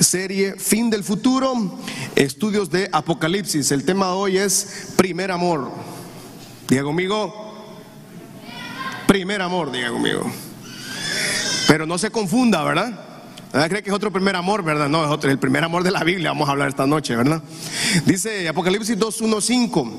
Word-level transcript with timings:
serie 0.00 0.54
Fin 0.56 0.90
del 0.90 1.04
Futuro, 1.04 1.78
estudios 2.16 2.70
de 2.70 2.88
Apocalipsis. 2.90 3.70
El 3.70 3.84
tema 3.84 4.06
de 4.06 4.12
hoy 4.12 4.38
es 4.38 4.94
primer 4.96 5.30
amor. 5.30 5.70
Diga 6.68 6.82
conmigo, 6.82 7.54
primer 9.06 9.42
amor, 9.42 9.70
diga 9.70 9.90
conmigo. 9.90 10.22
Pero 11.68 11.86
no 11.86 11.98
se 11.98 12.10
confunda, 12.10 12.64
¿verdad? 12.64 13.06
¿Verdad? 13.52 13.68
Cree 13.68 13.82
que 13.82 13.90
es 13.90 13.94
otro 13.94 14.12
primer 14.12 14.36
amor, 14.36 14.62
¿verdad? 14.62 14.88
No, 14.88 15.04
es 15.04 15.10
otro, 15.10 15.30
el 15.30 15.38
primer 15.38 15.64
amor 15.64 15.82
de 15.82 15.90
la 15.90 16.04
Biblia, 16.04 16.30
vamos 16.30 16.48
a 16.48 16.52
hablar 16.52 16.68
esta 16.68 16.86
noche, 16.86 17.16
¿verdad? 17.16 17.42
Dice 18.06 18.48
Apocalipsis 18.48 18.96
2.1.5, 18.96 19.90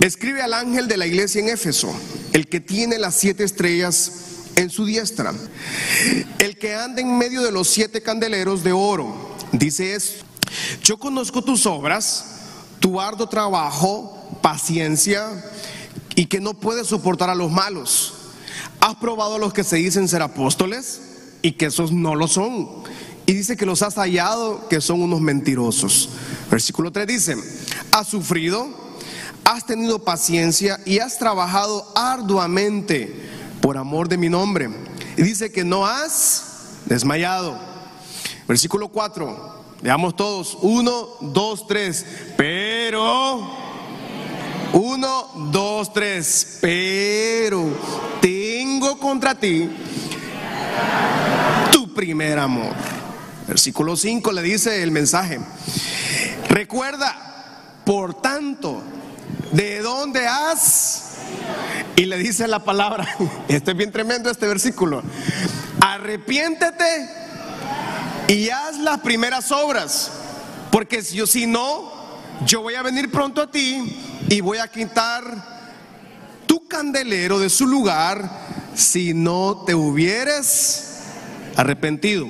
escribe 0.00 0.42
al 0.42 0.54
ángel 0.54 0.88
de 0.88 0.96
la 0.96 1.06
iglesia 1.06 1.42
en 1.42 1.50
Éfeso, 1.50 1.94
el 2.32 2.48
que 2.48 2.60
tiene 2.60 2.98
las 2.98 3.14
siete 3.14 3.44
estrellas 3.44 4.33
en 4.56 4.70
su 4.70 4.84
diestra, 4.84 5.32
el 6.38 6.58
que 6.58 6.74
anda 6.74 7.00
en 7.00 7.18
medio 7.18 7.42
de 7.42 7.52
los 7.52 7.68
siete 7.68 8.02
candeleros 8.02 8.62
de 8.62 8.72
oro, 8.72 9.36
dice 9.52 9.94
esto, 9.94 10.24
yo 10.82 10.98
conozco 10.98 11.42
tus 11.42 11.66
obras, 11.66 12.24
tu 12.80 13.00
arduo 13.00 13.28
trabajo, 13.28 14.38
paciencia, 14.42 15.44
y 16.16 16.26
que 16.26 16.40
no 16.40 16.54
puedes 16.54 16.86
soportar 16.86 17.30
a 17.30 17.34
los 17.34 17.50
malos. 17.50 18.14
¿Has 18.80 18.94
probado 18.96 19.36
a 19.36 19.38
los 19.38 19.52
que 19.52 19.64
se 19.64 19.76
dicen 19.76 20.06
ser 20.06 20.22
apóstoles? 20.22 21.00
y 21.44 21.52
que 21.52 21.66
esos 21.66 21.92
no 21.92 22.14
lo 22.14 22.26
son. 22.26 22.70
Y 23.26 23.34
dice 23.34 23.54
que 23.54 23.66
los 23.66 23.82
has 23.82 23.96
hallado 23.96 24.66
que 24.68 24.80
son 24.80 25.02
unos 25.02 25.20
mentirosos. 25.20 26.08
Versículo 26.50 26.90
3 26.90 27.06
dice, 27.06 27.36
has 27.92 28.08
sufrido, 28.08 28.66
has 29.44 29.66
tenido 29.66 30.02
paciencia 30.02 30.80
y 30.86 31.00
has 31.00 31.18
trabajado 31.18 31.92
arduamente 31.94 33.33
por 33.64 33.78
amor 33.78 34.10
de 34.10 34.18
mi 34.18 34.28
nombre. 34.28 34.68
Y 35.16 35.22
dice 35.22 35.50
que 35.50 35.64
no 35.64 35.86
has 35.86 36.82
desmayado. 36.84 37.58
Versículo 38.46 38.88
4, 38.88 39.64
veamos 39.80 40.14
todos, 40.14 40.58
1, 40.60 41.08
2, 41.22 41.66
3, 41.66 42.06
pero... 42.36 43.64
1, 44.74 45.30
2, 45.50 45.92
3, 45.94 46.58
pero 46.60 47.64
tengo 48.20 48.98
contra 48.98 49.34
ti 49.34 49.70
primer 51.94 52.38
amor. 52.38 52.74
Versículo 53.48 53.96
5 53.96 54.32
le 54.32 54.42
dice 54.42 54.82
el 54.82 54.90
mensaje. 54.90 55.40
Recuerda, 56.48 57.80
por 57.86 58.20
tanto, 58.20 58.82
¿de 59.54 59.80
dónde 59.80 60.26
has? 60.26 61.14
Y 61.96 62.06
le 62.06 62.18
dice 62.18 62.48
la 62.48 62.64
palabra, 62.64 63.06
este 63.48 63.70
es 63.70 63.76
bien 63.76 63.92
tremendo 63.92 64.30
este 64.30 64.46
versículo, 64.46 65.02
arrepiéntete 65.80 67.08
y 68.28 68.50
haz 68.50 68.78
las 68.78 69.00
primeras 69.00 69.52
obras, 69.52 70.10
porque 70.70 71.02
si, 71.02 71.16
yo, 71.16 71.26
si 71.26 71.46
no, 71.46 71.92
yo 72.44 72.62
voy 72.62 72.74
a 72.74 72.82
venir 72.82 73.10
pronto 73.10 73.42
a 73.42 73.50
ti 73.50 73.96
y 74.28 74.40
voy 74.40 74.58
a 74.58 74.68
quitar 74.68 75.22
tu 76.46 76.66
candelero 76.66 77.38
de 77.38 77.48
su 77.48 77.66
lugar 77.66 78.28
si 78.74 79.14
no 79.14 79.62
te 79.64 79.74
hubieres 79.74 80.98
arrepentido. 81.56 82.26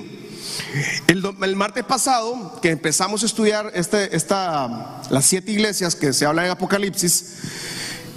El, 1.06 1.56
martes 1.56 1.84
pasado, 1.84 2.58
que 2.60 2.70
empezamos 2.70 3.22
a 3.22 3.26
estudiar 3.26 3.70
este, 3.74 4.16
esta, 4.16 5.02
las 5.10 5.24
siete 5.24 5.52
iglesias 5.52 5.94
que 5.94 6.12
se 6.12 6.26
habla 6.26 6.44
en 6.44 6.50
Apocalipsis, 6.50 7.38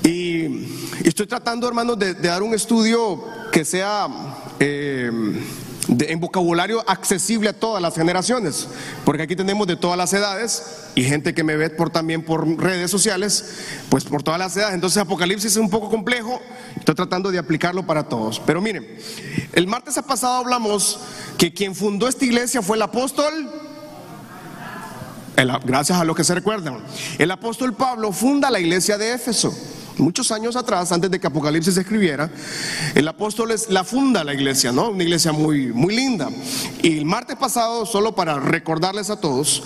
y, 0.03 0.67
estoy 1.03 1.27
tratando, 1.27 1.67
hermanos, 1.67 1.99
de, 1.99 2.13
dar 2.13 2.41
un 2.41 2.53
estudio 2.53 3.23
que 3.51 3.65
sea 3.65 4.07
eh, 4.59 5.11
en 5.87 6.19
vocabulario 6.19 6.83
accesible 6.87 7.49
a 7.49 7.53
todas 7.53 7.81
las 7.81 7.95
generaciones, 7.95 8.67
porque 9.05 9.23
aquí 9.23 9.35
tenemos 9.35 9.67
de 9.67 9.75
todas 9.75 9.97
las 9.97 10.11
edades 10.13 10.63
y 10.95 11.03
gente 11.03 11.33
que 11.33 11.43
me 11.43 11.55
ve 11.55 11.69
por, 11.69 11.89
también 11.89 12.23
por 12.23 12.45
redes 12.61 12.91
sociales, 12.91 13.55
pues 13.89 14.03
por 14.03 14.23
todas 14.23 14.39
las 14.39 14.55
edades. 14.57 14.75
Entonces 14.75 15.01
Apocalipsis 15.01 15.51
es 15.51 15.57
un 15.57 15.69
poco 15.69 15.89
complejo, 15.89 16.41
estoy 16.77 16.95
tratando 16.95 17.31
de 17.31 17.39
aplicarlo 17.39 17.85
para 17.85 18.03
todos. 18.03 18.41
Pero 18.45 18.61
miren, 18.61 18.87
el 19.53 19.67
martes 19.67 19.97
pasado 20.07 20.35
hablamos 20.35 20.99
que 21.37 21.53
quien 21.53 21.73
fundó 21.73 22.07
esta 22.07 22.25
iglesia 22.25 22.61
fue 22.61 22.75
el 22.77 22.83
apóstol, 22.83 23.33
gracias 25.65 25.99
a 25.99 26.03
lo 26.03 26.15
que 26.15 26.23
se 26.23 26.33
recuerdan, 26.35 26.79
el 27.17 27.31
apóstol 27.31 27.73
Pablo 27.73 28.11
funda 28.11 28.51
la 28.51 28.59
iglesia 28.59 28.97
de 28.97 29.13
Éfeso. 29.13 29.55
Muchos 29.97 30.31
años 30.31 30.55
atrás, 30.55 30.91
antes 30.91 31.09
de 31.09 31.19
que 31.19 31.25
Apocalipsis 31.25 31.73
se 31.73 31.81
escribiera, 31.81 32.29
el 32.93 33.07
apóstol 33.07 33.53
la 33.69 33.83
funda 33.83 34.23
la 34.23 34.33
iglesia, 34.33 34.71
¿no? 34.71 34.89
Una 34.89 35.03
iglesia 35.03 35.31
muy, 35.31 35.67
muy 35.73 35.95
linda. 35.95 36.29
Y 36.83 36.99
el 36.99 37.05
martes 37.05 37.35
pasado, 37.35 37.85
solo 37.85 38.13
para 38.13 38.39
recordarles 38.39 39.09
a 39.09 39.19
todos, 39.19 39.63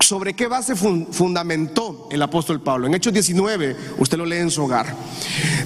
sobre 0.00 0.34
qué 0.34 0.46
base 0.46 0.76
fundamentó 0.76 2.08
el 2.12 2.22
apóstol 2.22 2.60
Pablo. 2.60 2.86
En 2.86 2.94
Hechos 2.94 3.12
19, 3.12 3.76
usted 3.98 4.18
lo 4.18 4.24
lee 4.24 4.36
en 4.36 4.50
su 4.50 4.62
hogar. 4.62 4.94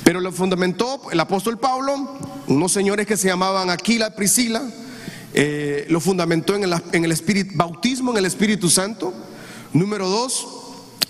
Pero 0.03 0.21
lo 0.21 0.33
fundamentó 0.33 1.11
el 1.11 1.21
apóstol 1.21 1.59
Pablo, 1.59 2.19
unos 2.47 2.73
señores 2.73 3.07
que 3.07 3.19
se 3.19 3.29
llamaban 3.29 3.69
Aquila, 3.69 4.15
Priscila, 4.15 4.63
eh, 5.35 5.85
lo 5.91 6.01
fundamentó 6.01 6.55
en 6.55 6.65
el, 6.65 6.75
en 6.93 7.05
el 7.05 7.13
espíritu, 7.13 7.53
bautismo 7.55 8.13
en 8.13 8.19
el 8.19 8.25
Espíritu 8.25 8.71
Santo. 8.71 9.13
Número 9.75 10.09
dos, 10.09 10.56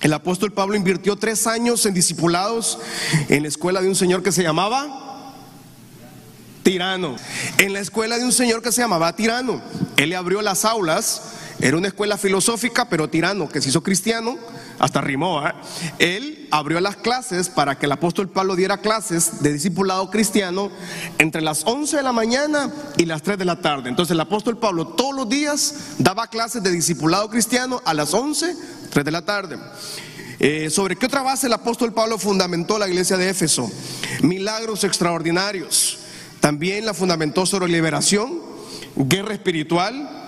el 0.00 0.12
apóstol 0.12 0.52
Pablo 0.52 0.76
invirtió 0.76 1.16
tres 1.16 1.46
años 1.46 1.86
en 1.86 1.94
discipulados 1.94 2.78
en 3.28 3.42
la 3.42 3.48
escuela 3.48 3.80
de 3.80 3.88
un 3.88 3.96
señor 3.96 4.22
que 4.22 4.32
se 4.32 4.42
llamaba 4.42 5.34
Tirano. 6.62 7.16
En 7.58 7.72
la 7.72 7.80
escuela 7.80 8.18
de 8.18 8.24
un 8.24 8.32
señor 8.32 8.62
que 8.62 8.72
se 8.72 8.82
llamaba 8.82 9.14
Tirano. 9.16 9.62
Él 9.96 10.10
le 10.10 10.16
abrió 10.16 10.42
las 10.42 10.64
aulas. 10.64 11.22
Era 11.60 11.76
una 11.76 11.88
escuela 11.88 12.18
filosófica, 12.18 12.88
pero 12.88 13.08
Tirano, 13.08 13.48
que 13.48 13.62
se 13.62 13.70
hizo 13.70 13.82
cristiano, 13.82 14.36
hasta 14.78 15.00
rimó. 15.00 15.46
¿eh? 15.46 15.52
Él 15.98 16.48
abrió 16.50 16.80
las 16.80 16.96
clases 16.96 17.48
para 17.48 17.78
que 17.78 17.86
el 17.86 17.92
apóstol 17.92 18.28
Pablo 18.28 18.56
diera 18.56 18.78
clases 18.78 19.42
de 19.42 19.52
discipulado 19.52 20.10
cristiano 20.10 20.70
entre 21.18 21.42
las 21.42 21.64
11 21.66 21.98
de 21.98 22.02
la 22.02 22.12
mañana 22.12 22.70
y 22.96 23.04
las 23.04 23.22
3 23.22 23.38
de 23.38 23.44
la 23.44 23.60
tarde. 23.60 23.88
Entonces 23.88 24.12
el 24.12 24.20
apóstol 24.20 24.58
Pablo 24.58 24.88
todos 24.88 25.14
los 25.14 25.28
días 25.28 25.74
daba 25.98 26.28
clases 26.28 26.62
de 26.62 26.70
discipulado 26.70 27.28
cristiano 27.28 27.80
a 27.84 27.94
las 27.94 28.14
11, 28.14 28.56
3 28.90 29.04
de 29.04 29.10
la 29.10 29.24
tarde. 29.24 29.58
Eh, 30.38 30.68
¿Sobre 30.68 30.96
qué 30.96 31.06
otra 31.06 31.22
base 31.22 31.46
el 31.46 31.52
apóstol 31.54 31.94
Pablo 31.94 32.18
fundamentó 32.18 32.78
la 32.78 32.88
iglesia 32.88 33.16
de 33.16 33.30
Éfeso? 33.30 33.70
Milagros 34.22 34.84
extraordinarios. 34.84 35.98
También 36.40 36.84
la 36.84 36.94
fundamentó 36.94 37.46
sobre 37.46 37.68
liberación, 37.68 38.40
guerra 38.94 39.34
espiritual, 39.34 40.25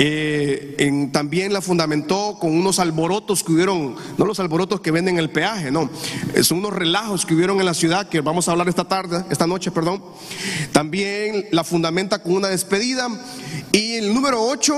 eh, 0.00 1.08
también 1.12 1.52
la 1.52 1.60
fundamentó 1.60 2.38
con 2.38 2.52
unos 2.56 2.78
alborotos 2.78 3.42
que 3.42 3.52
hubieron, 3.52 3.96
no 4.16 4.24
los 4.24 4.38
alborotos 4.38 4.80
que 4.80 4.92
venden 4.92 5.18
el 5.18 5.30
peaje, 5.30 5.72
no, 5.72 5.90
eh, 6.34 6.44
son 6.44 6.58
unos 6.58 6.72
relajos 6.72 7.26
que 7.26 7.34
hubieron 7.34 7.58
en 7.58 7.66
la 7.66 7.74
ciudad 7.74 8.08
que 8.08 8.20
vamos 8.20 8.48
a 8.48 8.52
hablar 8.52 8.68
esta 8.68 8.84
tarde, 8.84 9.24
esta 9.28 9.48
noche, 9.48 9.72
perdón. 9.72 10.02
También 10.72 11.46
la 11.50 11.64
fundamenta 11.64 12.22
con 12.22 12.34
una 12.34 12.46
despedida 12.46 13.08
y 13.72 13.94
el 13.94 14.14
número 14.14 14.40
8 14.40 14.74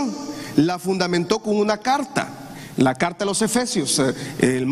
la 0.56 0.78
fundamentó 0.78 1.40
con 1.40 1.56
una 1.56 1.78
carta. 1.78 2.36
La 2.76 2.94
carta 2.94 3.24
a 3.24 3.26
los 3.26 3.42
Efesios, 3.42 3.98
eh, 3.98 4.14
el, 4.38 4.66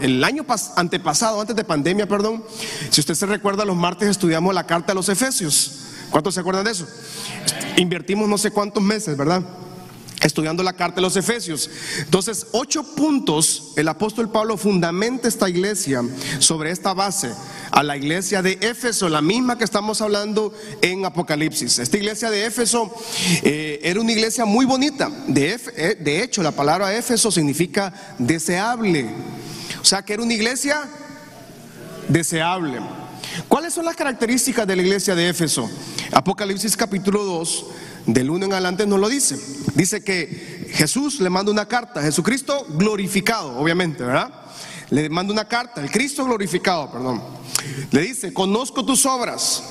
el 0.00 0.24
año 0.24 0.44
antepasado, 0.74 1.40
antes 1.40 1.54
de 1.54 1.62
pandemia, 1.62 2.08
perdón, 2.08 2.42
si 2.90 3.00
usted 3.00 3.14
se 3.14 3.26
recuerda, 3.26 3.64
los 3.64 3.76
martes 3.76 4.08
estudiamos 4.08 4.52
la 4.52 4.66
carta 4.66 4.90
a 4.90 4.94
los 4.96 5.08
Efesios. 5.08 5.78
¿Cuántos 6.10 6.34
se 6.34 6.40
acuerdan 6.40 6.64
de 6.64 6.72
eso? 6.72 6.88
Invertimos 7.76 8.28
no 8.28 8.36
sé 8.36 8.50
cuántos 8.50 8.82
meses, 8.82 9.16
¿verdad? 9.16 9.42
Estudiando 10.22 10.62
la 10.62 10.72
carta 10.72 10.96
de 10.96 11.02
los 11.02 11.16
Efesios. 11.16 11.68
Entonces, 11.98 12.46
ocho 12.52 12.82
puntos, 12.94 13.72
el 13.76 13.88
apóstol 13.88 14.30
Pablo 14.30 14.56
fundamenta 14.56 15.28
esta 15.28 15.48
iglesia 15.48 16.02
sobre 16.38 16.70
esta 16.70 16.94
base, 16.94 17.32
a 17.70 17.82
la 17.82 17.96
iglesia 17.96 18.42
de 18.42 18.58
Éfeso, 18.60 19.08
la 19.08 19.22
misma 19.22 19.58
que 19.58 19.64
estamos 19.64 20.00
hablando 20.00 20.52
en 20.80 21.04
Apocalipsis. 21.04 21.78
Esta 21.78 21.96
iglesia 21.96 22.30
de 22.30 22.46
Éfeso 22.46 22.94
eh, 23.42 23.80
era 23.82 24.00
una 24.00 24.12
iglesia 24.12 24.44
muy 24.44 24.66
bonita. 24.66 25.10
De, 25.26 25.58
eh, 25.76 25.96
de 25.98 26.22
hecho, 26.22 26.42
la 26.42 26.52
palabra 26.52 26.94
Éfeso 26.94 27.30
significa 27.30 27.92
deseable. 28.18 29.10
O 29.80 29.84
sea, 29.84 30.02
que 30.02 30.12
era 30.12 30.22
una 30.22 30.34
iglesia 30.34 30.82
deseable. 32.08 32.80
¿Cuáles 33.48 33.74
son 33.74 33.84
las 33.84 33.96
características 33.96 34.66
de 34.66 34.76
la 34.76 34.82
iglesia 34.82 35.14
de 35.14 35.28
Éfeso? 35.28 35.70
Apocalipsis 36.12 36.76
capítulo 36.76 37.24
2 37.24 37.66
del 38.06 38.30
1 38.30 38.46
en 38.46 38.52
adelante 38.52 38.86
nos 38.86 39.00
lo 39.00 39.08
dice. 39.08 39.38
Dice 39.74 40.02
que 40.04 40.70
Jesús 40.72 41.20
le 41.20 41.30
manda 41.30 41.50
una 41.50 41.66
carta, 41.66 42.02
Jesucristo 42.02 42.66
glorificado, 42.70 43.58
obviamente, 43.58 44.04
¿verdad? 44.04 44.30
Le 44.90 45.08
manda 45.08 45.32
una 45.32 45.46
carta, 45.46 45.80
el 45.80 45.90
Cristo 45.90 46.24
glorificado, 46.24 46.90
perdón. 46.90 47.22
Le 47.90 48.02
dice, 48.02 48.32
conozco 48.32 48.84
tus 48.84 49.06
obras. 49.06 49.62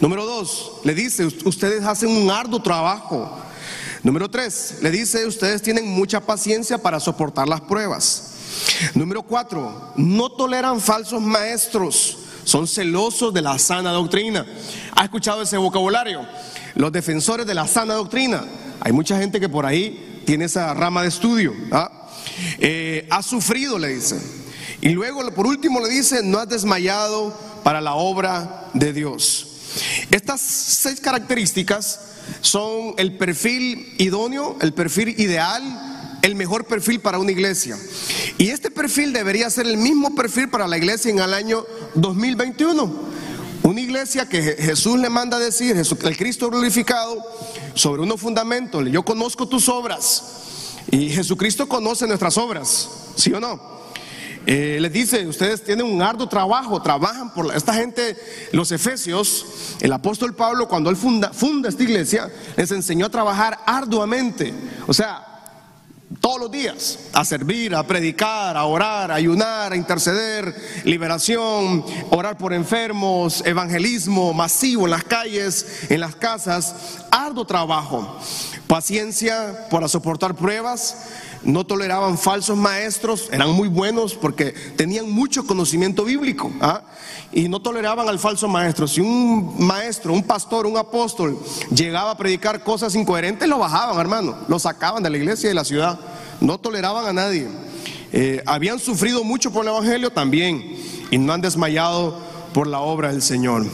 Número 0.00 0.24
dos, 0.24 0.80
le 0.84 0.94
dice, 0.94 1.26
ustedes 1.26 1.84
hacen 1.84 2.10
un 2.10 2.30
arduo 2.30 2.62
trabajo. 2.62 3.36
Número 4.02 4.30
tres, 4.30 4.76
le 4.82 4.90
dice, 4.90 5.26
ustedes 5.26 5.62
tienen 5.62 5.88
mucha 5.88 6.20
paciencia 6.20 6.78
para 6.78 7.00
soportar 7.00 7.48
las 7.48 7.62
pruebas. 7.62 8.34
Número 8.94 9.22
cuatro, 9.22 9.92
no 9.96 10.30
toleran 10.30 10.80
falsos 10.80 11.20
maestros, 11.20 12.18
son 12.46 12.68
celosos 12.68 13.34
de 13.34 13.42
la 13.42 13.58
sana 13.58 13.90
doctrina. 13.90 14.46
¿Ha 14.94 15.04
escuchado 15.04 15.42
ese 15.42 15.56
vocabulario? 15.56 16.24
Los 16.76 16.92
defensores 16.92 17.46
de 17.46 17.54
la 17.54 17.66
sana 17.66 17.94
doctrina 17.94 18.44
Hay 18.80 18.92
mucha 18.92 19.18
gente 19.18 19.40
que 19.40 19.48
por 19.48 19.66
ahí 19.66 20.22
tiene 20.24 20.44
esa 20.44 20.72
rama 20.72 21.02
de 21.02 21.08
estudio. 21.08 21.52
¿ah? 21.72 22.08
Eh, 22.58 23.06
ha 23.10 23.22
sufrido, 23.22 23.78
le 23.78 23.88
dice. 23.88 24.16
Y 24.80 24.90
luego, 24.90 25.28
por 25.32 25.46
último, 25.46 25.80
le 25.80 25.88
dice, 25.88 26.22
no 26.22 26.38
has 26.38 26.48
desmayado 26.48 27.36
para 27.64 27.80
la 27.80 27.94
obra 27.94 28.68
de 28.74 28.92
Dios. 28.92 29.48
Estas 30.12 30.40
seis 30.40 31.00
características 31.00 32.00
son 32.42 32.94
el 32.96 33.16
perfil 33.16 33.94
idóneo, 33.98 34.56
el 34.60 34.72
perfil 34.72 35.18
ideal, 35.18 35.95
el 36.26 36.34
mejor 36.34 36.64
perfil 36.64 37.00
para 37.00 37.18
una 37.18 37.30
iglesia. 37.30 37.78
Y 38.36 38.48
este 38.48 38.70
perfil 38.70 39.12
debería 39.12 39.48
ser 39.48 39.66
el 39.66 39.76
mismo 39.76 40.14
perfil 40.14 40.48
para 40.48 40.66
la 40.66 40.76
iglesia 40.76 41.10
en 41.10 41.20
el 41.20 41.32
año 41.32 41.64
2021. 41.94 43.16
Una 43.62 43.80
iglesia 43.80 44.28
que 44.28 44.42
Jesús 44.42 44.98
le 44.98 45.08
manda 45.08 45.36
a 45.36 45.40
decir, 45.40 45.76
el 45.76 46.16
Cristo 46.16 46.50
glorificado, 46.50 47.22
sobre 47.74 48.02
unos 48.02 48.20
fundamentos, 48.20 48.84
yo 48.90 49.04
conozco 49.04 49.48
tus 49.48 49.68
obras 49.68 50.76
y 50.90 51.10
Jesucristo 51.10 51.68
conoce 51.68 52.06
nuestras 52.06 52.38
obras, 52.38 52.88
¿sí 53.16 53.32
o 53.32 53.40
no? 53.40 53.76
Eh, 54.46 54.78
les 54.80 54.92
dice, 54.92 55.26
ustedes 55.26 55.64
tienen 55.64 55.86
un 55.86 56.00
arduo 56.00 56.28
trabajo, 56.28 56.80
trabajan 56.80 57.34
por 57.34 57.54
esta 57.54 57.74
gente, 57.74 58.16
los 58.52 58.70
efesios, 58.70 59.74
el 59.80 59.92
apóstol 59.92 60.34
Pablo 60.34 60.68
cuando 60.68 60.88
él 60.88 60.96
funda, 60.96 61.32
funda 61.32 61.68
esta 61.68 61.82
iglesia, 61.82 62.30
les 62.56 62.70
enseñó 62.70 63.06
a 63.06 63.10
trabajar 63.10 63.58
arduamente, 63.66 64.54
o 64.86 64.94
sea, 64.94 65.35
todos 66.20 66.40
los 66.40 66.50
días, 66.50 66.98
a 67.12 67.24
servir, 67.24 67.74
a 67.74 67.86
predicar, 67.86 68.56
a 68.56 68.64
orar, 68.64 69.10
a 69.10 69.14
ayunar, 69.14 69.72
a 69.72 69.76
interceder, 69.76 70.54
liberación, 70.84 71.84
orar 72.10 72.36
por 72.38 72.52
enfermos, 72.52 73.42
evangelismo 73.46 74.32
masivo 74.32 74.84
en 74.84 74.90
las 74.90 75.04
calles, 75.04 75.86
en 75.90 76.00
las 76.00 76.14
casas, 76.16 76.74
arduo 77.10 77.44
trabajo, 77.44 78.18
paciencia 78.66 79.68
para 79.70 79.88
soportar 79.88 80.34
pruebas, 80.34 80.96
no 81.46 81.64
toleraban 81.64 82.18
falsos 82.18 82.56
maestros, 82.58 83.28
eran 83.30 83.50
muy 83.52 83.68
buenos 83.68 84.14
porque 84.14 84.52
tenían 84.76 85.08
mucho 85.08 85.46
conocimiento 85.46 86.04
bíblico 86.04 86.52
¿ah? 86.60 86.82
y 87.32 87.48
no 87.48 87.62
toleraban 87.62 88.08
al 88.08 88.18
falso 88.18 88.48
maestro. 88.48 88.88
Si 88.88 89.00
un 89.00 89.54
maestro, 89.64 90.12
un 90.12 90.24
pastor, 90.24 90.66
un 90.66 90.76
apóstol 90.76 91.38
llegaba 91.72 92.10
a 92.10 92.16
predicar 92.16 92.64
cosas 92.64 92.96
incoherentes, 92.96 93.48
lo 93.48 93.58
bajaban, 93.58 93.98
hermano, 93.98 94.36
lo 94.48 94.58
sacaban 94.58 95.04
de 95.04 95.10
la 95.10 95.18
iglesia 95.18 95.46
y 95.46 95.50
de 95.50 95.54
la 95.54 95.64
ciudad, 95.64 96.00
no 96.40 96.58
toleraban 96.58 97.06
a 97.06 97.12
nadie. 97.12 97.46
Eh, 98.12 98.42
habían 98.44 98.80
sufrido 98.80 99.22
mucho 99.22 99.52
por 99.52 99.64
el 99.64 99.70
Evangelio 99.70 100.10
también 100.10 100.76
y 101.12 101.18
no 101.18 101.32
han 101.32 101.40
desmayado 101.40 102.18
por 102.52 102.66
la 102.66 102.80
obra 102.80 103.12
del 103.12 103.22
Señor. 103.22 103.66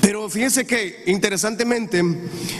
Pero 0.00 0.28
fíjense 0.28 0.66
que 0.66 1.04
interesantemente 1.06 2.02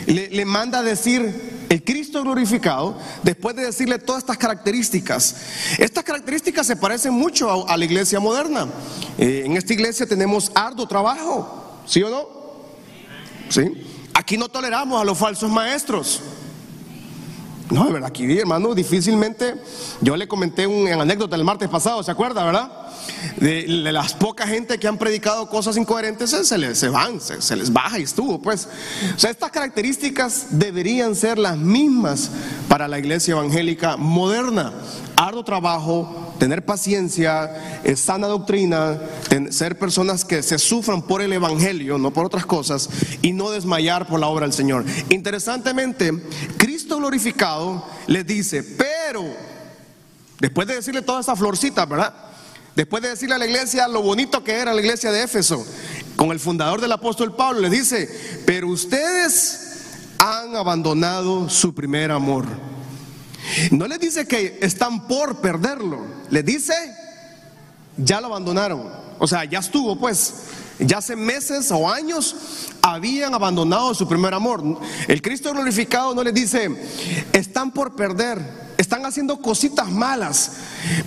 le, 0.07 0.29
le 0.29 0.45
manda 0.45 0.79
a 0.79 0.83
decir 0.85 1.56
el 1.69 1.83
Cristo 1.83 2.23
glorificado, 2.23 2.99
después 3.23 3.57
de 3.57 3.65
decirle 3.65 3.99
todas 3.99 4.23
estas 4.23 4.39
características, 4.39 5.37
estas 5.79 6.05
características 6.05 6.67
se 6.67 6.77
parecen 6.77 7.13
mucho 7.15 7.69
a, 7.69 7.77
la 7.77 7.85
iglesia 7.85 8.21
moderna. 8.21 8.69
Eh, 9.19 9.43
en 9.45 9.57
esta 9.57 9.73
iglesia 9.73 10.07
tenemos 10.07 10.53
arduo 10.55 10.87
trabajo, 10.87 11.83
¿sí 11.87 12.03
o 12.03 12.11
no? 12.11 12.29
¿Sí? 13.49 13.85
Aquí 14.15 14.37
no 14.37 14.49
toleramos 14.49 15.01
a 15.01 15.05
los 15.05 15.19
falsos 15.19 15.51
maestros. 15.51 16.21
No, 17.71 17.85
de 17.87 17.93
verdad, 17.93 18.09
aquí, 18.09 18.39
hermano, 18.39 18.75
difícilmente. 18.75 19.55
Yo 20.01 20.17
le 20.17 20.29
comenté 20.29 20.67
una 20.67 21.03
anécdota 21.03 21.35
el 21.35 21.45
martes 21.45 21.69
pasado, 21.69 22.03
¿se 22.03 22.11
acuerda, 22.11 22.45
verdad? 22.45 22.71
De, 23.39 23.67
las 23.67 24.15
pocas 24.15 24.49
gente 24.49 24.79
que 24.79 24.87
han 24.87 24.99
predicado 24.99 25.49
cosas 25.49 25.77
incoherentes, 25.77 26.31
se, 26.31 26.59
les, 26.59 26.79
se 26.79 26.89
van, 26.89 27.21
se, 27.21 27.57
les 27.57 27.73
baja 27.73 27.99
y 27.99 28.03
estuvo, 28.03 28.41
pues. 28.41 28.69
O 29.15 29.19
sea, 29.19 29.31
estas 29.31 29.51
características 29.51 30.47
deberían 30.51 31.15
ser 31.17 31.39
las 31.39 31.57
mismas 31.57 32.31
para 32.69 32.87
la 32.87 32.99
iglesia 32.99 33.33
evangélica 33.33 33.97
moderna. 33.97 34.73
Ardo 35.17 35.43
trabajo, 35.45 36.35
tener 36.39 36.65
paciencia, 36.65 37.83
sana 37.97 38.27
doctrina, 38.27 39.01
ser 39.51 39.79
personas 39.79 40.25
que 40.27 40.43
se 40.43 40.59
sufran 40.59 41.01
por 41.01 41.23
el 41.23 41.33
Evangelio, 41.33 41.97
no 41.97 42.13
por 42.13 42.27
otras 42.27 42.45
cosas, 42.45 42.89
y 43.23 43.33
no 43.33 43.51
desmayar 43.51 44.07
por 44.07 44.21
la 44.21 44.27
obra 44.27 44.45
del 44.45 44.53
Señor. 44.53 44.85
Interesantemente, 45.09 46.13
Cristo 46.59 46.99
glorificado 46.99 47.83
les 48.07 48.27
dice, 48.27 48.63
pero, 48.63 49.25
después 50.39 50.69
de 50.69 50.75
decirle 50.75 51.01
toda 51.01 51.23
esa 51.23 51.35
florcita, 51.35 51.87
¿verdad? 51.87 52.15
Después 52.75 53.03
de 53.03 53.09
decirle 53.09 53.37
a 53.37 53.39
la 53.39 53.47
iglesia 53.47 53.89
lo 53.89 54.03
bonito 54.03 54.45
que 54.45 54.53
era 54.53 54.75
la 54.75 54.83
iglesia 54.83 55.11
de 55.11 55.23
Éfeso, 55.23 55.67
con 56.15 56.31
el 56.31 56.41
fundador 56.41 56.83
del 56.83 56.93
apóstol 56.93 57.35
Pablo, 57.35 57.61
le 57.61 57.71
dice, 57.71 58.43
pero 58.45 58.69
ustedes 58.69 59.63
han 60.19 60.55
abandonado 60.57 61.49
su 61.49 61.75
primer 61.75 62.11
amor. 62.11 62.45
No 63.71 63.87
les 63.87 64.01
dice 64.01 64.27
que 64.27 64.59
están 64.61 65.07
por 65.07 65.41
perderlo, 65.41 66.01
les 66.31 66.45
dice, 66.45 66.75
ya 67.97 68.21
lo 68.21 68.29
abandonaron. 68.29 68.91
O 69.19 69.27
sea, 69.27 69.45
ya 69.45 69.61
estuvo 69.61 69.99
pues, 69.99 70.35
ya 70.79 70.99
hace 70.99 71.17
meses 71.17 71.71
o 71.71 71.89
años 71.91 72.37
habían 72.83 73.35
abandonado 73.35 73.95
su 73.95 74.07
primer 74.07 74.35
amor. 74.35 74.63
El 75.09 75.23
Cristo 75.23 75.53
glorificado 75.53 76.15
no 76.15 76.23
les 76.23 76.35
dice, 76.35 76.71
están 77.33 77.71
por 77.71 77.97
perder, 77.97 78.41
están 78.77 79.05
haciendo 79.07 79.41
cositas 79.41 79.91
malas, 79.91 80.53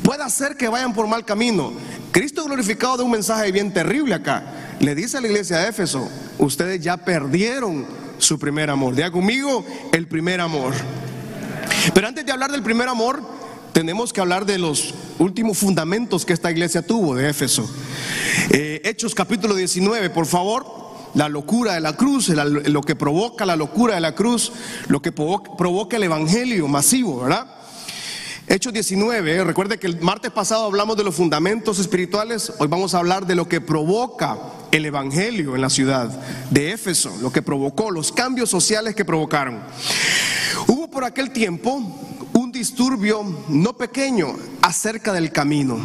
puede 0.03 0.27
ser 0.29 0.57
que 0.57 0.67
vayan 0.67 0.93
por 0.93 1.07
mal 1.07 1.23
camino. 1.23 1.71
Cristo 2.11 2.43
glorificado 2.45 2.97
da 2.97 3.03
un 3.03 3.11
mensaje 3.11 3.51
bien 3.51 3.71
terrible 3.71 4.15
acá. 4.15 4.43
Le 4.79 4.95
dice 4.95 5.17
a 5.17 5.21
la 5.21 5.27
iglesia 5.27 5.57
de 5.59 5.69
Éfeso, 5.69 6.09
ustedes 6.39 6.81
ya 6.81 6.97
perdieron 6.97 7.85
su 8.17 8.39
primer 8.39 8.69
amor. 8.69 8.95
Diga 8.95 9.11
conmigo, 9.11 9.65
el 9.93 10.07
primer 10.07 10.41
amor. 10.41 10.73
Pero 11.93 12.07
antes 12.07 12.25
de 12.25 12.31
hablar 12.31 12.51
del 12.51 12.63
primer 12.63 12.87
amor, 12.87 13.21
tenemos 13.73 14.11
que 14.11 14.21
hablar 14.21 14.45
de 14.45 14.57
los 14.57 14.93
últimos 15.19 15.57
fundamentos 15.57 16.25
que 16.25 16.33
esta 16.33 16.51
iglesia 16.51 16.81
tuvo 16.81 17.15
de 17.15 17.29
Éfeso. 17.29 17.69
Eh, 18.51 18.81
Hechos 18.83 19.15
capítulo 19.15 19.55
19, 19.55 20.09
por 20.09 20.25
favor. 20.25 20.79
La 21.15 21.27
locura 21.27 21.73
de 21.73 21.81
la 21.81 21.95
cruz, 21.95 22.29
lo 22.29 22.81
que 22.81 22.95
provoca 22.95 23.43
la 23.43 23.55
locura 23.55 23.95
de 23.95 24.01
la 24.01 24.13
cruz, 24.13 24.51
lo 24.89 25.01
que 25.01 25.11
provoca 25.11 25.97
el 25.97 26.03
evangelio 26.03 26.67
masivo, 26.67 27.21
¿verdad? 27.21 27.47
Hechos 28.51 28.73
19, 28.73 29.43
recuerde 29.43 29.77
que 29.77 29.87
el 29.87 30.01
martes 30.01 30.31
pasado 30.31 30.65
hablamos 30.65 30.97
de 30.97 31.03
los 31.03 31.13
fundamentos 31.13 31.77
espirituales, 31.77 32.51
hoy 32.57 32.67
vamos 32.67 32.95
a 32.95 32.97
hablar 32.97 33.27
de 33.27 33.35
lo 33.35 33.47
que 33.47 33.61
provoca 33.61 34.37
el 34.71 34.85
Evangelio 34.85 35.53
en 35.53 35.61
la 35.61 35.69
ciudad 35.69 36.09
de 36.49 36.71
Éfeso, 36.71 37.15
lo 37.21 37.31
que 37.31 37.43
provocó, 37.43 37.91
los 37.91 38.11
cambios 38.11 38.49
sociales 38.49 38.95
que 38.95 39.05
provocaron. 39.05 39.59
Por 40.99 41.07
aquel 41.07 41.31
tiempo 41.31 41.81
un 42.33 42.51
disturbio 42.51 43.23
no 43.47 43.71
pequeño 43.71 44.35
acerca 44.61 45.13
del 45.13 45.31
camino. 45.31 45.79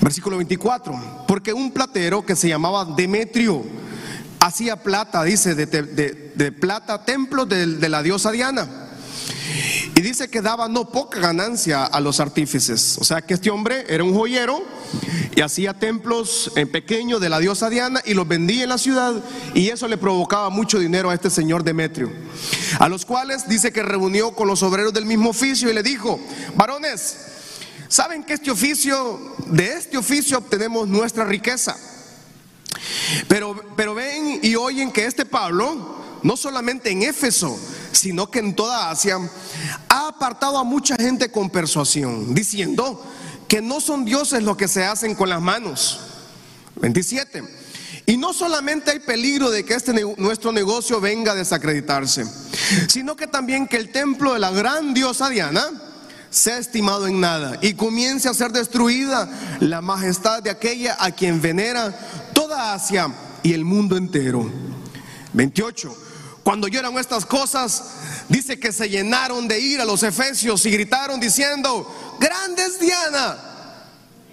Versículo 0.00 0.36
24, 0.36 1.24
porque 1.28 1.52
un 1.52 1.70
platero 1.70 2.26
que 2.26 2.34
se 2.34 2.48
llamaba 2.48 2.84
Demetrio 2.84 3.64
hacía 4.40 4.82
plata, 4.82 5.22
dice, 5.22 5.54
de, 5.54 6.52
plata 6.58 7.04
templo 7.04 7.46
de, 7.46 7.68
de 7.76 7.88
la 7.88 8.02
diosa 8.02 8.32
Diana 8.32 8.87
y 9.94 10.00
dice 10.00 10.28
que 10.28 10.42
daba 10.42 10.68
no 10.68 10.90
poca 10.90 11.18
ganancia 11.18 11.84
a 11.84 12.00
los 12.00 12.20
artífices. 12.20 12.98
O 13.00 13.04
sea 13.04 13.20
que 13.20 13.34
este 13.34 13.50
hombre 13.50 13.84
era 13.88 14.04
un 14.04 14.14
joyero 14.14 14.62
y 15.34 15.40
hacía 15.40 15.74
templos 15.74 16.52
en 16.54 16.70
pequeño 16.70 17.18
de 17.18 17.28
la 17.28 17.40
diosa 17.40 17.68
Diana 17.68 18.00
y 18.04 18.14
los 18.14 18.28
vendía 18.28 18.62
en 18.62 18.68
la 18.68 18.78
ciudad 18.78 19.14
y 19.54 19.68
eso 19.70 19.88
le 19.88 19.96
provocaba 19.96 20.50
mucho 20.50 20.78
dinero 20.78 21.10
a 21.10 21.14
este 21.14 21.30
señor 21.30 21.64
Demetrio. 21.64 22.12
A 22.78 22.88
los 22.88 23.04
cuales 23.04 23.48
dice 23.48 23.72
que 23.72 23.82
reunió 23.82 24.32
con 24.32 24.46
los 24.46 24.62
obreros 24.62 24.94
del 24.94 25.04
mismo 25.04 25.30
oficio 25.30 25.70
y 25.70 25.74
le 25.74 25.82
dijo, 25.82 26.20
varones, 26.54 27.16
¿saben 27.88 28.22
que 28.22 28.34
este 28.34 28.50
oficio, 28.50 29.34
de 29.46 29.72
este 29.72 29.96
oficio 29.96 30.38
obtenemos 30.38 30.86
nuestra 30.86 31.24
riqueza? 31.24 31.76
Pero, 33.26 33.60
pero 33.76 33.94
ven 33.94 34.40
y 34.42 34.54
oyen 34.54 34.92
que 34.92 35.06
este 35.06 35.24
Pablo, 35.24 35.96
no 36.22 36.36
solamente 36.36 36.90
en 36.90 37.02
Éfeso, 37.02 37.58
sino 37.98 38.30
que 38.30 38.38
en 38.38 38.54
toda 38.54 38.90
Asia, 38.90 39.18
ha 39.88 40.08
apartado 40.08 40.58
a 40.58 40.64
mucha 40.64 40.96
gente 40.96 41.30
con 41.30 41.50
persuasión, 41.50 42.34
diciendo 42.34 43.04
que 43.48 43.60
no 43.60 43.80
son 43.80 44.04
dioses 44.04 44.42
los 44.42 44.56
que 44.56 44.68
se 44.68 44.84
hacen 44.84 45.14
con 45.14 45.28
las 45.28 45.40
manos. 45.40 46.00
27. 46.76 47.42
Y 48.06 48.16
no 48.16 48.32
solamente 48.32 48.90
hay 48.90 49.00
peligro 49.00 49.50
de 49.50 49.64
que 49.64 49.74
este 49.74 49.92
nuestro 50.16 50.52
negocio 50.52 51.00
venga 51.00 51.32
a 51.32 51.34
desacreditarse, 51.34 52.24
sino 52.88 53.16
que 53.16 53.26
también 53.26 53.66
que 53.66 53.76
el 53.76 53.90
templo 53.90 54.32
de 54.32 54.38
la 54.38 54.50
gran 54.50 54.94
diosa 54.94 55.28
Diana 55.28 55.68
sea 56.30 56.58
estimado 56.58 57.06
en 57.06 57.20
nada 57.20 57.58
y 57.60 57.74
comience 57.74 58.28
a 58.28 58.34
ser 58.34 58.52
destruida 58.52 59.28
la 59.60 59.80
majestad 59.80 60.42
de 60.42 60.50
aquella 60.50 60.96
a 60.98 61.10
quien 61.10 61.40
venera 61.40 61.98
toda 62.32 62.74
Asia 62.74 63.12
y 63.42 63.52
el 63.52 63.64
mundo 63.64 63.96
entero. 63.96 64.50
28. 65.32 66.08
Cuando 66.48 66.66
oyeron 66.66 66.96
estas 66.96 67.26
cosas, 67.26 67.84
dice 68.30 68.58
que 68.58 68.72
se 68.72 68.88
llenaron 68.88 69.46
de 69.46 69.60
ira 69.60 69.84
los 69.84 70.02
efesios 70.02 70.64
y 70.64 70.70
gritaron 70.70 71.20
diciendo, 71.20 72.16
grandes 72.18 72.80
Diana, 72.80 73.36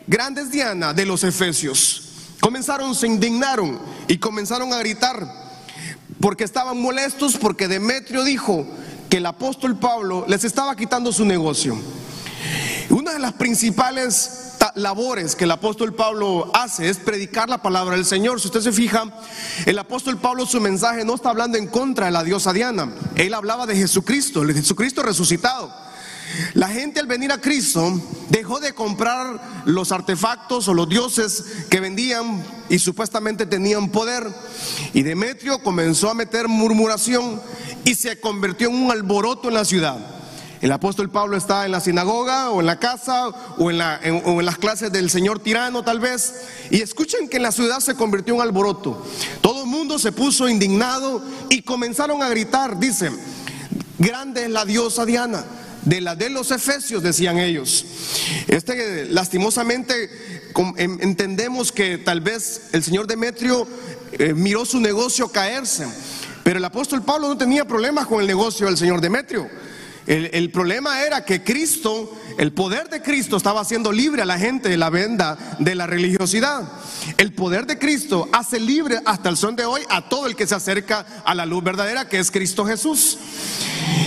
grandes 0.08 0.50
Diana 0.50 0.94
de 0.94 1.06
los 1.06 1.26
efesios. 1.26 2.04
Comenzaron, 2.40 2.96
se 2.96 3.08
indignaron 3.08 3.78
y 4.08 4.18
comenzaron 4.18 4.72
a 4.72 4.78
gritar 4.78 5.28
porque 6.22 6.46
estaban 6.46 6.80
molestos 6.80 7.36
porque 7.36 7.68
Demetrio 7.68 8.24
dijo 8.24 8.66
que 9.10 9.18
el 9.18 9.26
apóstol 9.26 9.78
Pablo 9.78 10.24
les 10.30 10.46
estaba 10.46 10.74
quitando 10.78 11.12
su 11.12 11.26
negocio. 11.26 11.78
Una 12.92 13.12
de 13.12 13.20
las 13.20 13.34
principales 13.34 14.45
labores 14.76 15.36
que 15.36 15.46
el 15.46 15.52
apóstol 15.52 15.94
Pablo 15.94 16.52
hace 16.54 16.90
es 16.90 16.98
predicar 16.98 17.50
la 17.50 17.62
palabra 17.62 17.96
del 17.96 18.06
Señor. 18.06 18.40
Si 18.40 18.48
usted 18.48 18.62
se 18.62 18.72
fija, 18.72 19.06
el 19.66 19.80
apóstol 19.80 20.18
Pablo 20.18 20.46
su 20.46 20.62
mensaje 20.62 21.04
no 21.06 21.16
está 21.16 21.30
hablando 21.30 21.58
en 21.58 21.68
contra 21.68 22.08
de 22.08 22.12
la 22.12 22.24
diosa 22.24 22.54
Diana. 22.54 22.94
Él 23.16 23.34
hablaba 23.34 23.66
de 23.66 23.76
Jesucristo, 23.76 24.44
el 24.44 24.54
Jesucristo 24.54 25.02
resucitado. 25.02 25.74
La 26.54 26.68
gente 26.68 27.00
al 27.00 27.08
venir 27.08 27.32
a 27.32 27.40
Cristo 27.40 28.02
dejó 28.30 28.60
de 28.60 28.74
comprar 28.74 29.64
los 29.66 29.92
artefactos 29.92 30.68
o 30.68 30.74
los 30.74 30.90
dioses 30.90 31.44
que 31.70 31.80
vendían 31.80 32.44
y 32.70 32.80
supuestamente 32.80 33.46
tenían 33.46 33.90
poder. 33.90 34.28
Y 34.94 35.04
Demetrio 35.04 35.60
comenzó 35.60 36.10
a 36.10 36.14
meter 36.14 36.48
murmuración 36.48 37.42
y 37.84 37.96
se 37.96 38.20
convirtió 38.20 38.70
en 38.70 38.76
un 38.76 38.92
alboroto 38.92 39.48
en 39.48 39.54
la 39.54 39.66
ciudad. 39.66 40.16
El 40.66 40.72
apóstol 40.72 41.12
Pablo 41.12 41.38
está 41.38 41.68
en 41.68 41.72
la 41.74 41.80
sinagoga 41.80 42.50
o 42.50 42.60
en 42.60 42.66
la 42.66 42.80
casa 42.80 43.28
o 43.60 43.70
en, 43.70 43.78
las 43.78 44.58
clases 44.58 44.92
del 44.92 45.12
señor 45.12 45.38
tirano 45.38 45.84
tal 45.84 46.00
vez. 46.00 46.34
Y 46.72 46.82
escuchen 46.82 47.30
que 47.30 47.38
en 47.38 47.44
la 47.44 47.52
ciudad 47.52 47.82
se 47.82 47.94
convirtió 47.94 48.34
en 48.34 48.42
alboroto. 48.42 49.06
Todo 49.42 49.62
el 49.62 49.70
mundo 49.70 50.00
se 50.00 50.12
puso 50.12 50.50
indignado 50.50 51.24
y 51.52 51.62
comenzaron 51.62 52.24
a 52.24 52.30
gritar, 52.30 52.80
dicen, 52.80 53.16
grande 54.00 54.46
es 54.46 54.50
la 54.50 54.66
diosa 54.66 55.06
Diana. 55.06 55.46
De 55.84 56.02
la 56.02 56.16
de 56.16 56.32
los 56.32 56.50
efesios, 56.50 57.04
decían 57.04 57.38
ellos. 57.38 57.86
Este, 58.48 59.06
lastimosamente, 59.06 60.10
entendemos 60.80 61.72
que 61.72 62.00
tal 62.00 62.22
vez 62.22 62.70
el 62.72 62.84
señor 62.84 63.06
Demetrio 63.06 63.68
eh, 64.14 64.34
miró 64.34 64.66
su 64.66 64.80
negocio 64.80 65.28
caerse, 65.28 65.86
pero 66.44 66.58
el 66.58 66.66
apóstol 66.66 67.04
Pablo 67.04 67.28
no 67.28 67.38
tenía 67.38 67.66
problemas 67.66 68.08
con 68.08 68.20
el 68.20 68.26
negocio 68.26 68.66
del 68.66 68.78
señor 68.78 69.00
Demetrio. 69.00 69.48
El, 70.08 70.52
problema 70.52 71.02
era 71.02 71.26
que 71.26 71.44
Cristo, 71.44 72.16
el 72.38 72.54
poder 72.54 72.90
de 72.90 73.02
Cristo 73.02 73.38
estaba 73.38 73.62
haciendo 73.62 73.92
libre 73.92 74.22
a 74.22 74.26
la 74.26 74.38
gente 74.38 74.70
de 74.70 74.78
la 74.78 74.92
venda 74.92 75.36
de 75.58 75.74
la 75.74 75.88
religiosidad. 75.88 76.64
El 77.18 77.34
poder 77.34 77.66
de 77.66 77.80
Cristo 77.80 78.30
hace 78.32 78.60
libre 78.60 79.00
hasta 79.06 79.30
el 79.30 79.38
son 79.38 79.56
de 79.56 79.66
hoy 79.66 79.82
a 79.90 80.08
todo 80.08 80.28
el 80.28 80.36
que 80.36 80.46
se 80.46 80.54
acerca 80.54 81.24
a 81.26 81.34
la 81.34 81.48
luz 81.48 81.64
verdadera 81.64 82.08
que 82.08 82.20
es 82.20 82.30
Cristo 82.30 82.66
Jesús. 82.66 83.18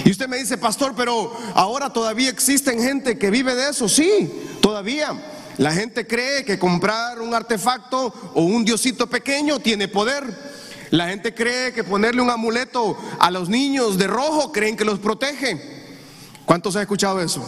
Y 0.05 0.11
usted 0.11 0.29
me 0.29 0.37
dice, 0.37 0.57
pastor, 0.57 0.95
pero 0.97 1.37
ahora 1.55 1.93
todavía 1.93 2.31
existen 2.31 2.81
gente 2.81 3.19
que 3.19 3.31
vive 3.31 3.57
de 3.57 3.71
eso. 3.71 3.89
Sí, 3.89 4.31
todavía. 4.61 5.13
La 5.57 5.73
gente 5.73 6.07
cree 6.07 6.45
que 6.45 6.61
comprar 6.61 7.21
un 7.21 7.35
artefacto 7.35 8.15
o 8.35 8.43
un 8.43 8.65
diosito 8.65 9.09
pequeño 9.09 9.59
tiene 9.59 9.89
poder. 9.89 10.25
La 10.91 11.09
gente 11.09 11.35
cree 11.35 11.73
que 11.73 11.83
ponerle 11.83 12.23
un 12.23 12.31
amuleto 12.31 12.97
a 13.19 13.33
los 13.33 13.49
niños 13.49 13.99
de 13.99 14.07
rojo 14.07 14.53
creen 14.53 14.77
que 14.77 14.85
los 14.85 15.01
protege. 15.01 15.78
¿Cuántos 16.49 16.75
han 16.77 16.81
escuchado 16.81 17.21
eso? 17.21 17.47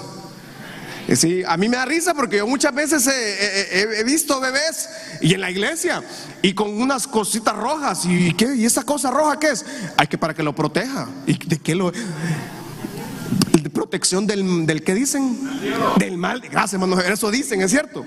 Eh, 1.09 1.17
sí, 1.17 1.43
a 1.49 1.57
mí 1.57 1.71
me 1.71 1.79
da 1.79 1.87
risa 1.87 2.13
porque 2.13 2.37
yo 2.37 2.47
muchas 2.47 2.75
veces 2.75 3.07
he, 3.07 4.05
visto 4.05 4.39
bebés 4.41 4.91
y 5.23 5.33
en 5.33 5.41
la 5.41 5.51
iglesia 5.51 6.03
y 6.43 6.53
con 6.53 6.79
unas 6.79 7.07
cositas 7.07 7.57
rojas. 7.57 8.05
¿Y, 8.05 8.35
qué? 8.35 8.55
¿Y 8.55 8.67
esa 8.67 8.83
cosa 8.83 9.11
roja 9.11 9.39
qué 9.39 9.53
es? 9.53 9.65
Hay 9.97 10.07
que 10.07 10.19
para 10.19 10.35
que 10.35 10.43
lo 10.43 10.55
proteja. 10.55 11.09
¿Y 11.27 11.33
de 11.47 11.59
qué 11.59 11.75
lo.? 11.75 11.91
De 11.93 13.71
protección 13.71 14.27
del, 14.27 14.67
del 14.67 14.85
que 14.85 14.93
dicen? 14.93 15.49
Del 15.97 16.19
mal. 16.19 16.43
Gracias, 16.43 16.75
hermano. 16.75 17.01
Eso 17.01 17.31
dicen, 17.31 17.63
es 17.63 17.71
cierto. 17.71 18.05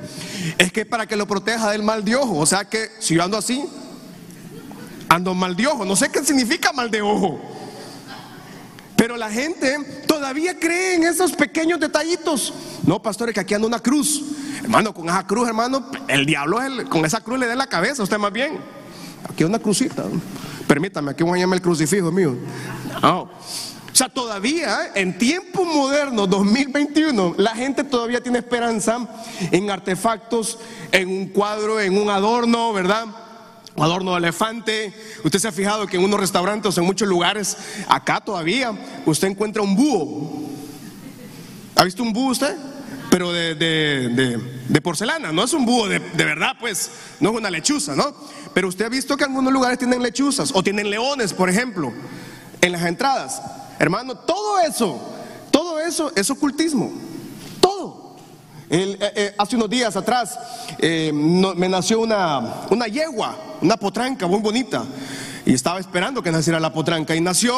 Es 0.60 0.72
que 0.72 0.86
para 0.86 1.08
que 1.08 1.16
lo 1.16 1.26
proteja 1.26 1.72
del 1.72 1.82
mal 1.82 2.06
de 2.06 2.16
ojo. 2.16 2.38
O 2.38 2.46
sea 2.46 2.66
que 2.66 2.92
si 3.00 3.16
yo 3.16 3.24
ando 3.24 3.40
así, 3.40 3.66
ando 5.10 5.34
mal 5.34 5.56
de 5.56 5.66
ojo. 5.66 5.86
No 5.86 5.96
sé 5.96 6.10
qué 6.10 6.24
significa 6.24 6.72
mal 6.72 6.92
de 6.92 7.02
ojo. 7.02 7.53
Pero 9.04 9.18
la 9.18 9.30
gente 9.30 9.78
todavía 10.08 10.58
cree 10.58 10.96
en 10.96 11.04
esos 11.04 11.34
pequeños 11.34 11.78
detallitos. 11.78 12.54
No, 12.88 13.02
pastores, 13.02 13.36
que 13.36 13.42
aquí 13.42 13.54
anda 13.54 13.68
una 13.68 13.82
cruz. 13.82 14.24
Hermano, 14.62 14.94
con 14.94 15.10
esa 15.10 15.28
cruz, 15.28 15.46
hermano, 15.46 15.92
el 16.08 16.26
diablo 16.26 16.60
con 16.88 17.04
esa 17.04 17.20
cruz 17.20 17.38
le 17.38 17.48
da 17.48 17.54
la 17.54 17.68
cabeza, 17.68 18.02
usted 18.02 18.18
más 18.18 18.32
bien. 18.32 18.60
Aquí 19.30 19.44
una 19.44 19.60
crucita. 19.60 20.06
Permítame, 20.70 21.12
aquí 21.12 21.22
voy 21.22 21.38
a 21.38 21.42
llamar 21.42 21.58
el 21.58 21.62
crucifijo 21.62 22.14
mío. 22.14 22.34
O 23.04 23.30
sea, 23.92 24.08
todavía 24.08 24.94
en 24.96 25.18
tiempo 25.18 25.66
moderno, 25.66 26.26
2021, 26.26 27.36
la 27.36 27.54
gente 27.56 27.84
todavía 27.84 28.24
tiene 28.24 28.38
esperanza 28.40 29.06
en 29.52 29.70
artefactos, 29.70 30.60
en 30.94 31.10
un 31.10 31.28
cuadro, 31.28 31.82
en 31.82 31.98
un 31.98 32.10
adorno, 32.10 32.72
¿verdad? 32.72 33.08
Adorno 33.78 34.12
de 34.12 34.18
elefante. 34.20 34.94
Usted 35.24 35.40
se 35.40 35.48
ha 35.48 35.52
fijado 35.52 35.88
que 35.88 35.98
en 35.98 36.04
unos 36.04 36.20
restaurantes, 36.20 36.78
en 36.78 36.86
muchos 36.86 37.08
lugares, 37.08 37.58
acá 37.88 38.22
todavía, 38.22 38.72
usted 39.06 39.30
encuentra 39.30 39.62
un 39.62 39.76
búho. 39.76 40.50
¿Ha 41.76 41.84
visto 41.84 42.04
un 42.04 42.14
búho 42.14 42.32
usted? 42.32 42.56
Pero 43.10 43.32
de, 43.32 44.80
porcelana, 44.82 45.32
no 45.32 45.44
es 45.44 45.54
un 45.54 45.66
búho 45.66 45.88
de, 45.88 46.00
verdad, 46.00 46.56
pues, 46.60 46.92
no 47.20 47.32
es 47.32 47.38
una 47.38 47.50
lechuza, 47.50 47.96
¿no? 47.96 48.16
Pero 48.54 48.68
usted 48.68 48.86
ha 48.86 48.90
visto 48.90 49.16
que 49.18 49.24
en 49.24 49.32
algunos 49.32 49.54
lugares 49.54 49.78
tienen 49.78 50.02
lechuzas 50.02 50.52
o 50.54 50.64
tienen 50.64 50.90
leones, 50.90 51.34
por 51.34 51.50
ejemplo, 51.50 51.94
en 52.62 52.72
las 52.72 52.84
entradas. 52.84 53.42
Hermano, 53.80 54.16
todo 54.16 54.60
eso, 54.60 55.00
todo 55.52 55.80
eso 55.80 56.12
es 56.16 56.30
ocultismo. 56.30 56.92
Eh, 58.76 58.98
eh, 59.00 59.36
hace 59.38 59.56
unos 59.56 59.70
días 59.70 59.96
atrás 59.96 60.36
eh, 60.80 61.12
me 61.14 61.70
nació 61.70 62.00
una, 62.00 62.64
una 62.72 62.88
yegua, 62.88 63.36
una 63.62 63.78
potranca 63.78 64.26
muy 64.26 64.40
bonita. 64.40 64.84
Y 65.46 65.54
estaba 65.54 65.80
esperando 65.80 66.24
que 66.24 66.32
naciera 66.32 66.60
la 66.60 66.74
potranca. 66.74 67.16
Y 67.16 67.22
nació, 67.22 67.54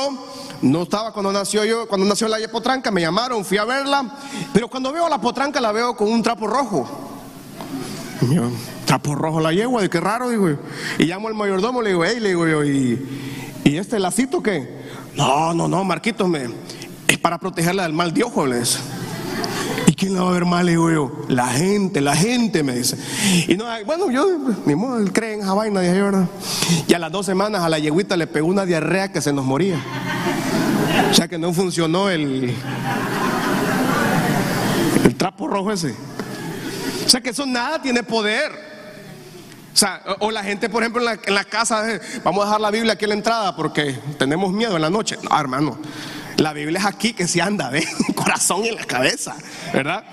no 0.62 0.84
estaba 0.84 1.14
cuando 1.14 1.32
nació 1.32 1.64
yo, 1.64 1.88
cuando 1.88 2.06
nació 2.06 2.28
la 2.28 2.38
potranca, 2.52 2.92
me 2.92 3.00
llamaron, 3.00 3.46
fui 3.46 3.58
a 3.58 3.64
verla. 3.64 4.14
Pero 4.52 4.68
cuando 4.68 4.92
veo 4.92 5.06
a 5.06 5.10
la 5.10 5.22
potranca 5.22 5.62
la 5.62 5.72
veo 5.72 5.96
con 5.96 6.12
un 6.12 6.22
trapo 6.22 6.48
rojo. 6.48 6.86
trapo 8.86 9.16
rojo 9.16 9.40
la 9.40 9.54
yegua, 9.54 9.84
de 9.84 9.90
qué 9.90 10.02
raro, 10.02 10.28
digo. 10.28 10.50
Y 11.00 11.06
llamo 11.06 11.30
al 11.30 11.34
mayordomo, 11.34 11.82
le 11.82 11.92
digo, 11.92 12.04
hey, 12.04 12.20
le 12.20 12.30
digo 12.30 12.66
¿y, 12.66 13.32
¿y 13.64 13.78
este 13.78 14.00
lacito 14.00 14.44
qué? 14.44 14.84
No, 15.16 15.54
no, 15.54 15.70
no, 15.70 15.82
Marquito, 15.86 16.28
me, 16.28 16.50
es 17.08 17.18
para 17.20 17.40
protegerla 17.40 17.84
del 17.84 17.94
mal 17.94 18.14
de 18.14 18.22
ojo, 18.26 18.46
les. 18.46 18.78
¿Y 18.78 18.95
quién 19.96 20.14
la 20.14 20.24
va 20.24 20.30
a 20.30 20.34
ver 20.34 20.46
mal? 20.46 20.68
digo 20.68 20.92
yo, 20.92 21.12
la 21.28 21.48
gente, 21.48 22.02
la 22.02 22.16
gente 22.16 22.64
me 22.64 22.76
dice. 22.76 22.98
Y 23.48 23.56
no, 23.56 23.66
bueno, 23.86 24.12
yo, 24.12 24.28
mi 24.66 24.76
modo, 24.76 25.00
él 25.00 25.12
cree 25.12 25.34
en 25.34 25.42
esa 25.42 25.54
vaina, 25.54 25.82
dije 25.82 26.02
¿verdad? 26.02 26.28
Y 26.88 26.94
a 26.94 27.00
las 27.00 27.12
dos 27.12 27.26
semanas 27.26 27.62
a 27.64 27.70
la 27.70 27.80
yeguita 27.80 28.18
le 28.18 28.28
pegó 28.28 28.48
una 28.48 28.66
diarrea 28.66 29.12
que 29.12 29.22
se 29.22 29.34
nos 29.34 29.46
moría. 29.46 29.78
O 31.12 31.14
sea 31.14 31.28
que 31.28 31.38
no 31.38 31.54
funcionó 31.54 32.10
el, 32.10 32.56
trapo 35.18 35.48
rojo 35.48 35.72
ese. 35.72 35.96
O 37.06 37.10
sea 37.10 37.22
que 37.22 37.30
eso 37.30 37.46
nada 37.46 37.82
tiene 37.82 38.04
poder. 38.04 38.52
O 39.74 39.78
sea, 39.78 40.02
o 40.20 40.32
la 40.32 40.44
gente, 40.44 40.70
por 40.70 40.84
ejemplo, 40.84 41.02
en 41.02 41.06
la, 41.06 41.20
en 41.42 41.50
casa, 41.50 41.90
eh, 41.92 42.02
vamos 42.24 42.44
a 42.44 42.46
dejar 42.46 42.62
la 42.62 42.72
Biblia 42.72 42.94
aquí 42.94 43.06
en 43.06 43.10
la 43.10 43.16
entrada 43.16 43.56
porque 43.56 44.00
tenemos 44.18 44.52
miedo 44.54 44.76
en 44.76 44.82
la 44.82 44.90
noche. 44.90 45.18
No, 45.22 45.40
hermano, 45.40 45.78
la 46.38 46.54
Biblia 46.54 46.80
es 46.80 46.86
aquí 46.86 47.14
que 47.14 47.28
se 47.28 47.42
anda 47.42 47.70
de 47.70 47.88
corazón 48.16 48.66
en 48.66 48.76
la 48.76 48.86
cabeza, 48.86 49.36
¿verdad? 49.74 50.04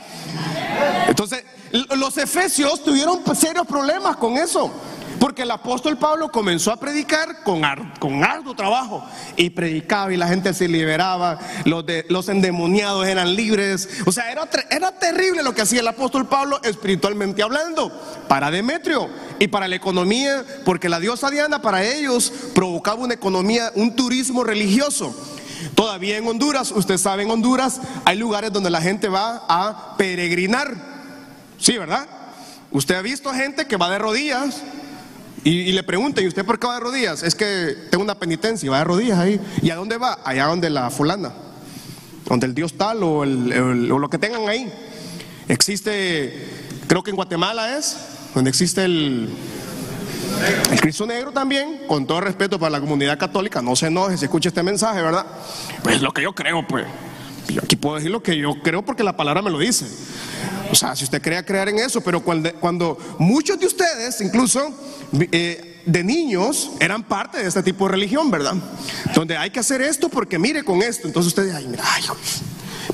Entonces, 1.08 1.44
los 1.72 2.16
efesios 2.18 2.82
tuvieron 2.84 3.22
serios 3.34 3.66
problemas 3.66 4.16
con 4.16 4.36
eso. 4.36 4.72
Porque 5.18 5.42
el 5.42 5.52
apóstol 5.52 5.98
Pablo 5.98 6.32
comenzó 6.32 6.72
a 6.72 6.80
predicar 6.80 7.44
con, 7.44 7.62
con 8.00 8.24
arduo 8.24 8.56
trabajo 8.56 9.04
y 9.36 9.50
predicaba 9.50 10.12
y 10.12 10.16
la 10.16 10.26
gente 10.26 10.52
se 10.52 10.66
liberaba, 10.66 11.38
los, 11.64 11.84
los 12.08 12.28
endemoniados 12.28 13.06
eran 13.06 13.36
libres. 13.36 13.88
O 14.04 14.10
sea, 14.10 14.32
era, 14.32 14.48
era 14.68 14.90
terrible 14.98 15.44
lo 15.44 15.54
que 15.54 15.62
hacía 15.62 15.78
el 15.78 15.86
apóstol 15.86 16.26
Pablo 16.26 16.60
espiritualmente 16.64 17.40
hablando 17.40 17.92
para 18.26 18.50
Demetrio 18.50 19.08
y 19.38 19.46
para 19.46 19.68
la 19.68 19.76
economía, 19.76 20.44
porque 20.64 20.88
la 20.88 20.98
diosa 20.98 21.30
Diana 21.30 21.62
para 21.62 21.84
ellos 21.84 22.32
provocaba 22.52 23.04
una 23.04 23.14
economía, 23.14 23.70
un 23.76 23.94
turismo 23.94 24.42
religioso. 24.42 25.14
Todavía 25.74 26.16
en 26.16 26.26
Honduras, 26.26 26.70
usted 26.70 26.98
sabe, 26.98 27.22
en 27.22 27.30
Honduras 27.30 27.80
hay 28.04 28.16
lugares 28.16 28.52
donde 28.52 28.70
la 28.70 28.80
gente 28.80 29.08
va 29.08 29.44
a 29.48 29.96
peregrinar. 29.96 30.74
Sí, 31.58 31.78
¿verdad? 31.78 32.06
Usted 32.70 32.94
ha 32.94 33.02
visto 33.02 33.32
gente 33.32 33.66
que 33.66 33.76
va 33.76 33.90
de 33.90 33.98
rodillas 33.98 34.62
y, 35.44 35.72
le 35.72 35.82
pregunta, 35.82 36.20
¿y 36.20 36.28
usted 36.28 36.44
por 36.44 36.58
qué 36.58 36.66
va 36.66 36.74
de 36.74 36.80
rodillas? 36.80 37.22
Es 37.22 37.34
que 37.34 37.76
tengo 37.90 38.04
una 38.04 38.14
penitencia 38.14 38.66
y 38.66 38.70
va 38.70 38.78
de 38.78 38.84
rodillas 38.84 39.18
ahí. 39.18 39.40
¿Y 39.60 39.70
a 39.70 39.76
dónde 39.76 39.98
va? 39.98 40.18
Allá 40.24 40.46
donde 40.46 40.70
la 40.70 40.90
fulana, 40.90 41.32
donde 42.26 42.46
el 42.46 42.54
Dios 42.54 42.74
tal 42.74 43.02
o, 43.02 43.18
o 43.18 43.24
lo 43.24 44.10
que 44.10 44.18
tengan 44.18 44.48
ahí. 44.48 44.72
Existe, 45.48 46.48
creo 46.86 47.02
que 47.02 47.10
en 47.10 47.16
Guatemala 47.16 47.76
es, 47.76 47.96
donde 48.34 48.50
existe 48.50 48.84
el, 48.84 49.28
el 50.70 50.80
Cristo 50.80 51.06
Negro 51.06 51.32
también, 51.32 51.82
con 51.86 52.06
todo 52.06 52.20
respeto 52.20 52.58
para 52.58 52.70
la 52.70 52.80
comunidad 52.80 53.18
católica, 53.18 53.62
no 53.62 53.76
se 53.76 53.86
enoje 53.86 54.16
si 54.16 54.24
escucha 54.24 54.48
este 54.48 54.62
mensaje, 54.62 55.02
¿verdad? 55.02 55.26
Pues 55.82 56.00
lo 56.00 56.12
que 56.12 56.22
yo 56.22 56.34
creo, 56.34 56.66
pues. 56.66 56.86
Yo 57.48 57.60
aquí 57.62 57.76
puedo 57.76 57.96
decir 57.96 58.10
lo 58.10 58.22
que 58.22 58.36
yo 58.36 58.54
creo 58.62 58.82
porque 58.82 59.02
la 59.02 59.16
palabra 59.16 59.42
me 59.42 59.50
lo 59.50 59.58
dice. 59.58 59.86
O 60.70 60.74
sea, 60.74 60.96
si 60.96 61.04
usted 61.04 61.20
crea 61.20 61.44
creer 61.44 61.68
en 61.68 61.80
eso, 61.80 62.00
pero 62.00 62.22
cuando, 62.22 62.98
muchos 63.18 63.60
de 63.60 63.66
ustedes 63.66 64.20
incluso 64.22 64.74
eh, 65.30 65.82
de 65.84 66.04
niños 66.04 66.70
eran 66.80 67.02
parte 67.02 67.38
de 67.38 67.48
este 67.48 67.62
tipo 67.62 67.84
de 67.84 67.92
religión, 67.92 68.30
¿verdad? 68.30 68.54
Donde 69.14 69.36
hay 69.36 69.50
que 69.50 69.60
hacer 69.60 69.82
esto 69.82 70.08
porque 70.08 70.38
mire 70.38 70.64
con 70.64 70.82
esto. 70.82 71.06
Entonces 71.06 71.28
ustedes, 71.28 71.54
ay, 71.54 71.66
mira, 71.68 71.84
ay, 71.86 72.04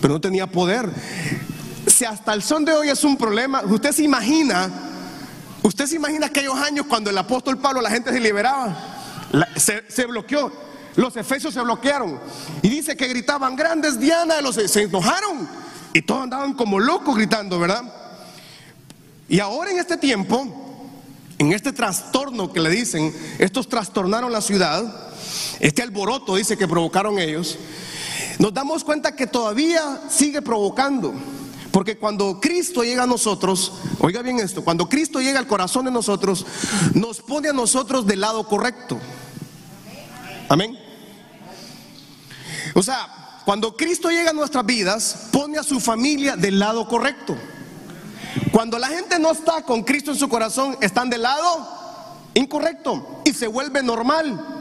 pero 0.01 0.15
no 0.15 0.21
tenía 0.21 0.47
poder. 0.49 0.91
Si 1.87 2.05
hasta 2.05 2.35
el 2.35 2.43
son 2.43 2.65
de 2.65 2.73
hoy 2.73 2.89
es 2.89 3.05
un 3.05 3.17
problema, 3.17 3.63
usted 3.65 3.93
se 3.93 4.03
imagina, 4.03 4.71
usted 5.69 5.87
se 5.87 5.97
imagina 5.97 6.27
aquellos 6.27 6.57
años 6.57 6.87
cuando 6.87 7.11
el 7.11 7.19
apóstol 7.19 7.59
Pablo 7.59 7.83
la 7.83 7.91
gente 7.91 8.11
se 8.11 8.19
liberaba, 8.19 8.75
se, 9.57 10.07
bloqueó, 10.07 10.51
los 10.97 11.15
efesios 11.17 11.53
se 11.53 11.61
bloquearon. 11.61 12.19
Y 12.63 12.71
dice 12.71 12.97
que 12.97 13.07
gritaban 13.07 13.55
grandes 13.55 14.01
Diana, 14.01 14.41
los, 14.41 14.55
se 14.57 14.83
enojaron. 14.83 15.47
Y 15.93 16.03
todos 16.03 16.23
andaban 16.23 16.55
como 16.55 16.81
locos 16.81 17.17
gritando, 17.17 17.59
¿verdad? 17.59 17.83
Y 19.29 19.41
ahora 19.41 19.71
en 19.71 19.79
este 19.79 19.99
tiempo, 19.99 20.47
en 21.37 21.53
este 21.53 21.73
trastorno 21.73 22.51
que 22.51 22.61
le 22.61 22.71
dicen, 22.71 23.15
estos 23.39 23.69
trastornaron 23.69 24.33
la 24.33 24.41
ciudad, 24.41 25.11
este 25.61 25.83
alboroto 25.83 26.37
dice 26.37 26.57
que 26.57 26.67
provocaron 26.67 27.19
ellos, 27.19 27.59
nos 28.39 28.55
damos 28.55 28.85
cuenta 28.85 29.15
que 29.15 29.27
todavía 29.27 30.01
sigue 30.09 30.41
provocando. 30.41 31.13
Porque 31.73 31.99
cuando 31.99 32.41
Cristo 32.41 32.83
llega 32.83 33.03
a 33.03 33.07
nosotros, 33.07 33.73
oiga 34.01 34.23
bien 34.23 34.39
esto, 34.39 34.65
cuando 34.65 34.89
Cristo 34.89 35.21
llega 35.21 35.39
al 35.39 35.47
corazón 35.47 35.85
de 35.85 35.91
nosotros, 35.91 36.47
nos 36.95 37.21
pone 37.21 37.49
a 37.49 37.53
nosotros 37.53 38.07
del 38.07 38.21
lado 38.21 38.47
correcto. 38.47 38.99
Amén. 40.49 40.79
O 42.75 42.83
sea, 42.83 43.43
cuando 43.45 43.77
Cristo 43.77 44.11
llega 44.11 44.31
a 44.31 44.35
nuestras 44.35 44.65
vidas, 44.65 45.29
pone 45.33 45.59
a 45.59 45.63
su 45.63 45.81
familia 45.81 46.37
del 46.37 46.59
lado 46.59 46.87
correcto. 46.89 47.37
Cuando 48.53 48.79
la 48.79 48.89
gente 48.89 49.19
no 49.19 49.31
está 49.31 49.63
con 49.63 49.83
Cristo 49.83 50.13
en 50.13 50.19
su 50.19 50.29
corazón, 50.29 50.77
están 50.81 51.11
del 51.11 51.23
lado 51.23 51.67
incorrecto 52.35 53.23
y 53.25 53.33
se 53.33 53.47
vuelve 53.47 53.83
normal. 53.83 54.59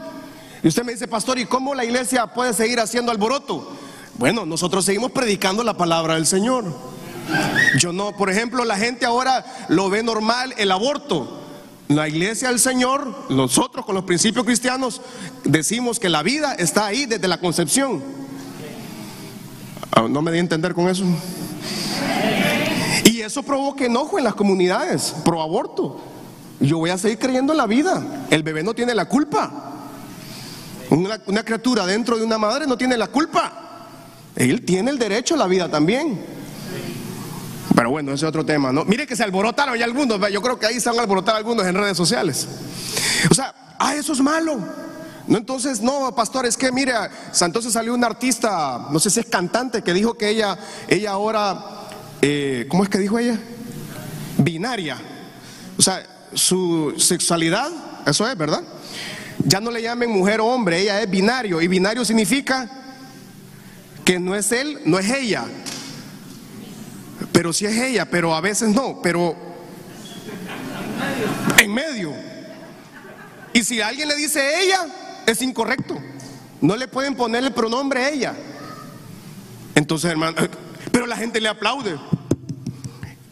Y 0.62 0.68
usted 0.68 0.84
me 0.84 0.92
dice, 0.92 1.06
pastor, 1.06 1.38
¿y 1.38 1.46
cómo 1.46 1.74
la 1.74 1.84
iglesia 1.84 2.26
puede 2.26 2.52
seguir 2.52 2.80
haciendo 2.80 3.12
alboroto? 3.12 3.76
Bueno, 4.18 4.44
nosotros 4.44 4.84
seguimos 4.84 5.12
predicando 5.12 5.62
la 5.62 5.76
palabra 5.76 6.14
del 6.14 6.26
Señor. 6.26 6.64
Yo 7.78 7.92
no, 7.92 8.16
por 8.16 8.30
ejemplo, 8.30 8.64
la 8.64 8.76
gente 8.76 9.06
ahora 9.06 9.44
lo 9.68 9.90
ve 9.90 10.02
normal 10.02 10.54
el 10.56 10.70
aborto. 10.70 11.38
La 11.88 12.06
iglesia 12.06 12.48
del 12.48 12.58
Señor, 12.58 13.26
nosotros 13.30 13.86
con 13.86 13.94
los 13.94 14.04
principios 14.04 14.44
cristianos, 14.44 15.00
decimos 15.44 15.98
que 15.98 16.10
la 16.10 16.22
vida 16.22 16.54
está 16.54 16.86
ahí 16.86 17.06
desde 17.06 17.28
la 17.28 17.38
concepción. 17.38 18.02
Ah, 19.92 20.06
¿No 20.08 20.20
me 20.20 20.30
di 20.30 20.36
a 20.36 20.40
entender 20.40 20.74
con 20.74 20.88
eso? 20.88 21.04
Y 23.04 23.20
eso 23.20 23.42
provoca 23.42 23.86
enojo 23.86 24.18
en 24.18 24.24
las 24.24 24.34
comunidades, 24.34 25.14
pro 25.24 25.40
aborto. 25.40 25.98
Yo 26.60 26.78
voy 26.78 26.90
a 26.90 26.98
seguir 26.98 27.18
creyendo 27.18 27.52
en 27.54 27.56
la 27.56 27.66
vida. 27.66 28.26
El 28.28 28.42
bebé 28.42 28.62
no 28.62 28.74
tiene 28.74 28.94
la 28.94 29.06
culpa. 29.06 29.50
Una, 30.90 31.20
una, 31.26 31.42
criatura 31.42 31.86
dentro 31.86 32.18
de 32.18 32.24
una 32.24 32.36
madre 32.36 32.66
no 32.66 32.76
tiene 32.76 32.98
la 32.98 33.06
culpa. 33.06 33.86
Él 34.36 34.62
tiene 34.62 34.90
el 34.90 34.98
derecho 34.98 35.34
a 35.34 35.38
la 35.38 35.46
vida 35.46 35.70
también. 35.70 36.37
Pero 37.74 37.90
bueno, 37.90 38.12
ese 38.12 38.24
es 38.24 38.28
otro 38.28 38.44
tema. 38.44 38.72
¿no? 38.72 38.84
Mire 38.84 39.06
que 39.06 39.16
se 39.16 39.22
alborotaron 39.22 39.76
ya 39.76 39.84
algunos. 39.84 40.18
Yo 40.30 40.42
creo 40.42 40.58
que 40.58 40.66
ahí 40.66 40.80
se 40.80 40.90
van 40.90 40.98
a 40.98 41.32
algunos 41.36 41.66
en 41.66 41.74
redes 41.74 41.96
sociales. 41.96 42.48
O 43.30 43.34
sea, 43.34 43.54
ah, 43.78 43.94
eso 43.94 44.12
es 44.12 44.20
malo. 44.20 44.58
No, 45.26 45.36
entonces, 45.36 45.80
no, 45.80 46.14
pastor, 46.14 46.46
es 46.46 46.56
que 46.56 46.72
mire, 46.72 46.94
entonces 47.38 47.72
salió 47.72 47.92
una 47.92 48.06
artista, 48.06 48.86
no 48.90 48.98
sé 48.98 49.10
si 49.10 49.20
es 49.20 49.26
cantante, 49.26 49.82
que 49.82 49.92
dijo 49.92 50.14
que 50.14 50.30
ella, 50.30 50.58
ella 50.88 51.10
ahora 51.10 51.78
eh, 52.20 52.66
¿cómo 52.68 52.82
es 52.82 52.88
que 52.88 52.98
dijo 52.98 53.18
ella? 53.18 53.38
Binaria. 54.38 54.98
O 55.76 55.82
sea, 55.82 56.04
su 56.34 56.94
sexualidad, 56.98 57.70
eso 58.06 58.28
es, 58.28 58.36
¿verdad? 58.36 58.62
Ya 59.44 59.60
no 59.60 59.70
le 59.70 59.80
llamen 59.80 60.10
mujer 60.10 60.40
o 60.40 60.46
hombre, 60.46 60.80
ella 60.80 61.00
es 61.00 61.08
binario. 61.08 61.60
Y 61.60 61.68
binario 61.68 62.04
significa 62.04 62.68
que 64.04 64.18
no 64.18 64.34
es 64.34 64.50
él, 64.50 64.80
no 64.84 64.98
es 64.98 65.10
ella. 65.10 65.44
Pero 67.32 67.52
sí 67.52 67.66
es 67.66 67.76
ella, 67.76 68.06
pero 68.06 68.34
a 68.34 68.40
veces 68.40 68.70
no, 68.74 69.00
pero 69.02 69.36
en 71.58 71.74
medio. 71.74 72.12
Y 73.52 73.64
si 73.64 73.80
alguien 73.80 74.08
le 74.08 74.16
dice 74.16 74.62
ella, 74.62 74.86
es 75.26 75.42
incorrecto. 75.42 75.98
No 76.60 76.76
le 76.76 76.88
pueden 76.88 77.14
poner 77.14 77.44
el 77.44 77.52
pronombre 77.52 78.12
ella. 78.12 78.34
Entonces, 79.74 80.10
hermano, 80.10 80.36
pero 80.92 81.06
la 81.06 81.16
gente 81.16 81.40
le 81.40 81.48
aplaude. 81.48 81.98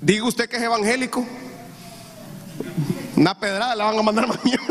Diga 0.00 0.24
usted 0.24 0.48
que 0.48 0.56
es 0.56 0.62
evangélico. 0.62 1.26
Una 3.16 3.38
pedrada 3.38 3.74
la 3.74 3.84
van 3.84 3.98
a 3.98 4.02
mandar 4.02 4.28
mañana. 4.28 4.62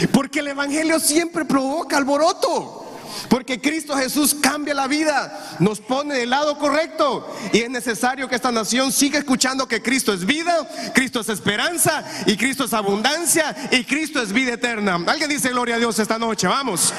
Porque 0.12 0.38
el 0.38 0.48
evangelio 0.48 0.98
siempre 1.00 1.44
provoca 1.44 1.96
alboroto. 1.96 2.79
Porque 3.28 3.60
Cristo 3.60 3.96
Jesús 3.96 4.34
cambia 4.34 4.74
la 4.74 4.86
vida, 4.86 5.56
nos 5.58 5.80
pone 5.80 6.14
del 6.14 6.30
lado 6.30 6.58
correcto. 6.58 7.26
Y 7.52 7.58
es 7.58 7.70
necesario 7.70 8.28
que 8.28 8.36
esta 8.36 8.52
nación 8.52 8.92
siga 8.92 9.18
escuchando 9.18 9.66
que 9.66 9.82
Cristo 9.82 10.12
es 10.12 10.24
vida, 10.24 10.68
Cristo 10.94 11.20
es 11.20 11.28
esperanza 11.28 12.04
y 12.26 12.36
Cristo 12.36 12.64
es 12.64 12.72
abundancia 12.72 13.54
y 13.70 13.84
Cristo 13.84 14.22
es 14.22 14.32
vida 14.32 14.54
eterna. 14.54 14.98
Alguien 15.06 15.30
dice 15.30 15.50
gloria 15.50 15.76
a 15.76 15.78
Dios 15.78 15.98
esta 15.98 16.18
noche, 16.18 16.46
vamos 16.46 16.92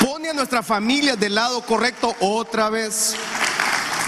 pone 0.00 0.30
a 0.30 0.32
nuestra 0.32 0.62
familia 0.62 1.14
del 1.14 1.34
lado 1.34 1.60
correcto 1.60 2.16
otra 2.20 2.70
vez. 2.70 3.14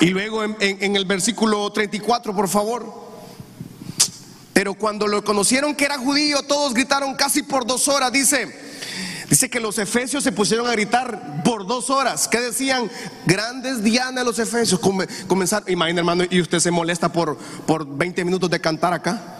Y 0.01 0.07
luego 0.07 0.43
en, 0.43 0.97
el 0.97 1.05
versículo 1.05 1.71
34, 1.71 2.35
por 2.35 2.49
favor. 2.49 3.03
Pero 4.53 4.75
cuando 4.75 5.07
lo 5.07 5.23
conocieron 5.23 5.75
que 5.75 5.85
era 5.85 5.99
judío, 5.99 6.43
todos 6.43 6.75
gritaron 6.75 7.15
casi 7.15 7.43
por 7.43 7.67
dos 7.67 7.89
horas. 7.89 8.11
Dice, 8.11 8.72
dice 9.33 9.49
que 9.49 9.61
los 9.61 9.79
efesios 9.79 10.23
se 10.23 10.31
pusieron 10.31 10.67
a 10.67 10.73
gritar 10.73 11.43
por 11.43 11.67
dos 11.67 11.89
horas. 11.89 12.29
¿Qué 12.29 12.39
decían? 12.39 12.91
Grandes 13.25 13.83
Diana 13.83 14.23
los 14.23 14.39
efesios. 14.39 14.79
Comenzar, 15.27 15.65
imagina 15.69 16.01
hermano, 16.01 16.25
y 16.29 16.39
usted 16.39 16.59
se 16.59 16.71
molesta 16.71 17.11
por, 17.11 17.39
por 17.67 17.87
20 17.87 18.27
minutos 18.27 18.51
de 18.51 18.61
cantar 18.61 18.93
acá. 18.93 19.39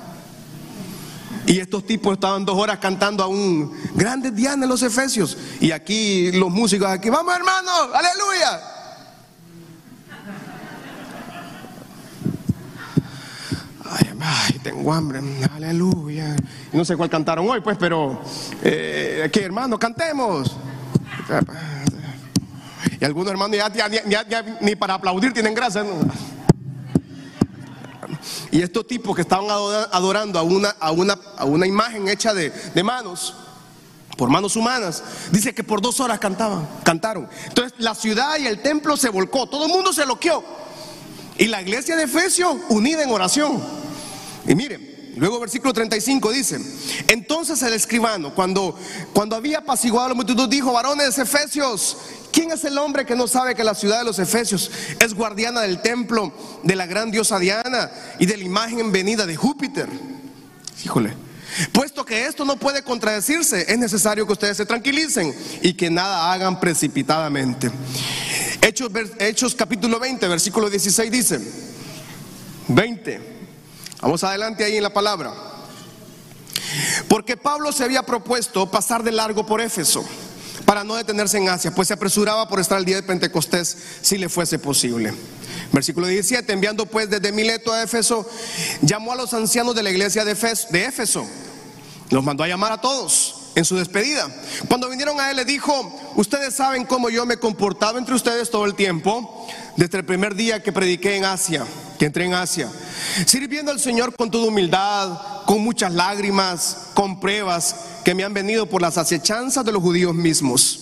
Y 1.45 1.59
estos 1.59 1.87
tipos 1.87 2.15
estaban 2.15 2.47
dos 2.47 2.57
horas 2.57 2.79
cantando 2.79 3.23
a 3.23 3.27
un 3.27 3.71
grande 3.95 4.31
Diana 4.31 4.65
los 4.65 4.83
Efesios. 4.83 5.37
Y 5.61 5.73
aquí 5.73 6.33
los 6.33 6.51
músicos, 6.51 6.89
aquí, 6.89 7.11
vamos 7.11 7.37
hermano, 7.37 7.71
aleluya. 7.93 8.72
Ay, 14.25 14.61
tengo 14.63 14.93
hambre, 14.93 15.21
aleluya. 15.53 16.37
No 16.73 16.85
sé 16.85 16.97
cuál 16.97 17.11
cantaron 17.11 17.49
hoy, 17.49 17.61
pues, 17.61 17.77
pero 17.77 18.23
eh, 18.63 19.23
aquí 19.25 19.41
hermano, 19.41 19.79
cantemos. 19.79 20.57
Y 23.01 23.05
algunos 23.05 23.33
hermanos 23.33 23.57
ya, 23.57 24.45
ni 24.61 24.77
para 24.77 24.95
aplaudir 24.95 25.33
tienen 25.33 25.55
gracia. 25.55 25.85
Y 28.53 28.63
estos 28.63 28.87
tipos 28.87 29.17
que 29.17 29.23
estaban 29.23 29.47
adorando 29.91 30.39
a 30.39 30.43
una, 30.43 30.69
a 30.79 30.93
una, 30.93 31.19
a 31.37 31.45
una 31.45 31.67
imagen 31.67 32.07
hecha 32.07 32.33
de, 32.33 32.51
de 32.51 32.83
manos, 32.85 33.35
por 34.17 34.31
manos 34.31 34.55
humanas, 34.55 35.03
dice 35.33 35.53
que 35.53 35.65
por 35.65 35.81
dos 35.81 35.99
horas 35.99 36.21
cantaban, 36.21 36.69
cantaron. 36.85 37.29
Entonces 37.49 37.75
la 37.79 37.97
ciudad 37.97 38.39
y 38.39 38.47
el 38.47 38.63
templo 38.63 38.97
se 38.97 39.09
volcó, 39.09 39.49
todo 39.49 39.67
el 39.67 39.73
mundo 39.73 39.93
se 39.93 40.07
loqueó. 40.07 40.45
Y 41.39 41.47
la 41.47 41.61
iglesia 41.61 41.97
de 41.97 42.05
Efesios 42.05 42.57
unida 42.69 43.03
en 43.03 43.11
oración. 43.11 43.83
Y 44.47 44.55
miren, 44.55 45.03
Luego 45.17 45.41
versículo 45.41 45.75
35 45.75 46.33
dice, 46.33 46.59
entonces 47.09 47.61
el 47.63 47.75
escribano, 47.75 48.35
cuando, 48.35 48.79
cuando 49.13 49.37
había 49.37 49.59
apaciguado 49.59 50.07
a 50.07 50.09
la 50.11 50.15
multitud, 50.15 50.49
dijo, 50.49 50.73
varones 50.73 51.19
efesios, 51.19 51.99
¿quién 52.33 52.51
es 52.51 52.65
el 52.65 52.79
hombre 52.79 53.05
que 53.05 53.15
no 53.15 53.29
sabe 53.29 53.55
que 53.55 53.63
la 53.63 53.75
ciudad 53.75 53.99
de 53.99 54.05
los 54.05 54.19
efesios 54.19 54.71
es 54.99 55.13
guardiana 55.13 55.61
del 55.61 55.83
templo 55.83 56.33
de 56.63 56.77
la 56.77 56.87
gran 56.87 57.11
diosa 57.11 57.39
Diana 57.39 57.91
y 58.19 58.25
de 58.25 58.39
la 58.39 58.43
imagen 58.43 58.81
en 58.81 58.91
venida 58.91 59.27
de 59.27 59.37
Júpiter? 59.37 59.89
Híjole. 60.83 61.15
Puesto 61.73 62.07
que 62.07 62.25
esto 62.25 62.47
no 62.47 62.57
puede 62.57 62.83
contradecirse, 62.83 63.71
es 63.71 63.79
necesario 63.79 64.27
que 64.27 64.33
ustedes 64.33 64.57
se 64.57 64.65
tranquilicen 64.65 65.35
y 65.61 65.75
que 65.75 65.91
nada 65.91 66.33
hagan 66.33 66.59
precipitadamente. 66.59 67.71
Hechos, 68.63 68.91
Hechos 69.19 69.55
capítulo 69.55 70.01
20, 70.01 70.27
versículo 70.29 70.71
16 70.71 71.11
dice, 71.11 71.41
20. 72.69 73.33
Vamos 74.03 74.25
adelante 74.25 74.65
ahí 74.65 74.77
en 74.77 74.83
la 74.83 74.93
palabra. 74.93 75.33
Porque 77.09 77.37
Pablo 77.37 77.73
se 77.73 77.85
había 77.85 78.03
propuesto 78.03 78.71
pasar 78.71 79.03
de 79.05 79.13
largo 79.13 79.47
por 79.47 79.61
Éfeso 79.61 80.05
para 80.67 80.85
no 80.85 80.97
detenerse 80.97 81.39
en 81.39 81.49
Asia, 81.49 81.75
pues 81.75 81.89
se 81.89 81.95
apresuraba 81.95 82.49
por 82.49 82.59
estar 82.61 82.79
el 82.79 82.85
día 82.85 82.97
de 82.97 83.03
Pentecostés 83.03 83.77
si 84.01 84.19
le 84.19 84.29
fuese 84.29 84.59
posible. 84.59 85.15
Versículo 85.73 86.07
17, 86.07 86.53
enviando 86.53 86.87
pues 86.87 87.11
desde 87.11 87.33
Mileto 87.33 87.73
a 87.73 87.83
Éfeso, 87.83 88.29
llamó 88.81 89.13
a 89.13 89.17
los 89.17 89.33
ancianos 89.35 89.75
de 89.75 89.83
la 89.83 89.91
iglesia 89.91 90.25
de 90.25 90.33
Éfeso, 90.33 91.27
los 92.11 92.25
mandó 92.25 92.43
a 92.43 92.49
llamar 92.49 92.73
a 92.73 92.81
todos 92.81 93.53
en 93.55 93.65
su 93.65 93.77
despedida. 93.77 94.29
Cuando 94.69 94.89
vinieron 94.89 95.21
a 95.21 95.31
él 95.31 95.37
le 95.37 95.45
dijo, 95.45 95.73
ustedes 96.17 96.55
saben 96.55 96.85
cómo 96.85 97.09
yo 97.09 97.25
me 97.27 97.35
he 97.35 97.39
comportado 97.39 97.99
entre 97.99 98.15
ustedes 98.15 98.51
todo 98.51 98.65
el 98.65 98.75
tiempo 98.75 99.47
desde 99.77 99.99
el 99.99 100.05
primer 100.05 100.35
día 100.35 100.63
que 100.63 100.73
prediqué 100.73 101.17
en 101.17 101.25
Asia, 101.25 101.67
que 102.03 102.07
entré 102.07 102.25
en 102.25 102.35
Asia, 102.35 102.69
sirviendo 103.27 103.71
al 103.71 103.79
Señor 103.79 104.17
con 104.17 104.29
toda 104.29 104.49
humildad, 104.49 105.45
con 105.47 105.61
muchas 105.61 105.93
lágrimas, 105.93 106.89
con 106.95 107.21
pruebas 107.21 107.77
que 108.05 108.13
me 108.13 108.25
han 108.25 108.35
venido 108.35 108.67
por 108.67 108.83
las 108.83 108.99
acechanzas 108.99 109.65
de 109.65 109.71
los 109.71 109.81
judíos 109.81 110.13
mismos. 110.13 110.81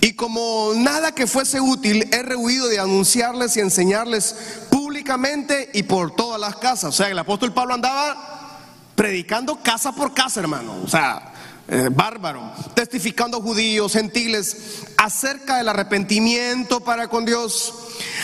Y 0.00 0.14
como 0.14 0.72
nada 0.74 1.12
que 1.12 1.26
fuese 1.26 1.60
útil, 1.60 2.08
he 2.14 2.22
rehuido 2.22 2.66
de 2.68 2.78
anunciarles 2.78 3.58
y 3.58 3.60
enseñarles 3.60 4.34
públicamente 4.70 5.68
y 5.74 5.82
por 5.82 6.16
todas 6.16 6.40
las 6.40 6.56
casas. 6.56 6.84
O 6.84 6.92
sea, 6.92 7.10
el 7.10 7.18
apóstol 7.18 7.52
Pablo 7.52 7.74
andaba 7.74 8.56
predicando 8.94 9.62
casa 9.62 9.92
por 9.92 10.14
casa, 10.14 10.40
hermano. 10.40 10.80
O 10.82 10.88
sea, 10.88 11.34
eh, 11.68 11.88
bárbaro, 11.90 12.52
testificando 12.74 13.38
a 13.38 13.42
judíos, 13.42 13.92
gentiles, 13.92 14.84
acerca 14.96 15.56
del 15.56 15.68
arrepentimiento 15.68 16.80
para 16.80 17.08
con 17.08 17.24
Dios. 17.24 17.74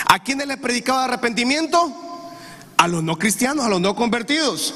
¿A 0.06 0.22
quiénes 0.22 0.46
les 0.46 0.58
predicaba 0.58 1.04
arrepentimiento? 1.04 1.92
A 2.76 2.88
los 2.88 3.02
no 3.02 3.18
cristianos, 3.18 3.64
a 3.64 3.68
los 3.68 3.80
no 3.80 3.96
convertidos. 3.96 4.74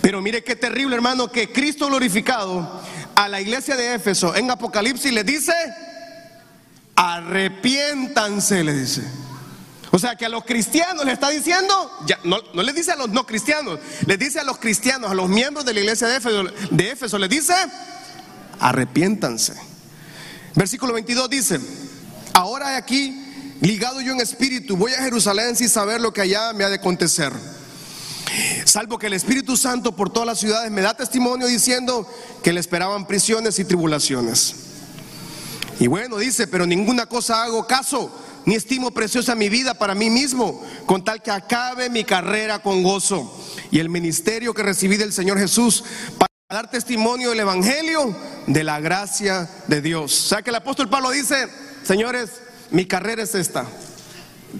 Pero 0.00 0.22
mire 0.22 0.42
qué 0.42 0.56
terrible, 0.56 0.96
hermano, 0.96 1.30
que 1.30 1.52
Cristo 1.52 1.88
glorificado 1.88 2.80
a 3.14 3.28
la 3.28 3.40
iglesia 3.40 3.76
de 3.76 3.94
Éfeso 3.94 4.34
en 4.34 4.50
Apocalipsis 4.50 5.12
le 5.12 5.24
dice, 5.24 5.52
arrepiéntanse, 6.96 8.64
le 8.64 8.74
dice. 8.74 9.02
O 9.92 9.98
sea 9.98 10.14
que 10.14 10.24
a 10.24 10.28
los 10.28 10.44
cristianos 10.44 11.04
le 11.04 11.12
está 11.12 11.30
diciendo, 11.30 11.90
ya, 12.06 12.18
no, 12.22 12.38
no 12.54 12.62
le 12.62 12.72
dice 12.72 12.92
a 12.92 12.96
los 12.96 13.08
no 13.08 13.26
cristianos, 13.26 13.80
le 14.06 14.16
dice 14.16 14.38
a 14.38 14.44
los 14.44 14.58
cristianos, 14.58 15.10
a 15.10 15.14
los 15.14 15.28
miembros 15.28 15.64
de 15.64 15.74
la 15.74 15.80
iglesia 15.80 16.06
de 16.06 16.16
Éfeso, 16.16 16.44
de 16.70 16.90
Éfeso 16.90 17.18
le 17.18 17.28
dice, 17.28 17.54
arrepiéntanse. 18.60 19.54
Versículo 20.54 20.92
22 20.92 21.30
dice, 21.30 21.60
ahora 22.34 22.76
aquí, 22.76 23.56
ligado 23.60 24.00
yo 24.00 24.12
en 24.12 24.20
espíritu, 24.20 24.76
voy 24.76 24.92
a 24.92 25.02
Jerusalén 25.02 25.56
sin 25.56 25.68
saber 25.68 26.00
lo 26.00 26.12
que 26.12 26.20
allá 26.20 26.52
me 26.52 26.64
ha 26.64 26.68
de 26.68 26.76
acontecer. 26.76 27.32
Salvo 28.64 28.98
que 28.98 29.08
el 29.08 29.14
Espíritu 29.14 29.56
Santo 29.56 29.96
por 29.96 30.10
todas 30.10 30.26
las 30.26 30.38
ciudades 30.38 30.70
me 30.70 30.82
da 30.82 30.96
testimonio 30.96 31.48
diciendo 31.48 32.08
que 32.44 32.52
le 32.52 32.60
esperaban 32.60 33.06
prisiones 33.06 33.58
y 33.58 33.64
tribulaciones. 33.64 34.54
Y 35.80 35.88
bueno, 35.88 36.18
dice, 36.18 36.46
pero 36.46 36.66
ninguna 36.66 37.06
cosa 37.06 37.42
hago 37.42 37.66
caso, 37.66 38.12
ni 38.44 38.54
estimo 38.54 38.90
preciosa 38.90 39.34
mi 39.34 39.48
vida 39.48 39.74
para 39.74 39.94
mí 39.94 40.10
mismo, 40.10 40.62
con 40.86 41.04
tal 41.04 41.22
que 41.22 41.30
acabe 41.30 41.90
mi 41.90 42.04
carrera 42.04 42.60
con 42.60 42.82
gozo 42.82 43.38
y 43.70 43.78
el 43.78 43.88
ministerio 43.88 44.54
que 44.54 44.62
recibí 44.62 44.96
del 44.96 45.12
Señor 45.12 45.38
Jesús 45.38 45.84
para 46.18 46.30
dar 46.48 46.70
testimonio 46.70 47.30
del 47.30 47.40
Evangelio 47.40 48.16
de 48.46 48.64
la 48.64 48.80
gracia 48.80 49.48
de 49.68 49.80
Dios. 49.80 50.26
O 50.26 50.28
sea 50.28 50.42
que 50.42 50.50
el 50.50 50.56
apóstol 50.56 50.88
Pablo 50.88 51.10
dice, 51.10 51.48
señores, 51.84 52.30
mi 52.70 52.86
carrera 52.86 53.22
es 53.22 53.34
esta. 53.34 53.66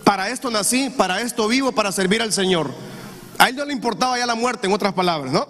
Para 0.04 0.30
esto 0.30 0.50
nací, 0.50 0.90
para 0.90 1.20
esto 1.20 1.48
vivo, 1.48 1.72
para 1.72 1.90
servir 1.90 2.22
al 2.22 2.32
Señor. 2.32 2.72
A 3.38 3.48
él 3.48 3.56
no 3.56 3.64
le 3.64 3.72
importaba 3.72 4.18
ya 4.18 4.26
la 4.26 4.34
muerte, 4.34 4.66
en 4.66 4.72
otras 4.72 4.92
palabras, 4.92 5.32
¿no? 5.32 5.48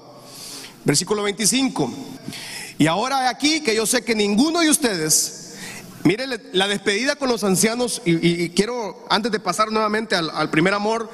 Versículo 0.85 1.23
25. 1.25 1.93
Y 2.79 2.87
ahora 2.87 3.29
aquí 3.29 3.61
que 3.61 3.75
yo 3.75 3.85
sé 3.85 4.03
que 4.03 4.15
ninguno 4.15 4.61
de 4.61 4.71
ustedes, 4.71 5.40
mire 6.05 6.27
la 6.53 6.69
despedida 6.69 7.17
con 7.17 7.29
los 7.29 7.45
ancianos, 7.45 8.03
y, 8.05 8.51
quiero, 8.51 9.05
antes 9.09 9.33
de 9.33 9.41
pasar 9.41 9.71
nuevamente 9.71 10.17
al, 10.17 10.51
primer 10.51 10.75
amor, 10.75 11.11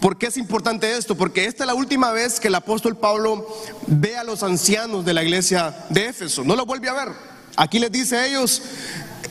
¿Por 0.00 0.18
qué 0.18 0.26
es 0.26 0.36
importante 0.36 0.94
esto? 0.94 1.16
Porque 1.16 1.46
esta 1.46 1.64
es 1.64 1.68
la 1.68 1.74
última 1.74 2.12
vez 2.12 2.38
que 2.38 2.48
el 2.48 2.54
apóstol 2.54 2.98
Pablo 2.98 3.48
ve 3.86 4.14
a 4.14 4.24
los 4.24 4.42
ancianos 4.42 5.06
de 5.06 5.14
la 5.14 5.24
iglesia 5.24 5.74
de 5.88 6.08
Éfeso. 6.08 6.44
No 6.44 6.54
los 6.54 6.66
vuelve 6.66 6.90
a 6.90 6.92
ver. 6.92 7.08
Aquí 7.56 7.78
les 7.78 7.90
dice 7.90 8.18
a 8.18 8.26
ellos, 8.26 8.62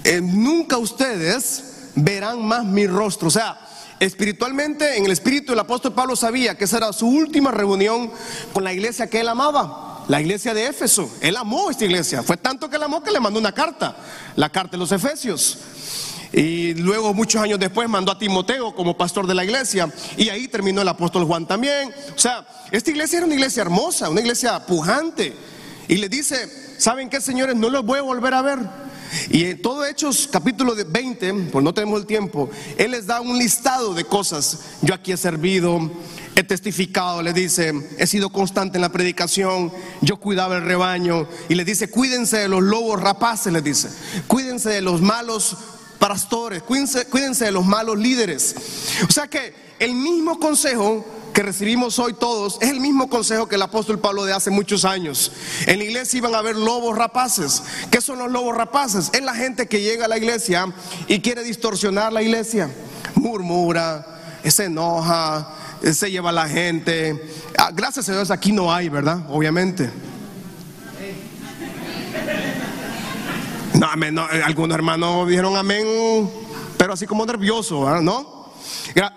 eh, 0.04 0.22
nunca 0.22 0.78
ustedes 0.78 1.92
verán 1.96 2.44
más 2.44 2.66
mi 2.66 2.88
rostro. 2.88 3.28
O 3.28 3.32
sea, 3.32 3.60
espiritualmente, 4.00 4.98
en 4.98 5.06
el 5.06 5.12
espíritu 5.12 5.54
el 5.54 5.60
apóstol 5.60 5.94
Pablo 5.94 6.16
sabía 6.16 6.58
que 6.58 6.66
esa 6.66 6.78
era 6.78 6.94
su 6.94 7.08
última 7.08 7.52
reunión 7.52 8.12
con 8.52 8.64
la 8.64 8.74
iglesia 8.74 9.08
que 9.08 9.20
él 9.20 9.28
amaba. 9.28 9.85
La 10.08 10.22
iglesia 10.22 10.54
de 10.54 10.68
Éfeso. 10.68 11.10
Él 11.22 11.36
amó 11.38 11.72
esta 11.72 11.86
iglesia. 11.86 12.22
Fue 12.22 12.38
tanto 12.38 12.70
que 12.70 12.76
él 12.76 12.84
amó 12.84 13.02
que 13.02 13.12
le 13.12 13.20
mandó 13.20 13.40
una 13.40 13.52
carta. 13.52 13.96
La 14.36 14.50
carta 14.50 14.72
de 14.72 14.78
los 14.78 14.92
Efesios. 14.92 15.58
Y 16.32 16.74
luego, 16.76 17.14
muchos 17.14 17.42
años 17.42 17.60
después, 17.60 17.88
mandó 17.90 18.12
a 18.12 18.20
Timoteo 18.20 18.76
como 18.76 18.98
pastor 18.98 19.26
de 19.26 19.34
la 19.34 19.44
iglesia. 19.44 19.92
Y 20.18 20.30
ahí 20.30 20.48
terminó 20.48 20.82
el 20.82 20.88
apóstol 20.88 21.26
Juan 21.26 21.48
también. 21.48 21.94
O 22.16 22.20
sea, 22.20 22.46
esta 22.72 22.92
iglesia 22.92 23.18
era 23.18 23.26
una 23.26 23.36
iglesia 23.36 23.62
hermosa, 23.62 24.10
una 24.10 24.22
iglesia 24.22 24.64
pujante. 24.66 25.34
Y 25.88 25.96
le 25.96 26.10
dice, 26.10 26.50
¿saben 26.78 27.10
qué, 27.10 27.22
señores? 27.22 27.56
No 27.56 27.70
los 27.70 27.86
voy 27.86 28.00
a 28.00 28.04
volver 28.04 28.34
a 28.34 28.42
ver. 28.42 28.60
Y 29.30 29.46
en 29.46 29.62
todo 29.62 29.86
Hechos 29.86 30.28
capítulo 30.32 30.76
20, 30.76 31.34
pues 31.52 31.64
no 31.64 31.74
tenemos 31.74 32.00
el 32.00 32.06
tiempo, 32.06 32.50
Él 32.78 32.92
les 32.92 33.06
da 33.06 33.22
un 33.22 33.38
listado 33.38 33.94
de 33.94 34.04
cosas. 34.04 34.60
Yo 34.82 34.94
aquí 34.94 35.12
he 35.12 35.18
servido, 35.18 35.92
he 36.36 36.44
testificado, 36.44 37.22
le 37.22 37.32
dice, 37.32 37.74
he 37.98 38.06
sido 38.06 38.30
constante 38.30 38.78
en 38.78 38.82
la 38.82 38.92
predicación, 38.92 39.72
yo 40.02 40.18
cuidaba 40.18 40.58
el 40.58 40.64
rebaño. 40.64 41.28
Y 41.48 41.56
le 41.56 41.64
dice, 41.64 41.90
cuídense 41.90 42.38
de 42.38 42.50
los 42.50 42.62
lobos 42.62 43.02
rapaces, 43.02 43.52
le 43.54 43.62
dice, 43.62 43.90
cuídense 44.28 44.70
de 44.70 44.82
los 44.82 45.02
malos 45.02 45.58
pastores, 45.98 46.62
cuídense, 46.62 47.06
cuídense 47.06 47.46
de 47.46 47.52
los 47.52 47.66
malos 47.66 47.98
líderes. 47.98 48.56
O 49.08 49.12
sea 49.12 49.28
que 49.28 49.56
el 49.80 49.96
mismo 49.96 50.40
consejo 50.40 51.06
que 51.34 51.42
recibimos 51.42 52.00
hoy 52.00 52.14
todos 52.14 52.58
es 52.62 52.70
el 52.70 52.80
mismo 52.80 53.10
consejo 53.10 53.48
que 53.48 53.56
el 53.56 53.62
apóstol 53.62 54.00
Pablo 54.00 54.24
de 54.26 54.34
hace 54.34 54.50
muchos 54.50 54.86
años. 54.86 55.32
En 55.68 55.80
la 55.80 55.86
iglesia 55.86 56.18
iban 56.18 56.36
a 56.36 56.40
haber 56.40 56.56
lobos 56.56 56.98
rapaces. 56.98 57.64
¿Qué 57.92 58.02
son 58.02 58.20
los 58.20 58.32
lobos 58.32 58.56
rapaces? 58.56 59.10
Es 59.14 59.22
la 59.22 59.36
gente 59.36 59.68
que 59.68 59.82
llega 59.82 60.06
a 60.06 60.08
la 60.10 60.18
iglesia 60.18 60.74
y 61.08 61.20
quiere 61.20 61.44
distorsionar 61.44 62.14
la 62.14 62.22
iglesia. 62.22 62.70
Murmura, 63.16 64.06
se 64.52 64.66
enoja, 64.66 65.65
se 65.82 66.12
lleva 66.12 66.30
a 66.30 66.34
la 66.34 66.48
gente. 66.48 67.32
Ah, 67.58 67.72
gracias 67.74 68.10
a 68.10 68.14
Dios 68.14 68.32
aquí 68.32 68.52
no 68.52 68.74
hay, 68.74 68.90
¿verdad? 68.90 69.26
Obviamente. 69.30 69.90
No, 73.74 73.88
amén, 73.88 74.18
eh, 74.18 74.42
algunos 74.44 74.76
hermanos 74.76 75.28
dijeron 75.28 75.58
amén, 75.58 76.30
pero 76.78 76.94
así 76.94 77.06
como 77.06 77.26
nervioso, 77.26 78.02
¿no? 78.02 78.36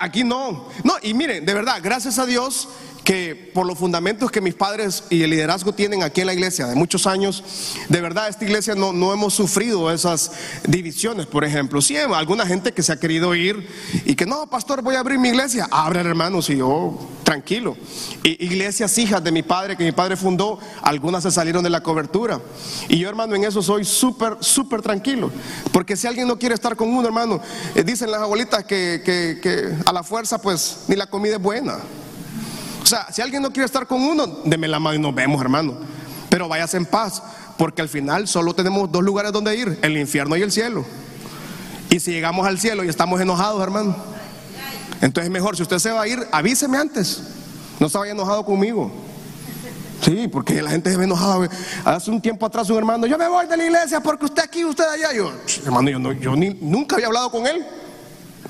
Aquí 0.00 0.24
no. 0.24 0.68
No, 0.82 0.94
y 1.02 1.14
miren, 1.14 1.44
de 1.46 1.54
verdad, 1.54 1.78
gracias 1.82 2.18
a 2.18 2.26
Dios 2.26 2.68
que 3.08 3.50
por 3.54 3.64
los 3.64 3.78
fundamentos 3.78 4.30
que 4.30 4.42
mis 4.42 4.52
padres 4.52 5.04
y 5.08 5.22
el 5.22 5.30
liderazgo 5.30 5.72
tienen 5.72 6.02
aquí 6.02 6.20
en 6.20 6.26
la 6.26 6.34
iglesia 6.34 6.66
de 6.66 6.74
muchos 6.74 7.06
años, 7.06 7.42
de 7.88 8.02
verdad 8.02 8.28
esta 8.28 8.44
iglesia 8.44 8.74
no, 8.74 8.92
no 8.92 9.14
hemos 9.14 9.32
sufrido 9.32 9.90
esas 9.90 10.30
divisiones, 10.66 11.24
por 11.24 11.42
ejemplo. 11.42 11.80
Sí, 11.80 11.96
alguna 11.96 12.44
gente 12.44 12.72
que 12.72 12.82
se 12.82 12.92
ha 12.92 13.00
querido 13.00 13.34
ir 13.34 13.66
y 14.04 14.14
que 14.14 14.26
no, 14.26 14.46
pastor, 14.50 14.82
voy 14.82 14.96
a 14.96 15.00
abrir 15.00 15.18
mi 15.18 15.30
iglesia. 15.30 15.68
Abre, 15.70 16.00
hermanos, 16.00 16.50
y 16.50 16.58
yo 16.58 16.98
tranquilo. 17.22 17.78
Y, 18.22 18.44
iglesias 18.44 18.98
hijas 18.98 19.24
de 19.24 19.32
mi 19.32 19.42
padre, 19.42 19.74
que 19.74 19.84
mi 19.84 19.92
padre 19.92 20.14
fundó, 20.14 20.58
algunas 20.82 21.22
se 21.22 21.30
salieron 21.30 21.64
de 21.64 21.70
la 21.70 21.82
cobertura. 21.82 22.42
Y 22.90 22.98
yo, 22.98 23.08
hermano, 23.08 23.34
en 23.34 23.44
eso 23.44 23.62
soy 23.62 23.86
súper, 23.86 24.36
súper 24.40 24.82
tranquilo. 24.82 25.32
Porque 25.72 25.96
si 25.96 26.06
alguien 26.06 26.28
no 26.28 26.38
quiere 26.38 26.54
estar 26.54 26.76
con 26.76 26.90
uno, 26.90 27.06
hermano, 27.06 27.40
eh, 27.74 27.82
dicen 27.82 28.10
las 28.10 28.20
abuelitas 28.20 28.64
que, 28.64 29.00
que, 29.02 29.38
que 29.40 29.74
a 29.86 29.94
la 29.94 30.02
fuerza, 30.02 30.42
pues 30.42 30.80
ni 30.88 30.94
la 30.94 31.06
comida 31.06 31.36
es 31.36 31.42
buena. 31.42 31.78
Sea, 32.88 33.06
si 33.12 33.20
alguien 33.20 33.42
no 33.42 33.52
quiere 33.52 33.66
estar 33.66 33.86
con 33.86 34.00
uno, 34.00 34.26
deme 34.46 34.66
la 34.66 34.78
mano 34.78 34.96
y 34.96 34.98
nos 34.98 35.14
vemos, 35.14 35.38
hermano. 35.42 35.74
Pero 36.30 36.48
váyase 36.48 36.78
en 36.78 36.86
paz, 36.86 37.22
porque 37.58 37.82
al 37.82 37.88
final 37.90 38.26
solo 38.26 38.54
tenemos 38.54 38.90
dos 38.90 39.02
lugares 39.02 39.30
donde 39.30 39.54
ir, 39.54 39.78
el 39.82 39.98
infierno 39.98 40.36
y 40.38 40.42
el 40.42 40.50
cielo. 40.50 40.86
Y 41.90 42.00
si 42.00 42.12
llegamos 42.12 42.46
al 42.46 42.58
cielo 42.58 42.84
y 42.84 42.88
estamos 42.88 43.20
enojados, 43.20 43.62
hermano, 43.62 43.94
entonces 45.02 45.30
mejor, 45.30 45.54
si 45.54 45.62
usted 45.62 45.78
se 45.78 45.90
va 45.90 46.00
a 46.00 46.08
ir, 46.08 46.26
avíseme 46.32 46.78
antes. 46.78 47.24
No 47.78 47.90
se 47.90 47.98
vaya 47.98 48.12
enojado 48.12 48.42
conmigo. 48.46 48.90
Sí, 50.02 50.26
porque 50.26 50.62
la 50.62 50.70
gente 50.70 50.90
se 50.90 50.96
ve 50.96 51.04
enojada. 51.04 51.46
Hace 51.84 52.10
un 52.10 52.22
tiempo 52.22 52.46
atrás 52.46 52.70
un 52.70 52.78
hermano, 52.78 53.06
yo 53.06 53.18
me 53.18 53.28
voy 53.28 53.46
de 53.46 53.56
la 53.58 53.64
iglesia 53.66 54.00
porque 54.00 54.24
usted 54.24 54.42
aquí, 54.42 54.64
usted 54.64 54.84
allá. 54.84 55.12
Yo, 55.12 55.30
hermano, 55.66 55.90
yo, 55.90 55.98
no, 55.98 56.12
yo 56.12 56.34
ni, 56.34 56.56
nunca 56.58 56.96
había 56.96 57.08
hablado 57.08 57.30
con 57.30 57.46
él. 57.46 57.66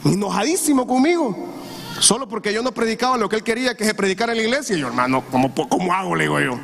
Enojadísimo 0.04 0.86
conmigo. 0.86 1.57
Solo 2.00 2.28
porque 2.28 2.52
yo 2.52 2.62
no 2.62 2.72
predicaba 2.72 3.16
lo 3.16 3.28
que 3.28 3.36
él 3.36 3.42
quería 3.42 3.74
que 3.76 3.84
se 3.84 3.94
predicara 3.94 4.32
en 4.32 4.38
la 4.38 4.44
iglesia. 4.44 4.76
Y 4.76 4.80
yo, 4.80 4.86
hermano, 4.88 5.24
¿cómo, 5.30 5.52
¿cómo 5.68 5.92
hago? 5.92 6.14
Le 6.14 6.24
digo 6.24 6.40
yo. 6.40 6.58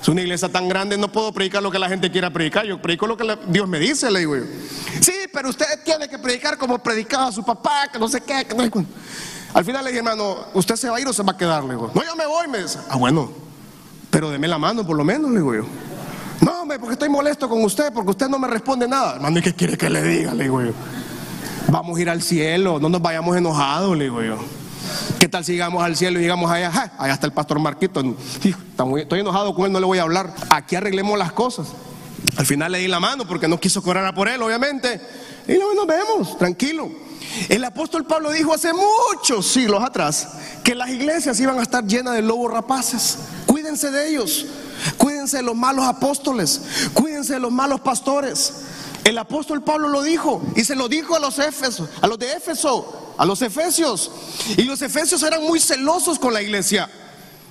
Es 0.00 0.08
una 0.08 0.20
iglesia 0.20 0.50
tan 0.50 0.68
grande, 0.68 0.98
no 0.98 1.10
puedo 1.10 1.32
predicar 1.32 1.62
lo 1.62 1.70
que 1.70 1.78
la 1.78 1.88
gente 1.88 2.10
quiera 2.10 2.28
predicar. 2.30 2.66
Yo 2.66 2.80
predico 2.82 3.06
lo 3.06 3.16
que 3.16 3.38
Dios 3.48 3.66
me 3.66 3.78
dice, 3.78 4.10
le 4.10 4.18
digo 4.18 4.36
yo. 4.36 4.42
Sí, 5.00 5.14
pero 5.32 5.48
usted 5.48 5.64
tiene 5.82 6.08
que 6.08 6.18
predicar 6.18 6.58
como 6.58 6.78
predicaba 6.78 7.32
su 7.32 7.42
papá, 7.42 7.88
que 7.90 7.98
no 7.98 8.06
sé 8.06 8.20
qué. 8.20 8.46
Al 9.54 9.64
final 9.64 9.82
le 9.82 9.90
dije, 9.90 10.00
hermano, 10.00 10.36
¿usted 10.52 10.76
se 10.76 10.90
va 10.90 10.98
a 10.98 11.00
ir 11.00 11.08
o 11.08 11.12
se 11.14 11.22
va 11.22 11.32
a 11.32 11.36
quedar? 11.38 11.64
Le 11.64 11.70
digo, 11.70 11.90
no, 11.94 12.04
yo 12.04 12.14
me 12.16 12.26
voy, 12.26 12.48
me 12.48 12.58
dice. 12.58 12.78
Ah, 12.90 12.96
bueno, 12.96 13.32
pero 14.10 14.30
deme 14.30 14.46
la 14.46 14.58
mano 14.58 14.86
por 14.86 14.94
lo 14.94 15.04
menos, 15.04 15.30
le 15.30 15.38
digo 15.38 15.54
yo. 15.54 15.64
No, 16.42 16.60
hombre, 16.60 16.78
porque 16.78 16.92
estoy 16.92 17.08
molesto 17.08 17.48
con 17.48 17.64
usted, 17.64 17.90
porque 17.90 18.10
usted 18.10 18.28
no 18.28 18.38
me 18.38 18.48
responde 18.48 18.86
nada. 18.86 19.14
Hermano, 19.14 19.38
¿y 19.38 19.42
qué 19.42 19.54
quiere 19.54 19.78
que 19.78 19.88
le 19.88 20.02
diga? 20.02 20.34
Le 20.34 20.44
digo 20.44 20.60
yo. 20.60 20.72
Vamos 21.68 21.96
a 21.96 22.02
ir 22.02 22.10
al 22.10 22.20
cielo, 22.20 22.78
no 22.78 22.90
nos 22.90 23.00
vayamos 23.00 23.34
enojados, 23.36 23.96
le 23.96 24.04
digo 24.04 24.22
yo. 24.22 24.36
¿Qué 25.18 25.28
tal 25.28 25.44
si 25.44 25.52
llegamos 25.52 25.82
al 25.82 25.96
cielo 25.96 26.18
y 26.18 26.22
llegamos 26.22 26.50
allá? 26.50 26.92
allá 26.98 27.14
está 27.14 27.26
el 27.26 27.32
pastor 27.32 27.58
Marquito. 27.58 28.02
estoy 28.98 29.20
enojado 29.20 29.54
con 29.54 29.66
él, 29.66 29.72
no 29.72 29.80
le 29.80 29.86
voy 29.86 29.98
a 29.98 30.02
hablar. 30.02 30.34
Aquí 30.50 30.76
arreglemos 30.76 31.18
las 31.18 31.32
cosas. 31.32 31.68
Al 32.36 32.46
final 32.46 32.72
le 32.72 32.78
di 32.78 32.88
la 32.88 33.00
mano 33.00 33.26
porque 33.26 33.48
no 33.48 33.60
quiso 33.60 33.82
cobrar 33.82 34.14
por 34.14 34.28
él, 34.28 34.42
obviamente. 34.42 35.00
Y 35.46 35.54
luego 35.54 35.74
nos 35.74 35.86
vemos, 35.86 36.38
tranquilo. 36.38 36.90
El 37.48 37.64
apóstol 37.64 38.06
Pablo 38.06 38.30
dijo 38.30 38.54
hace 38.54 38.70
muchos 38.72 39.46
siglos 39.46 39.82
atrás 39.82 40.28
que 40.62 40.74
las 40.74 40.88
iglesias 40.88 41.38
iban 41.40 41.58
a 41.58 41.62
estar 41.62 41.84
llenas 41.84 42.14
de 42.14 42.22
lobos 42.22 42.52
rapaces. 42.52 43.18
Cuídense 43.46 43.90
de 43.90 44.08
ellos. 44.08 44.46
Cuídense 44.96 45.38
de 45.38 45.42
los 45.42 45.56
malos 45.56 45.84
apóstoles. 45.86 46.60
Cuídense 46.92 47.34
de 47.34 47.40
los 47.40 47.52
malos 47.52 47.80
pastores. 47.80 48.52
El 49.04 49.18
apóstol 49.18 49.62
Pablo 49.62 49.88
lo 49.88 50.02
dijo 50.02 50.42
y 50.56 50.64
se 50.64 50.74
lo 50.74 50.88
dijo 50.88 51.14
a 51.14 51.20
los 51.20 51.38
Éfesos, 51.38 51.88
a 52.00 52.06
los 52.06 52.18
de 52.18 52.32
Éfeso, 52.32 53.14
a 53.18 53.24
los 53.26 53.42
efesios. 53.42 54.10
Y 54.56 54.62
los 54.62 54.80
efesios 54.82 55.22
eran 55.22 55.42
muy 55.42 55.60
celosos 55.60 56.18
con 56.18 56.32
la 56.32 56.42
iglesia. 56.42 56.90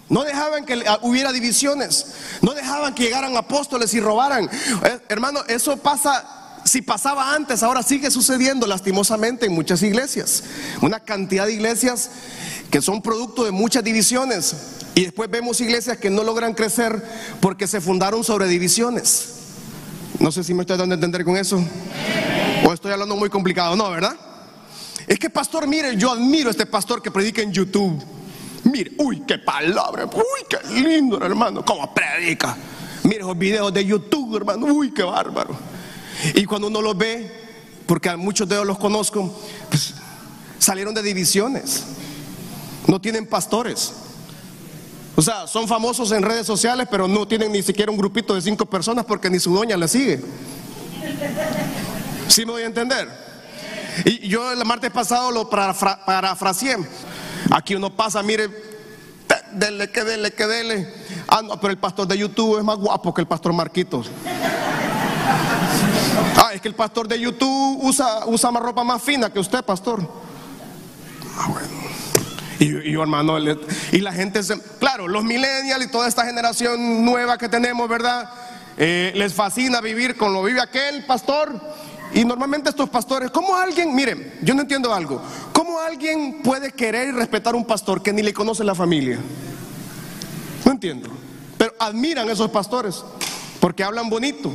No 0.09 0.23
dejaban 0.23 0.65
que 0.65 0.83
hubiera 1.01 1.31
divisiones. 1.31 2.07
No 2.41 2.53
dejaban 2.53 2.93
que 2.93 3.03
llegaran 3.03 3.37
apóstoles 3.37 3.93
y 3.93 3.99
robaran. 3.99 4.49
Eh, 4.83 4.99
hermano, 5.09 5.41
eso 5.47 5.77
pasa 5.77 6.41
si 6.65 6.81
pasaba 6.81 7.33
antes, 7.33 7.61
ahora 7.61 7.83
sigue 7.83 8.09
sucediendo 8.09 8.67
lastimosamente 8.67 9.45
en 9.45 9.53
muchas 9.53 9.83
iglesias. 9.83 10.43
Una 10.81 10.99
cantidad 10.99 11.45
de 11.45 11.53
iglesias 11.53 12.09
que 12.71 12.81
son 12.81 13.01
producto 13.01 13.43
de 13.43 13.51
muchas 13.51 13.83
divisiones. 13.83 14.55
Y 14.95 15.03
después 15.03 15.29
vemos 15.29 15.59
iglesias 15.61 15.97
que 15.97 16.09
no 16.09 16.23
logran 16.23 16.53
crecer 16.53 17.03
porque 17.41 17.67
se 17.67 17.81
fundaron 17.81 18.23
sobre 18.23 18.47
divisiones. 18.47 19.42
No 20.19 20.31
sé 20.31 20.43
si 20.43 20.53
me 20.53 20.61
estoy 20.61 20.77
dando 20.77 20.93
a 20.93 20.95
entender 20.95 21.23
con 21.23 21.37
eso. 21.37 21.63
O 22.65 22.73
estoy 22.73 22.91
hablando 22.91 23.15
muy 23.15 23.29
complicado, 23.29 23.75
no, 23.75 23.89
¿verdad? 23.89 24.15
Es 25.07 25.19
que 25.19 25.29
pastor, 25.29 25.67
mire, 25.67 25.97
yo 25.97 26.11
admiro 26.11 26.47
a 26.49 26.51
este 26.51 26.65
pastor 26.65 27.01
que 27.01 27.11
predica 27.11 27.41
en 27.41 27.51
YouTube. 27.51 28.01
Mire, 28.63 28.91
uy, 28.97 29.23
qué 29.27 29.37
palabra, 29.37 30.05
uy, 30.05 30.45
qué 30.49 30.57
lindo, 30.81 31.23
hermano, 31.23 31.65
cómo 31.65 31.93
predica. 31.93 32.55
Mire 33.03 33.19
esos 33.19 33.37
videos 33.37 33.73
de 33.73 33.85
YouTube, 33.85 34.37
hermano, 34.37 34.67
uy, 34.67 34.91
qué 34.91 35.03
bárbaro. 35.03 35.55
Y 36.35 36.45
cuando 36.45 36.67
uno 36.67 36.81
los 36.81 36.97
ve, 36.97 37.29
porque 37.85 38.09
a 38.09 38.15
muchos 38.15 38.47
de 38.47 38.55
ellos 38.55 38.67
los 38.67 38.77
conozco, 38.77 39.33
pues, 39.69 39.95
salieron 40.57 40.93
de 40.93 41.03
divisiones. 41.03 41.83
No 42.87 43.01
tienen 43.01 43.27
pastores. 43.27 43.93
O 45.15 45.21
sea, 45.21 45.47
son 45.47 45.67
famosos 45.67 46.11
en 46.11 46.23
redes 46.23 46.47
sociales, 46.47 46.87
pero 46.89 47.07
no 47.07 47.27
tienen 47.27 47.51
ni 47.51 47.61
siquiera 47.61 47.91
un 47.91 47.97
grupito 47.97 48.33
de 48.33 48.41
cinco 48.41 48.65
personas 48.65 49.05
porque 49.05 49.29
ni 49.29 49.39
su 49.39 49.53
doña 49.53 49.77
le 49.77 49.87
sigue. 49.87 50.21
¿Sí 52.27 52.45
me 52.45 52.53
voy 52.53 52.63
a 52.63 52.65
entender? 52.65 53.07
Y 54.05 54.27
yo 54.27 54.51
el 54.51 54.65
martes 54.65 54.89
pasado 54.91 55.29
lo 55.31 55.49
parafraseé. 55.49 56.77
Aquí 57.51 57.75
uno 57.75 57.95
pasa, 57.95 58.23
mire, 58.23 58.49
dele, 59.53 59.91
que 59.91 60.03
dele, 60.03 60.31
que 60.33 60.47
dele. 60.47 60.93
Ah, 61.27 61.41
no, 61.43 61.59
pero 61.59 61.71
el 61.71 61.77
pastor 61.77 62.07
de 62.07 62.17
YouTube 62.17 62.57
es 62.57 62.63
más 62.63 62.77
guapo 62.77 63.13
que 63.13 63.21
el 63.21 63.27
pastor 63.27 63.53
Marquitos. 63.53 64.09
Ah, 66.35 66.51
es 66.53 66.61
que 66.61 66.67
el 66.67 66.75
pastor 66.75 67.07
de 67.07 67.19
YouTube 67.19 67.79
usa, 67.83 68.25
usa 68.25 68.49
más 68.49 68.63
ropa 68.63 68.83
más 68.83 69.01
fina 69.01 69.31
que 69.31 69.39
usted, 69.39 69.63
pastor. 69.63 70.07
Ah, 71.37 71.47
bueno. 71.49 71.72
Y, 72.63 72.91
yo, 72.91 73.01
hermano, 73.01 73.37
y 73.91 73.99
la 73.99 74.13
gente, 74.13 74.39
claro, 74.79 75.09
los 75.09 75.25
millennials 75.25 75.83
y 75.83 75.91
toda 75.91 76.07
esta 76.07 76.25
generación 76.25 77.03
nueva 77.03 77.37
que 77.37 77.49
tenemos, 77.49 77.89
¿verdad? 77.89 78.29
Eh, 78.77 79.11
les 79.15 79.33
fascina 79.33 79.81
vivir 79.81 80.15
con 80.15 80.31
lo 80.31 80.41
vive 80.43 80.61
aquel 80.61 81.03
pastor. 81.05 81.51
Y 82.13 82.23
normalmente 82.23 82.69
estos 82.69 82.89
pastores, 82.89 83.31
¿cómo 83.31 83.53
alguien, 83.57 83.93
miren, 83.93 84.39
yo 84.41 84.53
no 84.53 84.61
entiendo 84.61 84.93
algo, 84.93 85.21
¿cómo 85.51 85.77
alguien 85.79 86.41
puede 86.41 86.71
querer 86.71 87.09
y 87.09 87.11
respetar 87.11 87.53
a 87.53 87.57
un 87.57 87.65
pastor 87.65 88.01
que 88.01 88.13
ni 88.13 88.21
le 88.21 88.31
conoce 88.33 88.63
la 88.63 88.75
familia? 88.75 89.19
No 90.63 90.71
entiendo. 90.71 91.09
Pero 91.57 91.73
admiran 91.79 92.29
a 92.29 92.31
esos 92.31 92.49
pastores 92.49 93.03
porque 93.59 93.83
hablan 93.83 94.09
bonito. 94.09 94.53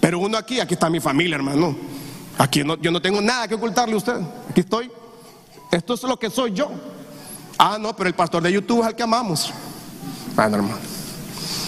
Pero 0.00 0.18
uno 0.18 0.38
aquí, 0.38 0.60
aquí 0.60 0.74
está 0.74 0.88
mi 0.88 1.00
familia, 1.00 1.36
hermano. 1.36 1.76
Aquí 2.38 2.62
yo 2.80 2.90
no 2.90 3.02
tengo 3.02 3.20
nada 3.20 3.46
que 3.48 3.56
ocultarle 3.56 3.94
a 3.94 3.98
usted. 3.98 4.16
Aquí 4.48 4.60
estoy. 4.60 4.90
Esto 5.70 5.92
es 5.92 6.02
lo 6.04 6.18
que 6.18 6.30
soy 6.30 6.52
yo. 6.52 6.70
Ah, 7.58 7.78
no, 7.80 7.94
pero 7.94 8.08
el 8.08 8.14
pastor 8.14 8.42
de 8.42 8.52
YouTube 8.52 8.82
es 8.82 8.88
el 8.88 8.94
que 8.94 9.02
amamos. 9.02 9.52
Bueno, 10.34 10.56
hermano. 10.56 10.78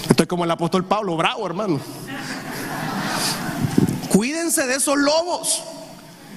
Estoy 0.09 0.27
como 0.27 0.45
el 0.45 0.51
apóstol 0.51 0.85
Pablo, 0.85 1.17
bravo, 1.17 1.47
hermano. 1.47 1.81
Cuídense 4.09 4.67
de 4.67 4.77
esos 4.77 4.97
lobos. 4.97 5.63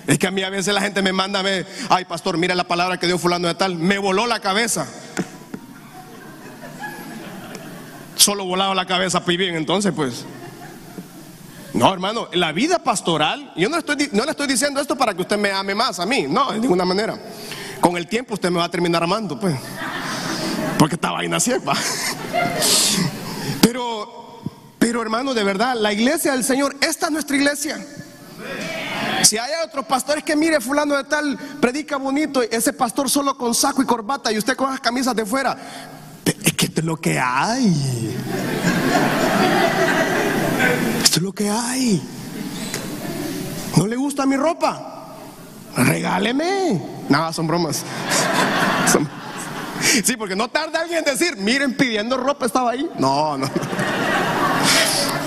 Es 0.05 0.17
que 0.17 0.27
a 0.27 0.31
mí 0.31 0.41
a 0.41 0.49
veces 0.49 0.73
la 0.73 0.81
gente 0.81 1.01
me 1.01 1.13
manda 1.13 1.41
ver, 1.41 1.67
ay 1.89 2.05
pastor, 2.05 2.37
mira 2.37 2.55
la 2.55 2.63
palabra 2.63 2.97
que 2.97 3.05
dio 3.05 3.19
fulano 3.19 3.47
de 3.47 3.53
tal, 3.53 3.75
me 3.75 3.99
voló 3.99 4.25
la 4.25 4.39
cabeza. 4.39 4.87
Solo 8.15 8.43
volaba 8.43 8.73
la 8.73 8.85
cabeza, 8.85 9.23
pues 9.23 9.37
bien, 9.37 9.55
entonces 9.55 9.93
pues. 9.95 10.25
No, 11.73 11.93
hermano, 11.93 12.27
la 12.33 12.51
vida 12.51 12.79
pastoral, 12.79 13.53
yo 13.55 13.69
no, 13.69 13.77
estoy, 13.77 14.09
no 14.11 14.25
le 14.25 14.31
estoy 14.31 14.47
diciendo 14.47 14.81
esto 14.81 14.97
para 14.97 15.13
que 15.13 15.21
usted 15.21 15.37
me 15.37 15.51
ame 15.51 15.75
más 15.75 15.99
a 15.99 16.05
mí, 16.05 16.25
no, 16.27 16.51
de 16.51 16.59
ninguna 16.59 16.85
manera. 16.85 17.17
Con 17.79 17.97
el 17.97 18.07
tiempo 18.07 18.33
usted 18.33 18.49
me 18.49 18.57
va 18.57 18.65
a 18.65 18.71
terminar 18.71 19.03
amando, 19.03 19.39
pues. 19.39 19.55
Porque 20.77 20.95
esta 20.95 21.11
vaina 21.11 21.39
sierva. 21.39 21.73
Pero, 23.61 24.41
pero 24.77 25.01
hermano, 25.01 25.33
de 25.33 25.43
verdad, 25.43 25.75
la 25.75 25.91
iglesia 25.93 26.33
del 26.33 26.43
Señor, 26.43 26.75
esta 26.81 27.07
es 27.07 27.11
nuestra 27.11 27.35
iglesia. 27.35 27.77
Si 29.23 29.37
hay 29.37 29.51
otros 29.65 29.85
pastores 29.85 30.23
que 30.23 30.35
mire, 30.35 30.61
fulano 30.61 30.95
de 30.95 31.03
tal, 31.03 31.37
predica 31.59 31.97
bonito, 31.97 32.41
ese 32.41 32.73
pastor 32.73 33.09
solo 33.09 33.37
con 33.37 33.53
saco 33.53 33.81
y 33.81 33.85
corbata 33.85 34.31
y 34.31 34.37
usted 34.37 34.55
con 34.55 34.71
las 34.71 34.79
camisas 34.79 35.15
de 35.15 35.25
fuera. 35.25 35.57
Es 36.25 36.53
que 36.53 36.65
esto 36.65 36.81
es 36.81 36.85
lo 36.85 36.97
que 36.97 37.19
hay. 37.19 38.15
Esto 41.03 41.17
es 41.17 41.21
lo 41.21 41.33
que 41.33 41.49
hay. 41.49 42.01
¿No 43.75 43.87
le 43.87 43.95
gusta 43.95 44.25
mi 44.25 44.35
ropa? 44.35 45.15
Regáleme. 45.75 46.98
Nada, 47.09 47.33
son 47.33 47.47
bromas. 47.47 47.83
Sí, 50.03 50.17
porque 50.17 50.35
no 50.35 50.49
tarda 50.49 50.81
alguien 50.81 50.99
en 50.99 51.05
decir, 51.05 51.37
miren, 51.37 51.73
pidiendo 51.73 52.17
ropa 52.17 52.45
estaba 52.45 52.71
ahí. 52.71 52.89
No, 52.99 53.37
no. 53.37 53.49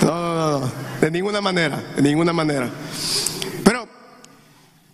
No, 0.01 0.59
no, 0.59 0.71
De 1.01 1.11
ninguna 1.11 1.41
manera, 1.41 1.81
de 1.95 2.01
ninguna 2.01 2.33
manera. 2.33 2.69
Pero, 3.63 3.87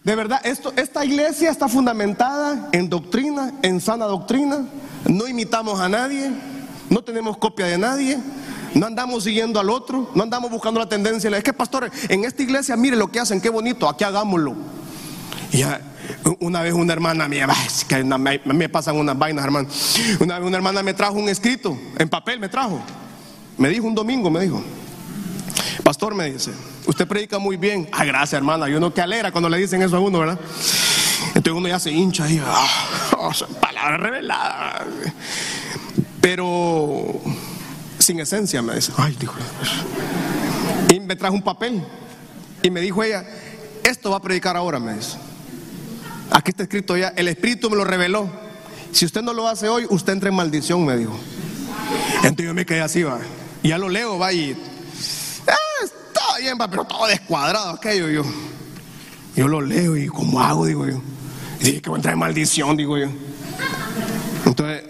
de 0.04 0.16
verdad, 0.16 0.40
esto, 0.44 0.72
esta 0.76 1.04
iglesia 1.04 1.52
está 1.52 1.68
fundamentada 1.68 2.70
en 2.72 2.90
doctrina, 2.90 3.54
en 3.62 3.82
sana 3.82 4.06
doctrina. 4.06 4.66
No 5.06 5.28
imitamos 5.28 5.80
a 5.80 5.90
nadie, 5.90 6.32
no 6.90 7.04
tenemos 7.04 7.38
copia 7.38 7.66
de 7.66 7.78
nadie. 7.78 8.20
No 8.76 8.86
andamos 8.86 9.24
siguiendo 9.24 9.60
al 9.60 9.70
otro, 9.70 10.12
no 10.14 10.22
andamos 10.22 10.52
buscando 10.52 10.80
la 10.80 10.88
tendencia. 10.88 11.30
Es 11.36 11.44
que, 11.44 11.54
pastor, 11.54 11.90
en 12.08 12.24
esta 12.24 12.44
iglesia, 12.44 12.76
mire 12.76 12.96
lo 12.96 13.08
que 13.08 13.20
hacen, 13.20 13.42
qué 13.42 13.50
bonito, 13.50 13.90
aquí 13.90 14.04
hagámoslo. 14.04 14.56
Y 15.52 15.64
una 16.40 16.62
vez 16.62 16.74
una 16.74 16.94
hermana 16.94 17.28
mía, 17.28 17.48
me 18.46 18.70
pasan 18.70 18.98
unas 18.98 19.18
vainas, 19.18 19.44
hermano. 19.44 19.68
Una 20.20 20.40
vez 20.40 20.48
una 20.48 20.58
hermana 20.58 20.84
me 20.84 20.94
trajo 20.94 21.14
un 21.14 21.30
escrito, 21.30 21.78
en 21.98 22.10
papel 22.10 22.40
me 22.40 22.50
trajo. 22.50 22.82
Me 23.58 23.70
dijo 23.70 23.86
un 23.86 23.96
domingo, 23.96 24.30
me 24.30 24.40
dijo, 24.40 24.64
pastor, 25.84 26.16
me 26.16 26.32
dice, 26.32 26.52
usted 26.86 27.08
predica 27.08 27.40
muy 27.40 27.58
bien. 27.58 27.90
Ah, 27.92 28.06
gracias, 28.06 28.34
hermana. 28.34 28.70
Y 28.70 28.74
uno 28.74 28.94
que 28.94 29.02
alegra 29.02 29.32
cuando 29.32 29.50
le 29.50 29.58
dicen 29.58 29.82
eso 29.82 29.98
a 29.98 30.00
uno, 30.00 30.20
¿verdad? 30.20 30.40
Entonces 31.28 31.54
uno 31.54 31.68
ya 31.68 31.80
se 31.80 31.92
hincha 31.92 32.30
y, 32.30 32.42
ah, 32.44 32.68
oh, 33.18 33.32
palabras 33.60 34.00
reveladas. 34.00 34.84
Pero 36.22 37.20
sin 37.98 38.20
esencia, 38.20 38.62
me 38.62 38.76
dice. 38.76 38.92
Ay, 38.98 39.16
dijo. 39.20 39.36
Y 40.94 41.00
me 41.00 41.16
trajo 41.16 41.36
un 41.36 41.44
papel. 41.44 41.84
Y 42.62 42.72
me 42.72 42.82
dijo 42.82 43.04
ella, 43.04 43.26
esto 43.84 44.12
va 44.12 44.18
a 44.18 44.22
predicar 44.22 44.58
ahora, 44.58 44.80
me 44.80 44.96
dice. 44.96 45.18
Aquí 46.32 46.52
está 46.52 46.64
escrito 46.64 46.96
ya, 46.96 47.10
el 47.16 47.28
Espíritu 47.28 47.70
me 47.70 47.76
lo 47.76 47.84
reveló. 47.84 48.30
Si 48.92 49.06
usted 49.06 49.22
no 49.22 49.34
lo 49.34 49.48
hace 49.48 49.68
hoy, 49.68 49.86
usted 49.90 50.14
entra 50.14 50.30
en 50.30 50.36
maldición, 50.36 50.86
me 50.86 50.98
dijo. 50.98 51.18
Entonces 52.16 52.46
yo 52.46 52.54
me 52.54 52.66
quedé 52.66 52.82
así, 52.82 53.04
va. 53.04 53.20
Ya 53.64 53.78
lo 53.78 53.90
leo, 53.90 54.18
va, 54.18 54.32
y. 54.34 54.56
Ah, 55.48 55.84
está 55.84 56.22
bien, 56.40 56.58
va, 56.60 56.68
pero 56.70 56.86
todo 56.86 57.08
descuadrado 57.08 57.72
aquello, 57.72 58.10
yo. 58.10 58.24
Yo 59.36 59.48
lo 59.48 59.62
leo 59.62 59.96
y, 59.98 60.08
¿cómo 60.08 60.42
hago? 60.42 60.66
Digo 60.66 60.88
yo. 60.88 61.02
Dije 61.60 61.82
que 61.82 61.90
voy 61.90 61.98
a 61.98 62.00
entrar 62.00 62.14
en 62.14 62.20
maldición, 62.20 62.78
digo 62.78 62.98
yo. 62.98 63.10
Entonces, 64.46 64.84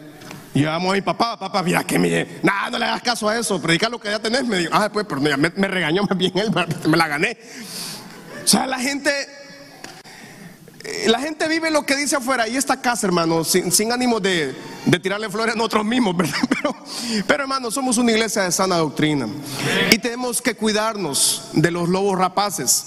y 0.54 0.62
llamo 0.62 0.92
a 0.92 0.96
mi 0.96 1.02
papá, 1.02 1.38
papá, 1.38 1.64
mira 1.64 1.84
que 1.84 2.00
me. 2.00 2.40
Nada, 2.44 2.70
no 2.72 2.80
le 2.80 2.86
hagas 2.86 3.02
caso 3.02 3.30
a 3.30 3.38
eso, 3.38 3.62
predica 3.62 3.90
lo 3.90 4.00
que 4.00 4.10
ya 4.10 4.20
tenés. 4.20 4.46
Me 4.46 4.58
dijo, 4.58 4.72
ah, 4.74 4.90
pues, 4.92 5.06
pero 5.08 5.22
me 5.22 5.68
regañó 5.68 6.04
más 6.04 6.18
bien 6.18 6.38
él, 6.38 6.52
me 6.88 6.98
la 6.98 7.08
gané. 7.08 7.38
O 8.44 8.48
sea, 8.48 8.68
la 8.68 8.80
gente. 8.80 9.12
La 11.08 11.20
gente 11.20 11.48
vive 11.48 11.72
lo 11.72 11.86
que 11.86 11.96
dice 11.96 12.16
afuera. 12.16 12.48
Y 12.48 12.56
esta 12.56 12.82
casa, 12.82 13.08
hermano, 13.08 13.44
sin, 13.44 13.92
ánimo 13.92 14.20
de, 14.20 14.56
tirarle 15.02 15.30
flores 15.30 15.56
a 15.56 15.58
nosotros 15.58 15.86
mismos, 15.86 16.16
¿verdad? 16.18 16.36
Pero, 16.50 16.76
pero, 17.28 17.44
hermano, 17.44 17.72
somos 17.72 17.98
una 17.98 18.12
iglesia 18.12 18.44
de 18.44 18.52
sana 18.52 18.78
doctrina. 18.78 19.28
Y 19.92 19.98
tenemos 19.98 20.42
que 20.42 20.56
cuidarnos 20.56 21.50
de 21.54 21.72
los 21.72 21.90
lobos 21.90 22.18
rapaces. 22.18 22.86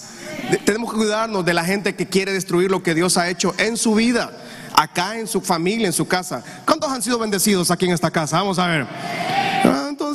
tenemos 0.64 0.90
que 0.90 0.98
cuidarnos 0.98 1.44
de 1.44 1.54
la 1.54 1.64
gente 1.64 1.94
que 1.94 2.06
quiere 2.06 2.32
destruir 2.32 2.70
lo 2.70 2.82
que 2.82 2.94
Dios 2.94 3.16
ha 3.16 3.28
hecho 3.28 3.54
en 3.58 3.76
su 3.76 3.94
vida 3.94 4.32
acá 4.74 5.18
en 5.18 5.26
su 5.26 5.40
familia, 5.40 5.86
en 5.86 5.92
su 5.92 6.06
casa. 6.06 6.42
¿Cuántos 6.64 6.90
han 6.90 7.02
sido 7.02 7.18
bendecidos 7.18 7.70
aquí 7.70 7.86
en 7.86 7.92
esta 7.92 8.10
casa? 8.10 8.38
Vamos 8.38 8.58
a 8.58 8.66
ver. 8.66 8.86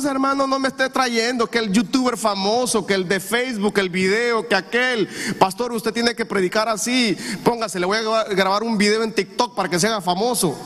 Hermano, 0.04 0.46
no 0.46 0.58
me 0.58 0.68
esté 0.68 0.88
trayendo 0.88 1.48
que 1.48 1.58
el 1.58 1.72
youtuber 1.72 2.16
famoso, 2.16 2.86
que 2.86 2.94
el 2.94 3.08
de 3.08 3.20
Facebook, 3.20 3.78
el 3.78 3.88
video, 3.88 4.46
que 4.46 4.54
aquel. 4.54 5.08
Pastor, 5.38 5.72
usted 5.72 5.92
tiene 5.92 6.14
que 6.14 6.24
predicar 6.24 6.68
así. 6.68 7.16
Póngase, 7.44 7.80
le 7.80 7.86
voy 7.86 7.98
a 7.98 8.24
grabar 8.24 8.62
un 8.62 8.76
video 8.78 9.02
en 9.02 9.12
TikTok 9.12 9.54
para 9.54 9.68
que 9.68 9.78
sea 9.78 10.00
famoso. 10.00 10.58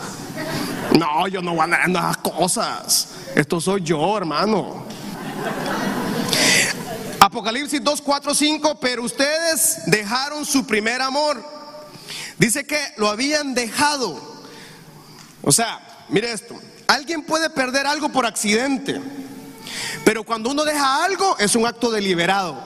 No, 0.99 1.27
yo 1.29 1.41
no 1.41 1.55
voy 1.55 1.71
a 1.73 1.85
esas 1.85 2.17
cosas. 2.19 3.09
Esto 3.35 3.61
soy 3.61 3.83
yo, 3.83 4.17
hermano. 4.17 4.85
Apocalipsis 7.21 7.83
2, 7.83 8.03
4, 8.03 8.35
5, 8.35 8.81
pero 8.81 9.05
ustedes 9.05 9.83
dejaron 9.87 10.45
su 10.45 10.67
primer 10.67 11.01
amor. 11.01 11.43
Dice 12.39 12.67
que 12.67 12.79
lo 12.97 13.09
habían 13.09 13.55
dejado. 13.55 14.21
O 15.43 15.53
sea, 15.53 15.81
mire 16.09 16.33
esto. 16.33 16.57
Alguien 16.89 17.23
puede 17.23 17.49
perder 17.49 17.87
algo 17.87 18.11
por 18.11 18.27
accidente, 18.27 19.01
pero 20.05 20.25
cuando 20.25 20.51
uno 20.51 20.65
deja 20.65 21.05
algo 21.05 21.37
es 21.39 21.55
un 21.55 21.67
acto 21.67 21.91
deliberado 21.91 22.63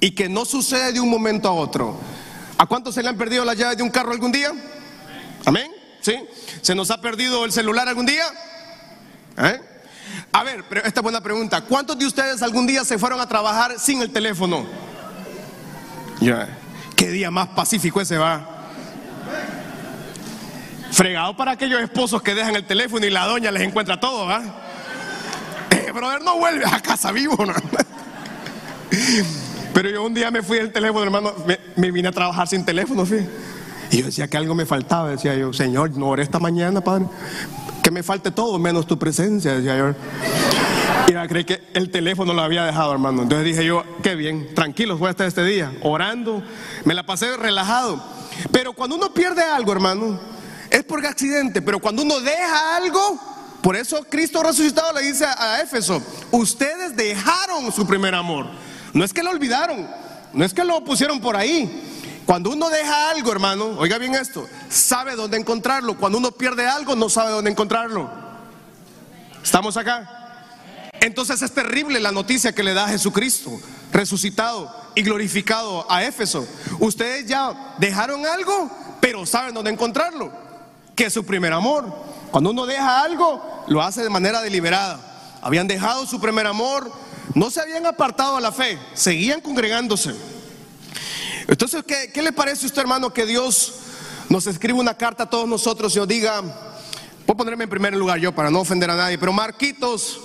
y 0.00 0.12
que 0.12 0.28
no 0.28 0.44
sucede 0.44 0.92
de 0.92 1.00
un 1.00 1.10
momento 1.10 1.48
a 1.48 1.52
otro. 1.52 1.98
¿A 2.58 2.66
cuántos 2.66 2.94
se 2.94 3.02
le 3.02 3.08
han 3.08 3.16
perdido 3.16 3.44
las 3.44 3.56
llaves 3.56 3.76
de 3.76 3.82
un 3.82 3.90
carro 3.90 4.12
algún 4.12 4.32
día? 4.32 4.52
Amén. 5.44 5.70
¿Sí? 6.00 6.16
¿Se 6.62 6.74
nos 6.74 6.90
ha 6.90 7.00
perdido 7.00 7.44
el 7.44 7.52
celular 7.52 7.88
algún 7.88 8.06
día? 8.06 8.24
¿Eh? 9.38 9.60
A 10.32 10.42
ver, 10.42 10.64
pero 10.68 10.82
esta 10.84 11.00
es 11.00 11.02
buena 11.02 11.20
pregunta. 11.20 11.60
¿Cuántos 11.62 11.98
de 11.98 12.06
ustedes 12.06 12.42
algún 12.42 12.66
día 12.66 12.84
se 12.84 12.98
fueron 12.98 13.20
a 13.20 13.28
trabajar 13.28 13.78
sin 13.78 14.02
el 14.02 14.10
teléfono? 14.10 14.66
Ya. 16.20 16.48
¿Qué 16.96 17.08
día 17.08 17.30
más 17.30 17.48
pacífico 17.48 18.00
ese 18.00 18.16
va? 18.16 18.48
Fregado 20.92 21.36
para 21.36 21.52
aquellos 21.52 21.82
esposos 21.82 22.22
que 22.22 22.34
dejan 22.34 22.56
el 22.56 22.66
teléfono 22.66 23.04
y 23.04 23.10
la 23.10 23.26
doña 23.26 23.50
les 23.50 23.62
encuentra 23.62 24.00
todo, 24.00 24.26
¿va? 24.26 24.42
Eh, 24.42 24.65
brother, 25.96 26.22
no 26.22 26.38
vuelve 26.38 26.64
a 26.66 26.80
casa 26.80 27.10
vivo, 27.12 27.44
¿no? 27.44 27.52
Pero 29.74 29.90
yo 29.90 30.04
un 30.04 30.14
día 30.14 30.30
me 30.30 30.42
fui 30.42 30.58
del 30.58 30.72
teléfono, 30.72 31.02
hermano, 31.02 31.34
me, 31.76 31.90
vine 31.90 32.08
a 32.08 32.12
trabajar 32.12 32.48
sin 32.48 32.64
teléfono, 32.64 33.04
¿sí? 33.04 33.16
Y 33.90 33.98
yo 33.98 34.06
decía 34.06 34.28
que 34.28 34.36
algo 34.36 34.54
me 34.54 34.64
faltaba, 34.64 35.10
decía 35.10 35.34
yo, 35.34 35.52
Señor, 35.52 35.90
no 35.96 36.08
oré 36.08 36.22
esta 36.22 36.38
mañana, 36.38 36.80
Padre, 36.80 37.06
que 37.82 37.90
me 37.90 38.02
falte 38.02 38.30
todo 38.30 38.58
menos 38.58 38.86
tu 38.86 38.98
presencia, 38.98 39.54
decía 39.54 39.76
yo. 39.76 39.94
Y 41.08 41.12
ya 41.12 41.28
creí 41.28 41.44
que 41.44 41.62
el 41.74 41.90
teléfono 41.90 42.32
lo 42.32 42.42
había 42.42 42.64
dejado, 42.64 42.92
hermano. 42.92 43.22
Entonces 43.22 43.44
dije 43.44 43.64
yo, 43.64 43.84
qué 44.02 44.14
bien, 44.14 44.54
tranquilos 44.54 44.98
voy 44.98 45.08
a 45.08 45.10
estar 45.10 45.26
este 45.26 45.44
día, 45.44 45.72
orando, 45.82 46.42
me 46.84 46.94
la 46.94 47.04
pasé 47.04 47.36
relajado. 47.36 48.02
Pero 48.50 48.72
cuando 48.72 48.96
uno 48.96 49.12
pierde 49.12 49.42
algo, 49.42 49.72
hermano, 49.72 50.18
es 50.70 50.84
por 50.84 51.04
accidente, 51.04 51.62
pero 51.62 51.80
cuando 51.80 52.02
uno 52.02 52.20
deja 52.20 52.76
algo, 52.76 53.20
por 53.66 53.74
eso 53.74 54.06
Cristo 54.08 54.44
resucitado 54.44 54.92
le 54.92 55.02
dice 55.02 55.24
a, 55.24 55.60
Éfeso, 55.60 56.00
ustedes 56.30 56.94
dejaron 56.94 57.72
su 57.72 57.84
primer 57.84 58.14
amor. 58.14 58.46
No 58.92 59.02
es 59.04 59.12
que 59.12 59.24
lo 59.24 59.30
olvidaron, 59.30 59.90
no 60.32 60.44
es 60.44 60.54
que 60.54 60.62
lo 60.62 60.84
pusieron 60.84 61.20
por 61.20 61.34
ahí. 61.34 62.22
Cuando 62.26 62.50
uno 62.50 62.70
deja 62.70 63.10
algo, 63.10 63.32
hermano, 63.32 63.74
oiga 63.76 63.98
bien 63.98 64.14
esto, 64.14 64.46
sabe 64.68 65.16
dónde 65.16 65.36
encontrarlo. 65.36 65.96
Cuando 65.96 66.18
uno 66.18 66.30
pierde 66.30 66.64
algo, 66.64 66.94
no 66.94 67.08
sabe 67.08 67.32
dónde 67.32 67.50
encontrarlo. 67.50 68.08
¿Estamos 69.42 69.76
acá? 69.76 70.44
Entonces 71.00 71.42
es 71.42 71.50
terrible 71.50 71.98
la 71.98 72.12
noticia 72.12 72.54
que 72.54 72.62
le 72.62 72.72
da 72.72 72.86
Jesucristo, 72.86 73.50
resucitado 73.92 74.72
y 74.94 75.02
glorificado 75.02 75.90
a 75.90 76.04
Éfeso. 76.04 76.46
Ustedes 76.78 77.26
ya 77.26 77.74
dejaron 77.80 78.26
algo, 78.26 78.70
pero 79.00 79.26
saben 79.26 79.54
dónde 79.54 79.72
encontrarlo 79.72 80.46
que 80.96 81.04
es 81.04 81.12
su 81.12 81.24
primer 81.24 81.52
amor. 81.52 82.15
Cuando 82.36 82.50
uno 82.50 82.66
deja 82.66 83.00
algo, 83.00 83.64
lo 83.66 83.80
hace 83.80 84.02
de 84.02 84.10
manera 84.10 84.42
deliberada. 84.42 85.00
Habían 85.40 85.66
dejado 85.66 86.04
su 86.04 86.20
primer 86.20 86.46
amor, 86.46 86.92
no 87.32 87.50
se 87.50 87.62
habían 87.62 87.86
apartado 87.86 88.36
a 88.36 88.42
la 88.42 88.52
fe, 88.52 88.78
seguían 88.92 89.40
congregándose. 89.40 90.14
Entonces, 91.48 91.82
¿qué, 91.82 92.20
le 92.20 92.32
parece 92.32 92.66
a 92.66 92.68
usted, 92.68 92.82
hermano, 92.82 93.10
que 93.10 93.24
Dios 93.24 93.76
nos 94.28 94.46
escribe 94.46 94.78
una 94.78 94.92
carta 94.92 95.22
a 95.22 95.30
todos 95.30 95.48
nosotros 95.48 95.96
y 95.96 95.98
nos 95.98 96.06
diga, 96.06 96.42
puedo 97.24 97.38
ponerme 97.38 97.64
en 97.64 97.70
primer 97.70 97.96
lugar 97.96 98.18
yo 98.18 98.34
para 98.34 98.50
no 98.50 98.60
ofender 98.60 98.90
a 98.90 98.96
nadie, 98.96 99.16
pero 99.16 99.32
Marquitos, 99.32 100.20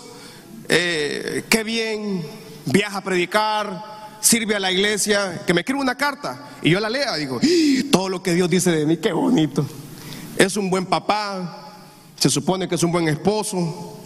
eh, 0.68 1.46
qué 1.48 1.64
bien, 1.64 2.28
viaja 2.66 2.98
a 2.98 3.04
predicar, 3.06 4.18
sirve 4.20 4.58
a 4.58 4.60
la 4.60 4.70
iglesia, 4.70 5.44
que 5.48 5.54
me 5.54 5.62
escriba 5.62 5.80
una 5.80 5.96
carta 5.96 6.50
y 6.62 6.72
yo 6.72 6.82
la 6.82 6.90
lea, 6.90 7.16
digo, 7.16 7.40
¡Ah! 7.42 7.84
todo 7.90 8.10
lo 8.10 8.22
que 8.22 8.34
Dios 8.34 8.50
dice 8.50 8.70
de 8.70 8.86
mí, 8.86 8.98
qué 8.98 9.14
bonito 9.14 9.66
es 10.38 10.58
un 10.58 10.70
buen 10.70 10.86
papá, 10.86 11.61
se 12.22 12.30
supone 12.30 12.68
que 12.68 12.76
es 12.76 12.84
un 12.84 12.92
buen 12.92 13.08
esposo. 13.08 13.98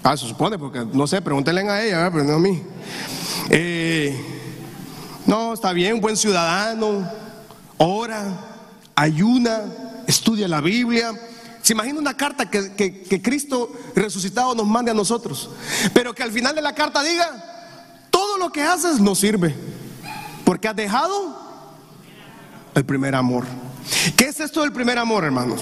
Ah, 0.00 0.16
se 0.16 0.28
supone, 0.28 0.56
porque 0.56 0.86
no 0.92 1.08
sé, 1.08 1.20
pregúntenle 1.20 1.68
a 1.68 1.82
ella, 1.82 2.08
pero 2.08 2.22
no 2.22 2.34
a 2.34 2.38
mí. 2.38 2.62
Eh, 3.50 4.16
no, 5.26 5.52
está 5.52 5.72
bien, 5.72 6.00
buen 6.00 6.16
ciudadano, 6.16 7.10
ora, 7.78 8.22
ayuna, 8.94 9.62
estudia 10.06 10.46
la 10.46 10.60
Biblia. 10.60 11.10
Se 11.62 11.72
imagina 11.72 11.98
una 11.98 12.16
carta 12.16 12.48
que, 12.48 12.76
que, 12.76 13.20
Cristo 13.20 13.72
resucitado 13.96 14.54
nos 14.54 14.66
mande 14.68 14.92
a 14.92 14.94
nosotros, 14.94 15.50
pero 15.92 16.14
que 16.14 16.22
al 16.22 16.30
final 16.30 16.54
de 16.54 16.62
la 16.62 16.76
carta 16.76 17.02
diga, 17.02 18.06
todo 18.12 18.38
lo 18.38 18.52
que 18.52 18.62
haces 18.62 19.00
no 19.00 19.16
sirve, 19.16 19.52
porque 20.44 20.68
has 20.68 20.76
dejado 20.76 21.36
el 22.76 22.84
primer 22.84 23.16
amor. 23.16 23.44
¿Qué 24.16 24.26
es 24.26 24.38
esto 24.38 24.62
del 24.62 24.72
primer 24.72 24.96
amor, 24.96 25.24
hermanos? 25.24 25.60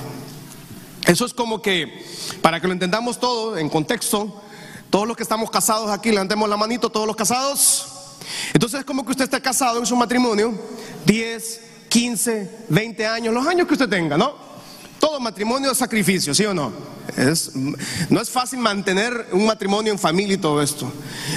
Eso 1.06 1.24
es 1.24 1.34
como 1.34 1.62
que, 1.62 2.04
para 2.42 2.60
que 2.60 2.66
lo 2.66 2.72
entendamos 2.72 3.18
todo 3.18 3.56
en 3.58 3.68
contexto, 3.68 4.42
todos 4.90 5.06
los 5.06 5.16
que 5.16 5.22
estamos 5.22 5.50
casados 5.50 5.90
aquí, 5.90 6.10
levantemos 6.10 6.48
la 6.48 6.56
manito, 6.56 6.90
todos 6.90 7.06
los 7.06 7.16
casados. 7.16 7.86
Entonces 8.52 8.80
es 8.80 8.86
como 8.86 9.04
que 9.04 9.12
usted 9.12 9.24
esté 9.24 9.40
casado 9.40 9.78
en 9.78 9.86
su 9.86 9.96
matrimonio, 9.96 10.52
10, 11.06 11.60
15, 11.88 12.64
20 12.68 13.06
años, 13.06 13.34
los 13.34 13.46
años 13.46 13.66
que 13.66 13.74
usted 13.74 13.88
tenga, 13.88 14.16
¿no? 14.16 14.34
Todo 14.98 15.18
matrimonio 15.18 15.72
es 15.72 15.78
sacrificio, 15.78 16.34
¿sí 16.34 16.44
o 16.44 16.52
no? 16.52 16.72
Es, 17.16 17.52
no 17.54 18.20
es 18.20 18.30
fácil 18.30 18.58
mantener 18.58 19.28
un 19.32 19.46
matrimonio 19.46 19.92
en 19.92 19.98
familia 19.98 20.34
y 20.34 20.38
todo 20.38 20.60
esto. 20.62 20.92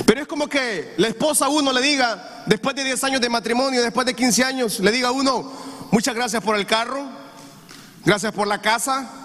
Pero 0.06 0.22
es 0.22 0.28
como 0.28 0.48
que 0.48 0.94
la 0.98 1.08
esposa 1.08 1.46
a 1.46 1.50
uno 1.50 1.72
le 1.72 1.82
diga, 1.82 2.44
después 2.46 2.76
de 2.76 2.84
10 2.84 3.04
años 3.06 3.22
de 3.22 3.30
matrimonio, 3.30 3.82
después 3.82 4.06
de 4.06 4.14
15 4.14 4.44
años, 4.44 4.80
le 4.82 4.92
diga 4.92 5.08
a 5.08 5.12
uno, 5.12 5.52
Muchas 5.94 6.16
gracias 6.16 6.42
por 6.42 6.56
el 6.56 6.66
carro, 6.66 7.06
gracias 8.04 8.32
por 8.32 8.48
la 8.48 8.60
casa, 8.60 9.23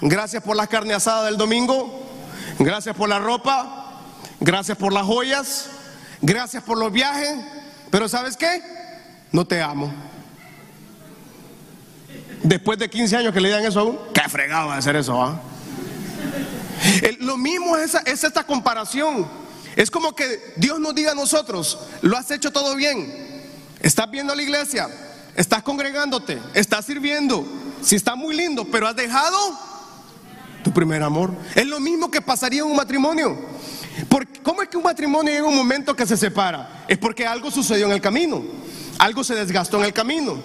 gracias 0.00 0.42
por 0.42 0.56
la 0.56 0.66
carne 0.66 0.94
asada 0.94 1.26
del 1.26 1.36
domingo, 1.36 2.02
gracias 2.58 2.96
por 2.96 3.08
la 3.08 3.18
ropa, 3.18 4.00
gracias 4.40 4.76
por 4.76 4.92
las 4.92 5.04
joyas, 5.04 5.66
gracias 6.20 6.62
por 6.62 6.78
los 6.78 6.92
viajes, 6.92 7.34
pero 7.90 8.08
¿sabes 8.08 8.36
qué? 8.36 8.62
No 9.32 9.46
te 9.46 9.60
amo. 9.60 9.92
Después 12.42 12.78
de 12.78 12.88
15 12.88 13.16
años 13.16 13.34
que 13.34 13.40
le 13.40 13.48
digan 13.48 13.64
eso 13.64 13.80
aún, 13.80 13.98
qué 14.14 14.22
fregado 14.28 14.70
a 14.70 14.76
hacer 14.76 14.96
eso, 14.96 15.22
¿ah? 15.22 15.40
Lo 17.20 17.36
mismo 17.36 17.76
es, 17.76 17.94
es 18.06 18.24
esta 18.24 18.44
comparación. 18.44 19.28
Es 19.76 19.90
como 19.90 20.14
que 20.14 20.54
Dios 20.56 20.80
nos 20.80 20.94
diga 20.94 21.12
a 21.12 21.14
nosotros, 21.14 21.78
lo 22.02 22.16
has 22.16 22.30
hecho 22.30 22.50
todo 22.50 22.74
bien, 22.74 23.44
estás 23.80 24.10
viendo 24.10 24.34
la 24.34 24.42
iglesia, 24.42 24.88
estás 25.36 25.62
congregándote, 25.62 26.40
estás 26.54 26.86
sirviendo, 26.86 27.46
si 27.82 27.94
está 27.96 28.14
muy 28.16 28.34
lindo, 28.34 28.64
pero 28.64 28.88
has 28.88 28.96
dejado 28.96 29.36
tu 30.62 30.72
primer 30.72 31.02
amor. 31.02 31.30
Es 31.54 31.66
lo 31.66 31.80
mismo 31.80 32.10
que 32.10 32.20
pasaría 32.20 32.60
en 32.60 32.66
un 32.66 32.76
matrimonio. 32.76 33.38
¿Cómo 34.42 34.62
es 34.62 34.68
que 34.68 34.76
un 34.76 34.82
matrimonio 34.82 35.32
llega 35.32 35.46
un 35.46 35.56
momento 35.56 35.94
que 35.94 36.06
se 36.06 36.16
separa? 36.16 36.84
Es 36.88 36.98
porque 36.98 37.26
algo 37.26 37.50
sucedió 37.50 37.86
en 37.86 37.92
el 37.92 38.00
camino, 38.00 38.42
algo 38.98 39.24
se 39.24 39.34
desgastó 39.34 39.78
en 39.78 39.84
el 39.84 39.92
camino. 39.92 40.38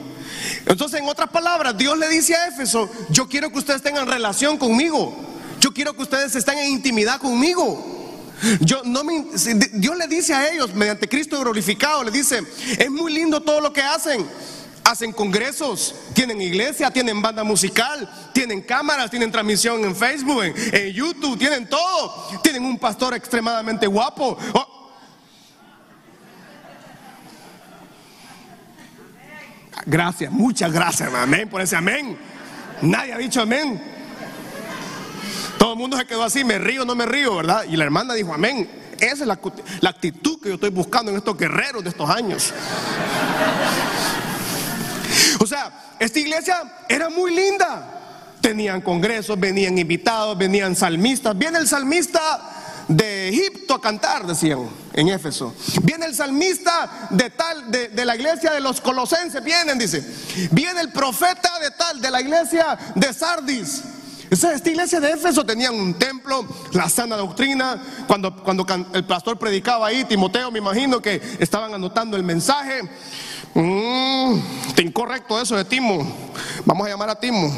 Entonces, 0.65 0.99
en 0.99 1.07
otras 1.07 1.29
palabras, 1.29 1.77
Dios 1.77 1.97
le 1.97 2.09
dice 2.09 2.35
a 2.35 2.47
Éfeso, 2.47 2.89
yo 3.09 3.27
quiero 3.27 3.51
que 3.51 3.59
ustedes 3.59 3.81
tengan 3.81 4.07
relación 4.07 4.57
conmigo, 4.57 5.15
yo 5.59 5.73
quiero 5.73 5.95
que 5.95 6.03
ustedes 6.03 6.35
estén 6.35 6.57
en 6.59 6.71
intimidad 6.71 7.19
conmigo. 7.19 7.93
Yo, 8.59 8.81
no 8.83 9.03
me, 9.03 9.25
Dios 9.73 9.97
le 9.97 10.07
dice 10.07 10.33
a 10.33 10.51
ellos, 10.51 10.73
mediante 10.75 11.07
Cristo 11.07 11.39
glorificado, 11.39 12.03
le 12.03 12.11
dice, 12.11 12.43
es 12.77 12.91
muy 12.91 13.13
lindo 13.13 13.41
todo 13.41 13.61
lo 13.61 13.71
que 13.71 13.81
hacen, 13.81 14.25
hacen 14.85 15.11
congresos, 15.11 15.95
tienen 16.13 16.39
iglesia, 16.39 16.91
tienen 16.91 17.19
banda 17.19 17.43
musical, 17.43 18.07
tienen 18.31 18.61
cámaras, 18.61 19.09
tienen 19.09 19.31
transmisión 19.31 19.83
en 19.83 19.95
Facebook, 19.95 20.43
en, 20.43 20.93
YouTube, 20.93 21.37
tienen 21.37 21.67
todo. 21.67 22.39
Tienen 22.43 22.63
un 22.63 22.77
pastor 22.77 23.15
extremadamente 23.15 23.87
guapo. 23.87 24.37
Oh. 24.53 24.67
Gracias, 29.87 30.31
muchas 30.31 30.71
gracias, 30.71 31.13
amén, 31.13 31.49
por 31.49 31.61
ese 31.61 31.75
amén. 31.75 32.17
Nadie 32.81 33.13
ha 33.13 33.17
dicho 33.17 33.41
amén. 33.41 33.81
Todo 35.57 35.73
el 35.73 35.79
mundo 35.79 35.97
se 35.97 36.05
quedó 36.05 36.23
así, 36.23 36.43
me 36.43 36.59
río, 36.59 36.85
no 36.85 36.93
me 36.93 37.07
río, 37.07 37.35
¿verdad? 37.37 37.65
Y 37.67 37.75
la 37.75 37.85
hermana 37.85 38.13
dijo 38.13 38.33
amén. 38.33 38.69
Esa 38.99 39.23
es 39.23 39.27
la, 39.27 39.39
la 39.81 39.89
actitud 39.89 40.39
que 40.39 40.49
yo 40.49 40.55
estoy 40.55 40.69
buscando 40.69 41.11
en 41.11 41.17
estos 41.17 41.35
guerreros 41.35 41.83
de 41.83 41.89
estos 41.89 42.09
años. 42.09 42.53
Esta 46.05 46.19
iglesia 46.19 46.61
era 46.87 47.09
muy 47.09 47.33
linda. 47.33 48.37
Tenían 48.39 48.79
congresos, 48.81 49.39
venían 49.39 49.75
invitados, 49.79 50.37
venían 50.37 50.75
salmistas. 50.75 51.35
Viene 51.35 51.57
el 51.57 51.67
salmista 51.67 52.85
de 52.87 53.29
Egipto 53.29 53.73
a 53.73 53.81
cantar, 53.81 54.27
decían 54.27 54.69
en 54.93 55.07
Éfeso. 55.07 55.55
Viene 55.81 56.05
el 56.05 56.13
salmista 56.13 57.07
de 57.09 57.31
tal, 57.31 57.71
de, 57.71 57.87
de, 57.87 58.05
la 58.05 58.15
iglesia 58.15 58.51
de 58.51 58.59
los 58.59 58.81
colosenses, 58.81 59.43
vienen, 59.43 59.79
dice. 59.79 60.05
Viene 60.51 60.81
el 60.81 60.91
profeta 60.91 61.57
de 61.59 61.71
tal, 61.71 61.99
de 61.99 62.11
la 62.11 62.21
iglesia 62.21 62.77
de 62.93 63.11
Sardis. 63.11 63.81
Esta 64.29 64.69
iglesia 64.69 64.99
de 64.99 65.11
Éfeso 65.11 65.43
tenía 65.43 65.71
un 65.71 65.95
templo, 65.95 66.45
la 66.73 66.87
sana 66.87 67.15
doctrina. 67.15 67.81
Cuando, 68.05 68.35
cuando 68.43 68.65
el 68.93 69.05
pastor 69.05 69.39
predicaba 69.39 69.87
ahí, 69.87 70.03
Timoteo, 70.03 70.51
me 70.51 70.59
imagino 70.59 71.01
que 71.01 71.19
estaban 71.39 71.73
anotando 71.73 72.15
el 72.15 72.23
mensaje. 72.23 72.81
Mm, 73.55 74.37
está 74.67 74.81
incorrecto 74.81 75.41
eso 75.41 75.55
de 75.55 75.63
Timo. 75.63 76.05
Vamos 76.65 76.85
a 76.85 76.89
llamar 76.89 77.09
a 77.09 77.15
Timo. 77.15 77.55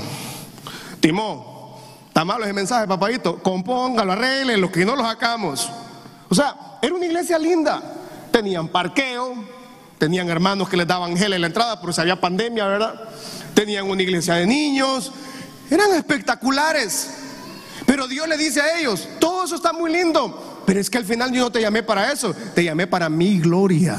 Timo, 0.99 1.79
está 2.07 2.23
malo 2.23 2.43
ese 2.43 2.53
mensaje, 2.53 2.87
papadito. 2.87 3.41
Compóngalo, 3.41 4.13
arreglen, 4.13 4.61
los 4.61 4.69
que 4.69 4.85
no 4.85 4.95
lo 4.95 5.03
sacamos. 5.03 5.69
O 6.29 6.35
sea, 6.35 6.55
era 6.83 6.93
una 6.93 7.05
iglesia 7.05 7.39
linda. 7.39 7.81
Tenían 8.31 8.67
parqueo, 8.67 9.33
tenían 9.97 10.29
hermanos 10.29 10.69
que 10.69 10.77
les 10.77 10.85
daban 10.85 11.17
gel 11.17 11.33
en 11.33 11.41
la 11.41 11.47
entrada, 11.47 11.79
porque 11.81 11.93
si 11.93 12.01
había 12.01 12.21
pandemia, 12.21 12.67
¿verdad? 12.67 12.93
Tenían 13.55 13.89
una 13.89 14.03
iglesia 14.03 14.35
de 14.35 14.45
niños, 14.45 15.11
eran 15.71 15.93
espectaculares. 15.95 17.09
Pero 17.87 18.07
Dios 18.07 18.27
le 18.27 18.37
dice 18.37 18.61
a 18.61 18.77
ellos, 18.77 19.07
todo 19.19 19.45
eso 19.45 19.55
está 19.55 19.73
muy 19.73 19.91
lindo, 19.91 20.61
pero 20.67 20.79
es 20.79 20.89
que 20.91 20.99
al 20.99 21.05
final 21.05 21.31
yo 21.31 21.41
no 21.41 21.51
te 21.51 21.61
llamé 21.61 21.81
para 21.81 22.11
eso, 22.11 22.35
te 22.53 22.63
llamé 22.63 22.85
para 22.85 23.09
mi 23.09 23.39
gloria. 23.39 23.97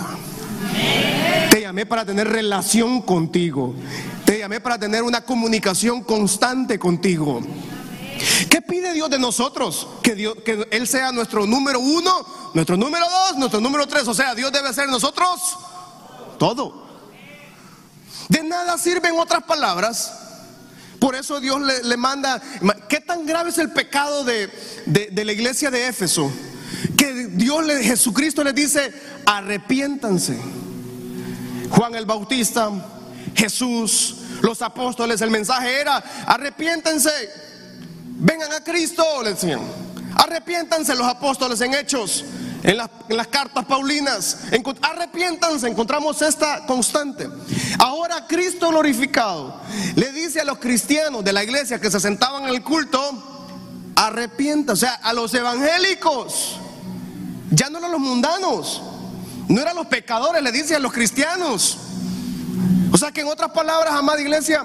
Te 0.72 1.27
llamé 1.68 1.84
para 1.84 2.04
tener 2.04 2.28
relación 2.28 3.02
contigo. 3.02 3.74
Te 4.24 4.38
llamé 4.38 4.58
para 4.60 4.78
tener 4.78 5.02
una 5.02 5.20
comunicación 5.20 6.02
constante 6.02 6.78
contigo. 6.78 7.42
¿Qué 8.48 8.62
pide 8.62 8.94
Dios 8.94 9.10
de 9.10 9.18
nosotros? 9.18 9.86
Que, 10.02 10.14
Dios, 10.14 10.36
que 10.44 10.66
Él 10.70 10.88
sea 10.88 11.12
nuestro 11.12 11.46
número 11.46 11.78
uno, 11.78 12.26
nuestro 12.54 12.76
número 12.76 13.04
dos, 13.04 13.36
nuestro 13.36 13.60
número 13.60 13.86
tres. 13.86 14.08
O 14.08 14.14
sea, 14.14 14.34
Dios 14.34 14.50
debe 14.50 14.72
ser 14.72 14.88
nosotros 14.88 15.58
todo. 16.38 16.86
De 18.30 18.42
nada 18.42 18.78
sirven 18.78 19.18
otras 19.18 19.42
palabras 19.42 20.12
por 20.98 21.14
eso 21.14 21.38
Dios 21.38 21.60
le, 21.84 21.96
manda, 21.96 22.42
¿qué 22.88 23.00
tan 23.00 23.24
grave 23.24 23.50
es 23.50 23.58
el 23.58 23.70
pecado 23.70 24.24
de, 24.24 24.50
la 24.86 25.32
iglesia 25.32 25.70
de 25.70 25.86
Éfeso? 25.86 26.32
Que 26.96 27.28
Dios, 27.28 27.64
le, 27.64 27.84
Jesucristo 27.84 28.42
les 28.42 28.54
dice, 28.54 28.92
arrepiéntanse. 29.24 30.36
Juan 31.70 31.94
el 31.94 32.06
Bautista, 32.06 32.70
Jesús, 33.34 34.16
los 34.42 34.62
apóstoles, 34.62 35.20
el 35.20 35.30
mensaje 35.30 35.80
era, 35.80 35.96
arrepiéntanse, 36.26 37.10
vengan 38.18 38.52
a 38.52 38.60
Cristo, 38.60 39.04
le 39.22 39.34
decían. 39.34 39.60
Arrepiéntanse 40.16 40.94
los 40.94 41.06
apóstoles 41.06 41.60
en 41.60 41.74
hechos 41.74 42.24
en, 42.62 42.76
las 42.76 43.26
cartas 43.28 43.64
paulinas. 43.64 44.38
arrepiéntanse, 44.82 45.68
encontramos 45.68 46.20
esta 46.22 46.66
constante. 46.66 47.28
Ahora 47.78 48.26
Cristo 48.26 48.68
glorificado 48.68 49.60
le 49.94 50.12
dice 50.12 50.40
a 50.40 50.44
los 50.44 50.58
cristianos 50.58 51.24
de 51.24 51.32
la 51.32 51.44
iglesia 51.44 51.80
que 51.80 51.90
se 51.90 52.00
sentaban 52.00 52.44
en 52.44 52.50
el 52.50 52.62
culto, 52.62 53.00
arrepiéntanse, 53.96 54.86
o 54.86 54.88
sea, 54.88 54.94
a 55.02 55.12
los 55.12 55.32
evangélicos, 55.34 56.56
ya 57.50 57.70
no 57.70 57.78
eran 57.78 57.92
los 57.92 58.00
mundanos, 58.00 58.82
no 59.48 59.60
eran 59.60 59.76
los 59.76 59.86
pecadores, 59.86 60.42
le 60.42 60.52
dice 60.52 60.76
a 60.76 60.78
los 60.78 60.92
cristianos. 60.92 61.78
O 62.92 62.98
sea 62.98 63.12
que 63.12 63.22
en 63.22 63.28
otras 63.28 63.50
palabras, 63.50 63.94
amada 63.94 64.20
iglesia, 64.20 64.64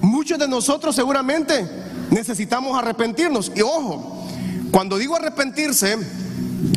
muchos 0.00 0.38
de 0.38 0.48
nosotros 0.48 0.94
seguramente 0.94 1.68
necesitamos 2.10 2.78
arrepentirnos. 2.78 3.52
Y 3.54 3.62
ojo, 3.62 4.26
cuando 4.70 4.98
digo 4.98 5.16
arrepentirse, 5.16 5.96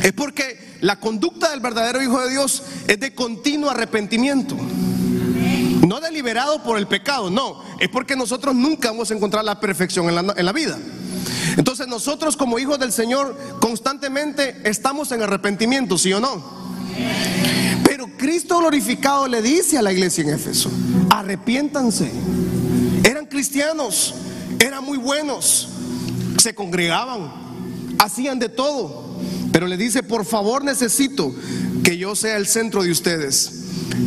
es 0.01 0.13
porque 0.13 0.77
la 0.81 0.99
conducta 0.99 1.51
del 1.51 1.59
verdadero 1.59 2.01
Hijo 2.01 2.21
de 2.21 2.31
Dios 2.31 2.63
es 2.87 2.99
de 2.99 3.13
continuo 3.13 3.69
arrepentimiento. 3.69 4.55
No 5.85 5.99
deliberado 5.99 6.63
por 6.63 6.77
el 6.77 6.87
pecado, 6.87 7.29
no. 7.29 7.61
Es 7.79 7.89
porque 7.89 8.15
nosotros 8.15 8.55
nunca 8.55 8.89
vamos 8.89 9.11
a 9.11 9.13
encontrar 9.13 9.43
la 9.43 9.59
perfección 9.59 10.07
en 10.07 10.15
la, 10.15 10.33
en 10.35 10.45
la 10.45 10.53
vida. 10.53 10.77
Entonces 11.57 11.87
nosotros 11.87 12.37
como 12.37 12.57
hijos 12.57 12.79
del 12.79 12.91
Señor 12.91 13.37
constantemente 13.59 14.61
estamos 14.63 15.11
en 15.11 15.21
arrepentimiento, 15.21 15.97
¿sí 15.97 16.13
o 16.13 16.19
no? 16.19 16.63
Pero 17.85 18.07
Cristo 18.17 18.59
glorificado 18.59 19.27
le 19.27 19.41
dice 19.41 19.77
a 19.77 19.81
la 19.81 19.91
iglesia 19.91 20.23
en 20.23 20.29
Éfeso, 20.31 20.71
arrepiéntanse. 21.09 22.11
Eran 23.03 23.25
cristianos, 23.25 24.15
eran 24.59 24.83
muy 24.83 24.97
buenos, 24.97 25.69
se 26.37 26.55
congregaban, 26.55 27.31
hacían 27.99 28.39
de 28.39 28.49
todo. 28.49 29.03
Pero 29.51 29.67
le 29.67 29.77
dice, 29.77 30.01
por 30.01 30.25
favor 30.25 30.63
necesito 30.63 31.33
que 31.83 31.97
yo 31.97 32.15
sea 32.15 32.37
el 32.37 32.47
centro 32.47 32.83
de 32.83 32.91
ustedes. 32.91 33.63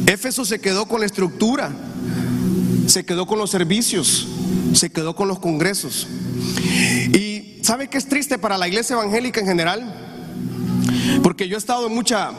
Éfeso 0.07 0.45
se 0.45 0.61
quedó 0.61 0.87
con 0.87 1.01
la 1.01 1.07
estructura, 1.07 1.70
se 2.87 3.05
quedó 3.05 3.26
con 3.26 3.39
los 3.39 3.51
servicios, 3.51 4.26
se 4.72 4.91
quedó 4.91 5.14
con 5.14 5.28
los 5.28 5.39
congresos. 5.39 6.09
Y 7.12 7.61
¿sabe 7.62 7.89
qué 7.89 7.99
es 7.99 8.09
triste 8.09 8.39
para 8.39 8.59
la 8.59 8.66
iglesia 8.66 8.95
evangélica 8.95 9.41
en 9.41 9.47
general? 9.47 10.07
Porque 11.22 11.49
yo 11.49 11.57
he 11.57 11.59
estado 11.59 11.87
en 11.87 11.95
mucha, 11.95 12.32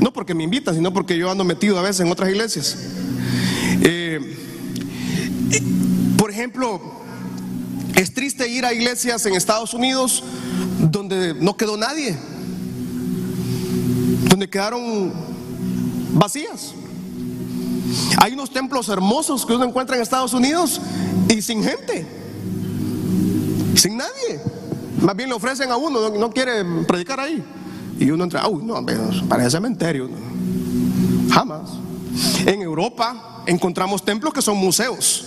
no 0.00 0.12
porque 0.12 0.34
me 0.34 0.44
invitan, 0.44 0.74
sino 0.74 0.92
porque 0.92 1.16
yo 1.16 1.30
ando 1.30 1.44
metido 1.44 1.78
a 1.78 1.82
veces 1.82 2.00
en 2.00 2.12
otras 2.12 2.30
iglesias. 2.30 2.76
Eh, 3.82 4.36
por 6.16 6.30
ejemplo, 6.30 6.80
es 7.94 8.14
triste 8.14 8.48
ir 8.48 8.64
a 8.64 8.72
iglesias 8.72 9.26
en 9.26 9.34
Estados 9.34 9.74
Unidos 9.74 10.22
donde 10.78 11.34
no 11.34 11.56
quedó 11.56 11.76
nadie, 11.76 12.16
donde 14.28 14.48
quedaron 14.48 15.12
vacías. 16.12 16.74
Hay 18.18 18.32
unos 18.32 18.50
templos 18.50 18.88
hermosos 18.88 19.44
que 19.44 19.52
uno 19.52 19.64
encuentra 19.64 19.96
en 19.96 20.02
Estados 20.02 20.32
Unidos 20.32 20.80
y 21.28 21.42
sin 21.42 21.62
gente, 21.62 22.06
sin 23.74 23.96
nadie. 23.96 24.40
Más 25.00 25.16
bien 25.16 25.28
le 25.28 25.34
ofrecen 25.34 25.70
a 25.70 25.76
uno, 25.76 26.10
no, 26.10 26.30
quiere 26.30 26.64
predicar 26.86 27.20
ahí. 27.20 27.42
Y 28.02 28.10
uno 28.10 28.24
entra, 28.24 28.48
uy, 28.48 28.64
no, 28.64 28.84
parece 29.28 29.50
cementerio. 29.50 30.10
Jamás. 31.30 31.70
En 32.44 32.60
Europa 32.60 33.44
encontramos 33.46 34.04
templos 34.04 34.32
que 34.32 34.42
son 34.42 34.56
museos. 34.56 35.24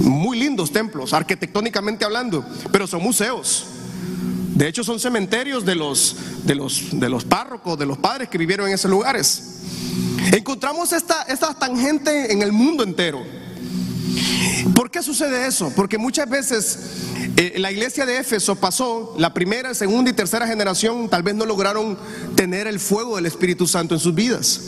Muy 0.00 0.38
lindos 0.38 0.70
templos, 0.70 1.14
arquitectónicamente 1.14 2.04
hablando, 2.04 2.44
pero 2.70 2.86
son 2.86 3.02
museos. 3.02 3.66
De 4.54 4.68
hecho, 4.68 4.84
son 4.84 5.00
cementerios 5.00 5.64
de 5.64 5.74
los, 5.74 6.16
de 6.44 6.54
los, 6.54 7.00
de 7.00 7.08
los 7.08 7.24
párrocos, 7.24 7.78
de 7.78 7.86
los 7.86 7.96
padres 7.96 8.28
que 8.28 8.36
vivieron 8.36 8.68
en 8.68 8.74
esos 8.74 8.90
lugares. 8.90 9.62
Encontramos 10.32 10.92
esta, 10.92 11.22
esta 11.22 11.54
tangente 11.54 12.30
en 12.30 12.42
el 12.42 12.52
mundo 12.52 12.82
entero. 12.82 13.22
¿Por 14.74 14.90
qué 14.90 15.02
sucede 15.02 15.46
eso? 15.46 15.72
Porque 15.74 15.98
muchas 15.98 16.28
veces 16.28 16.78
eh, 17.36 17.54
la 17.58 17.70
iglesia 17.70 18.06
de 18.06 18.18
Éfeso 18.18 18.56
pasó, 18.56 19.14
la 19.18 19.34
primera, 19.34 19.74
segunda 19.74 20.10
y 20.10 20.14
tercera 20.14 20.46
generación 20.46 21.08
tal 21.08 21.22
vez 21.22 21.34
no 21.34 21.44
lograron 21.44 21.98
tener 22.34 22.66
el 22.66 22.80
fuego 22.80 23.16
del 23.16 23.26
Espíritu 23.26 23.66
Santo 23.66 23.94
en 23.94 24.00
sus 24.00 24.14
vidas. 24.14 24.60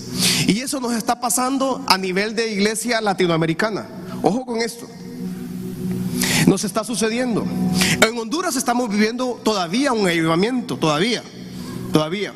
Y 0.47 0.61
eso 0.61 0.81
nos 0.81 0.93
está 0.93 1.21
pasando 1.21 1.85
a 1.89 1.99
nivel 1.99 2.35
de 2.35 2.53
iglesia 2.53 3.01
latinoamericana. 3.01 3.87
Ojo 4.23 4.45
con 4.45 4.61
esto 4.61 4.87
nos 6.47 6.65
está 6.65 6.85
sucediendo. 6.85 7.47
En 8.07 8.19
Honduras 8.19 8.57
estamos 8.57 8.91
viviendo 8.91 9.41
todavía 9.43 9.93
un 9.93 10.07
avivamiento, 10.07 10.77
todavía, 10.77 11.23
todavía. 11.93 12.33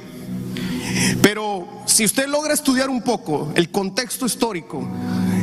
Pero 1.22 1.66
si 1.86 2.05
usted 2.05 2.28
logra 2.28 2.55
estudiar 2.55 2.88
un 2.88 3.02
poco 3.02 3.52
el 3.57 3.70
contexto 3.70 4.26
histórico 4.26 4.86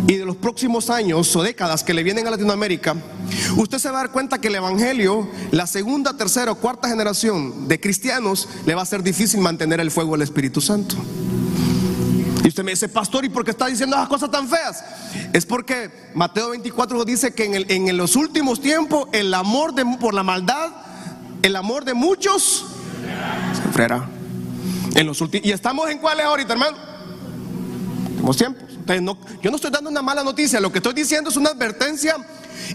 y 0.08 0.16
de 0.16 0.26
los 0.26 0.36
próximos 0.36 0.90
años 0.90 1.36
o 1.36 1.44
décadas 1.44 1.84
que 1.84 1.94
le 1.94 2.04
vienen 2.04 2.28
a 2.28 2.32
Latinoamérica, 2.32 2.96
usted 3.58 3.78
se 3.78 3.90
va 3.90 4.00
a 4.00 4.04
dar 4.04 4.12
cuenta 4.12 4.42
que 4.42 4.48
el 4.48 4.56
Evangelio, 4.56 5.30
la 5.52 5.68
segunda, 5.68 6.18
tercera 6.18 6.52
o 6.52 6.56
cuarta 6.56 6.90
generación 6.90 7.68
de 7.68 7.80
cristianos, 7.80 8.50
le 8.66 8.76
va 8.76 8.82
a 8.82 8.86
ser 8.86 9.04
difícil 9.04 9.40
mantener 9.42 9.80
el 9.80 9.92
fuego 9.92 10.14
del 10.14 10.24
Espíritu 10.24 10.62
Santo. 10.62 10.96
Y 12.44 12.48
usted 12.48 12.64
me 12.64 12.72
dice, 12.72 12.90
pastor, 12.90 13.24
¿y 13.24 13.30
por 13.30 13.46
qué 13.46 13.52
está 13.52 13.68
diciendo 13.68 13.96
esas 13.96 14.10
cosas 14.10 14.32
tan 14.32 14.48
feas? 14.48 14.84
Es 15.32 15.46
porque 15.46 15.92
Mateo 16.16 16.50
24 16.50 17.06
dice 17.06 17.34
que 17.34 17.46
en, 17.46 17.98
los 17.98 18.16
últimos 18.16 18.60
tiempos 18.60 19.08
el 19.12 19.34
amor 19.34 19.76
de, 19.76 19.86
por 20.00 20.14
la 20.14 20.24
maldad, 20.24 20.70
el 21.44 21.56
amor 21.56 21.86
de 21.86 21.94
muchos 21.94 22.66
se 23.56 23.64
enfriará. 23.64 24.10
En 24.96 25.06
los 25.06 25.24
¿Y 25.32 25.52
estamos 25.52 25.90
en 25.90 26.00
cuáles 26.00 26.26
ahorita, 26.26 26.54
hermano? 26.54 26.78
Tenemos 28.16 28.38
tiempos. 28.38 28.71
Yo 29.42 29.50
no 29.50 29.56
estoy 29.56 29.72
dando 29.72 29.90
una 29.90 30.02
mala 30.02 30.24
noticia, 30.24 30.60
lo 30.60 30.72
que 30.72 30.80
estoy 30.80 30.94
diciendo 30.94 31.30
es 31.30 31.38
una 31.38 31.50
advertencia. 31.52 32.16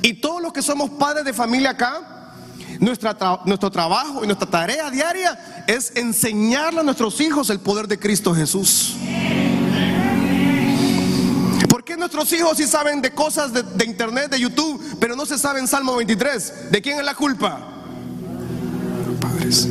Y 0.03 0.15
todos 0.15 0.43
los 0.43 0.53
que 0.53 0.63
somos 0.63 0.91
padres 0.91 1.25
de 1.25 1.33
familia 1.33 1.71
acá, 1.71 2.35
nuestra 2.81 3.17
nuestro 3.45 3.71
trabajo 3.71 4.23
y 4.23 4.27
nuestra 4.27 4.49
tarea 4.49 4.91
diaria 4.91 5.65
es 5.67 5.93
enseñarle 5.97 6.81
a 6.81 6.83
nuestros 6.83 7.21
hijos 7.21 7.51
el 7.51 7.61
poder 7.61 7.89
de 7.89 7.99
Cristo 7.99 8.35
Jesús 8.35 8.97
qué 11.87 11.97
nuestros 11.97 12.31
hijos 12.33 12.59
sí 12.59 12.67
saben 12.67 13.01
de 13.01 13.13
cosas 13.13 13.53
de, 13.53 13.85
internet, 13.85 14.29
de 14.31 14.41
YouTube, 14.41 14.99
pero 14.99 15.15
no 15.15 15.25
se 15.25 15.39
saben 15.39 15.69
Salmo 15.69 15.95
23? 15.95 16.73
¿De 16.73 16.83
quién 16.83 16.99
es 16.99 17.05
la 17.05 17.15
culpa? 17.15 17.61
Padres. 19.21 19.67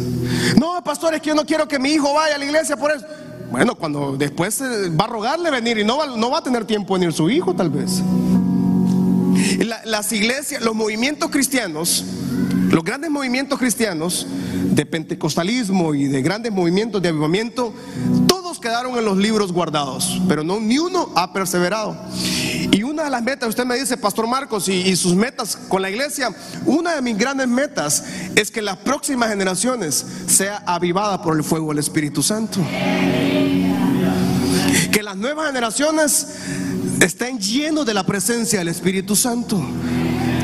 No, 0.58 0.82
pastor, 0.84 1.14
es 1.14 1.22
que 1.22 1.28
yo 1.28 1.36
no 1.36 1.46
quiero 1.46 1.68
que 1.68 1.78
mi 1.78 1.90
hijo 1.90 2.14
vaya 2.14 2.36
a 2.36 2.38
la 2.38 2.46
iglesia 2.46 2.78
por 2.78 2.92
eso. 2.92 3.06
Bueno, 3.52 3.76
cuando 3.76 4.18
después 4.18 4.60
eh, 4.62 4.90
va 4.90 5.06
a 5.06 5.08
rogarle 5.08 5.52
venir 5.52 5.78
y 5.78 5.84
no 5.84 5.98
va, 5.98 6.08
no 6.08 6.30
va 6.30 6.40
a 6.40 6.44
tener 6.44 6.66
tiempo 6.66 6.96
de 6.96 7.02
venir 7.02 7.14
su 7.14 7.30
hijo, 7.30 7.54
tal 7.56 7.70
vez. 7.70 8.02
las 9.86 10.12
iglesias, 10.12 10.62
los 10.62 10.76
movimientos 10.76 11.30
cristianos, 11.30 12.04
los 12.70 12.84
grandes 12.84 13.10
movimientos 13.12 13.60
cristianos 13.60 14.28
de 14.76 14.86
pentecostalismo 14.86 15.94
y 15.94 16.06
de 16.06 16.22
grandes 16.22 16.52
movimientos 16.52 17.02
de 17.02 17.10
avivamiento, 17.10 17.74
quedaron 18.60 18.98
en 18.98 19.06
los 19.06 19.18
libros 19.18 19.52
guardados, 19.52 20.22
pero 20.28 20.44
no 20.44 20.60
ni 20.60 20.78
uno 20.78 21.12
ha 21.16 21.32
perseverado. 21.34 21.96
Y 22.72 22.84
una 22.84 23.04
de 23.04 23.10
las 23.10 23.24
metas, 23.24 23.50
usted 23.50 23.66
me 23.66 23.78
dice, 23.78 23.98
Pastor 23.98 24.28
Marcos, 24.28 24.68
y, 24.68 24.96
sus 24.96 25.16
metas 25.16 25.56
con 25.56 25.82
la 25.82 25.90
iglesia, 25.90 26.30
una 26.66 26.96
de 26.96 27.02
mis 27.02 27.18
grandes 27.18 27.48
metas 27.48 28.04
es 28.36 28.52
que 28.52 28.62
las 28.62 28.78
próximas 28.78 29.30
generaciones 29.30 30.06
sea 30.28 30.64
avivada 30.66 31.22
por 31.22 31.38
el 31.38 31.44
fuego 31.44 31.70
del 31.70 31.80
Espíritu 31.80 32.22
Santo. 32.24 32.60
Que 34.92 35.04
las 35.04 35.16
nuevas 35.16 35.48
generaciones 35.48 36.28
estén 37.02 37.40
llenos 37.40 37.86
de 37.86 37.94
la 37.94 38.06
presencia 38.06 38.60
del 38.60 38.70
Espíritu 38.70 39.16
Santo. 39.16 39.62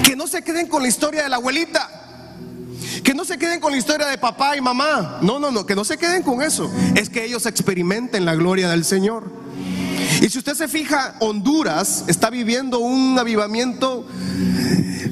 Que 0.03 0.15
no 0.15 0.27
se 0.27 0.41
queden 0.43 0.67
con 0.67 0.81
la 0.81 0.87
historia 0.87 1.23
de 1.23 1.29
la 1.29 1.37
abuelita. 1.37 2.00
Que 3.03 3.13
no 3.13 3.25
se 3.25 3.37
queden 3.37 3.59
con 3.59 3.71
la 3.71 3.77
historia 3.77 4.07
de 4.07 4.17
papá 4.17 4.55
y 4.57 4.61
mamá. 4.61 5.19
No, 5.21 5.39
no, 5.39 5.51
no, 5.51 5.65
que 5.65 5.75
no 5.75 5.83
se 5.83 5.97
queden 5.97 6.23
con 6.23 6.41
eso. 6.41 6.71
Es 6.95 7.09
que 7.09 7.25
ellos 7.25 7.45
experimenten 7.45 8.25
la 8.25 8.35
gloria 8.35 8.69
del 8.69 8.85
Señor. 8.85 9.31
Y 10.21 10.29
si 10.29 10.37
usted 10.37 10.53
se 10.53 10.67
fija, 10.67 11.15
Honduras 11.19 12.05
está 12.07 12.29
viviendo 12.29 12.79
un 12.79 13.17
avivamiento 13.17 14.05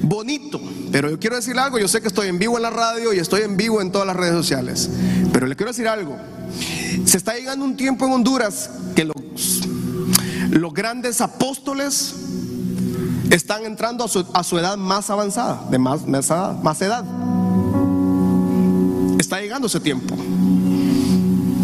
bonito. 0.02 0.60
Pero 0.92 1.10
yo 1.10 1.18
quiero 1.18 1.36
decir 1.36 1.58
algo, 1.58 1.78
yo 1.78 1.88
sé 1.88 2.00
que 2.00 2.08
estoy 2.08 2.28
en 2.28 2.38
vivo 2.38 2.56
en 2.56 2.62
la 2.62 2.70
radio 2.70 3.12
y 3.12 3.18
estoy 3.18 3.42
en 3.42 3.56
vivo 3.56 3.80
en 3.80 3.92
todas 3.92 4.06
las 4.06 4.16
redes 4.16 4.34
sociales. 4.34 4.90
Pero 5.32 5.46
le 5.46 5.56
quiero 5.56 5.70
decir 5.72 5.88
algo. 5.88 6.16
Se 7.04 7.16
está 7.16 7.34
llegando 7.34 7.64
un 7.64 7.76
tiempo 7.76 8.06
en 8.06 8.12
Honduras 8.12 8.70
que 8.94 9.04
los, 9.04 9.14
grandes 10.74 11.20
apóstoles 11.20 12.14
están 13.30 13.64
entrando 13.64 14.04
a 14.04 14.44
su, 14.44 14.58
edad 14.58 14.76
más 14.76 15.10
avanzada, 15.10 15.62
de 15.70 15.78
más, 15.78 16.06
más, 16.06 16.30
más 16.62 16.82
edad. 16.82 17.04
Está 19.18 19.40
llegando 19.40 19.66
ese 19.66 19.80
tiempo. 19.80 20.16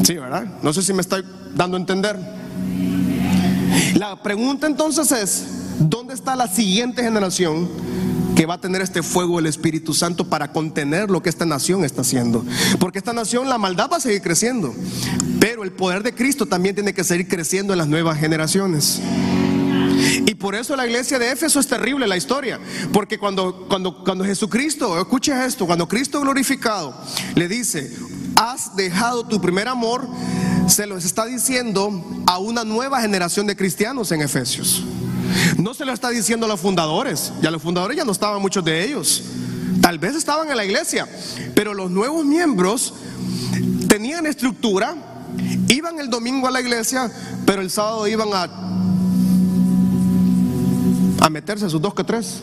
Sí, 0.05 0.15
¿verdad? 0.15 0.47
No 0.63 0.73
sé 0.73 0.83
si 0.83 0.93
me 0.93 1.01
estoy 1.01 1.25
dando 1.55 1.77
a 1.77 1.81
entender. 1.81 2.19
La 3.95 4.23
pregunta 4.23 4.67
entonces 4.67 5.11
es, 5.13 5.45
¿dónde 5.79 6.15
está 6.15 6.37
la 6.37 6.49
siguiente 6.49 7.03
generación 7.03 7.69
que 8.37 8.45
va 8.45 8.55
a 8.55 8.61
tener 8.61 8.83
este 8.83 9.03
fuego 9.03 9.37
del 9.37 9.47
Espíritu 9.47 9.95
Santo 9.95 10.29
para 10.29 10.53
contener 10.53 11.11
lo 11.11 11.23
que 11.23 11.31
esta 11.31 11.47
nación 11.47 11.85
está 11.85 12.03
haciendo? 12.03 12.45
Porque 12.79 12.99
esta 12.99 13.13
nación, 13.13 13.49
la 13.49 13.59
maldad 13.59 13.89
va 13.91 13.97
a 13.97 14.01
seguir 14.01 14.23
creciendo, 14.23 14.75
pero 15.41 15.65
el 15.65 15.73
poder 15.73 16.03
de 16.03 16.15
Cristo 16.15 16.47
también 16.47 16.75
tiene 16.75 16.93
que 16.93 17.05
seguir 17.05 17.27
creciendo 17.27 17.73
en 17.73 17.79
las 17.79 17.89
nuevas 17.89 18.19
generaciones. 18.19 19.01
Por 20.39 20.55
eso 20.55 20.77
la 20.77 20.87
iglesia 20.87 21.19
de 21.19 21.33
Éfeso 21.33 21.61
es 21.61 21.67
terrible 21.67 22.07
la 22.07 22.17
historia. 22.17 22.61
Porque 22.93 23.19
cuando, 23.19 23.67
cuando, 23.69 24.05
cuando 24.05 24.25
Jesucristo, 24.25 24.99
escucha 25.01 25.47
esto, 25.47 25.67
cuando 25.67 25.89
Cristo 25.89 26.21
glorificado 26.21 26.95
le 27.35 27.49
dice, 27.49 27.97
has 28.37 28.77
dejado 28.77 29.27
tu 29.27 29.41
primer 29.41 29.67
amor, 29.69 30.07
se 30.69 30.87
los 30.87 31.05
está 31.05 31.25
diciendo 31.25 32.05
a 32.27 32.39
una 32.39 32.65
nueva 32.65 33.01
generación 33.01 33.47
de 33.47 33.57
cristianos 33.57 34.13
en 34.13 34.21
Efesios. 34.21 34.83
No 35.59 35.75
se 35.75 35.85
lo 35.85 35.93
está 35.93 36.11
diciendo 36.11 36.47
a 36.47 36.49
los 36.49 36.61
fundadores, 36.61 37.33
ya 37.41 37.51
los 37.51 37.63
fundadores 37.63 37.97
ya 37.97 38.05
no 38.05 38.13
estaban 38.13 38.41
muchos 38.43 38.65
de 38.65 38.85
ellos. 38.85 39.23
Tal 39.81 39.99
vez 39.99 40.17
estaban 40.17 40.51
en 40.51 40.57
la 40.57 40.65
iglesia, 40.65 41.09
pero 41.55 41.73
los 41.73 41.91
nuevos 41.91 42.25
miembros 42.25 42.95
tenían 43.89 44.27
estructura, 44.27 44.97
iban 45.69 45.99
el 45.99 46.11
domingo 46.11 46.47
a 46.49 46.51
la 46.51 46.61
iglesia, 46.61 47.11
pero 47.45 47.63
el 47.63 47.71
sábado 47.71 48.07
iban 48.07 48.29
a, 48.33 48.49
a 51.21 51.31
meterse 51.31 51.69
sus 51.69 51.81
dos 51.81 51.95
que 51.95 52.05
tres. 52.05 52.43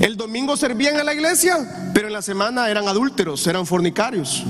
El 0.00 0.16
domingo 0.16 0.56
servían 0.56 0.98
en 0.98 1.06
la 1.06 1.14
iglesia, 1.14 1.90
pero 1.94 2.08
en 2.08 2.12
la 2.12 2.22
semana 2.22 2.68
eran 2.68 2.88
adúlteros, 2.88 3.46
eran 3.46 3.66
fornicarios. 3.66 4.44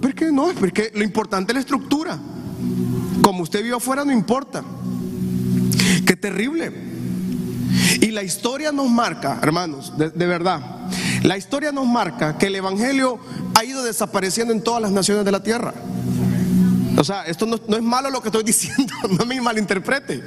¿Por 0.00 0.14
qué 0.14 0.30
no? 0.30 0.48
Porque 0.58 0.92
lo 0.94 1.02
importante 1.02 1.52
es 1.52 1.54
la 1.54 1.60
estructura. 1.60 2.18
Como 3.22 3.42
usted 3.42 3.62
vio 3.62 3.76
afuera, 3.76 4.04
no 4.04 4.12
importa. 4.12 4.62
Qué 6.06 6.16
terrible. 6.16 6.72
Y 8.00 8.10
la 8.10 8.22
historia 8.22 8.70
nos 8.70 8.88
marca, 8.90 9.38
hermanos, 9.42 9.92
de, 9.96 10.26
verdad, 10.26 10.60
la 11.22 11.38
historia 11.38 11.72
nos 11.72 11.86
marca 11.86 12.36
que 12.36 12.46
el 12.46 12.56
Evangelio 12.56 13.18
ha 13.54 13.64
ido 13.64 13.82
desapareciendo 13.82 14.52
en 14.52 14.62
todas 14.62 14.82
las 14.82 14.92
naciones 14.92 15.24
de 15.24 15.32
la 15.32 15.42
tierra. 15.42 15.74
O 17.04 17.06
sea, 17.06 17.26
esto 17.26 17.44
no, 17.44 17.60
no 17.68 17.76
es 17.76 17.82
malo 17.82 18.08
lo 18.08 18.22
que 18.22 18.28
estoy 18.28 18.42
diciendo, 18.52 18.94
no 19.10 19.26
me 19.26 19.38
malinterprete. 19.38 20.24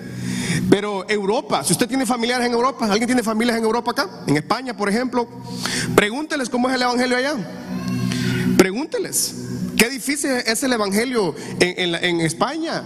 Pero 0.69 1.09
Europa, 1.09 1.63
si 1.63 1.73
usted 1.73 1.87
tiene 1.87 2.05
familiares 2.05 2.45
en 2.45 2.53
Europa, 2.53 2.85
¿alguien 2.85 3.07
tiene 3.07 3.23
familias 3.23 3.57
en 3.57 3.63
Europa 3.63 3.89
acá? 3.89 4.07
En 4.27 4.37
España, 4.37 4.77
por 4.77 4.87
ejemplo, 4.87 5.27
pregúnteles 5.95 6.49
cómo 6.49 6.69
es 6.69 6.75
el 6.75 6.83
Evangelio 6.83 7.17
allá. 7.17 7.33
Pregúnteles. 8.59 9.33
Qué 9.75 9.89
difícil 9.89 10.29
es 10.29 10.61
el 10.61 10.71
Evangelio 10.71 11.33
en, 11.59 12.21
España, 12.21 12.83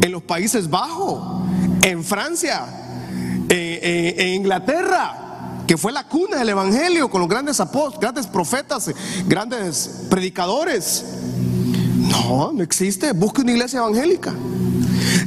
en 0.00 0.12
los 0.12 0.22
Países 0.22 0.70
Bajos, 0.70 1.48
en 1.82 2.04
Francia, 2.04 2.64
en, 3.48 4.34
Inglaterra, 4.34 5.64
que 5.66 5.76
fue 5.76 5.90
la 5.90 6.04
cuna 6.04 6.36
del 6.36 6.50
Evangelio 6.50 7.10
con 7.10 7.22
los 7.22 7.28
grandes 7.28 7.58
apóstoles, 7.58 8.00
grandes 8.00 8.28
profetas, 8.28 8.88
grandes 9.26 10.06
predicadores. 10.08 11.04
No, 12.10 12.52
no 12.52 12.62
existe. 12.62 13.12
Busque 13.12 13.40
una 13.42 13.52
iglesia 13.52 13.78
evangélica. 13.78 14.34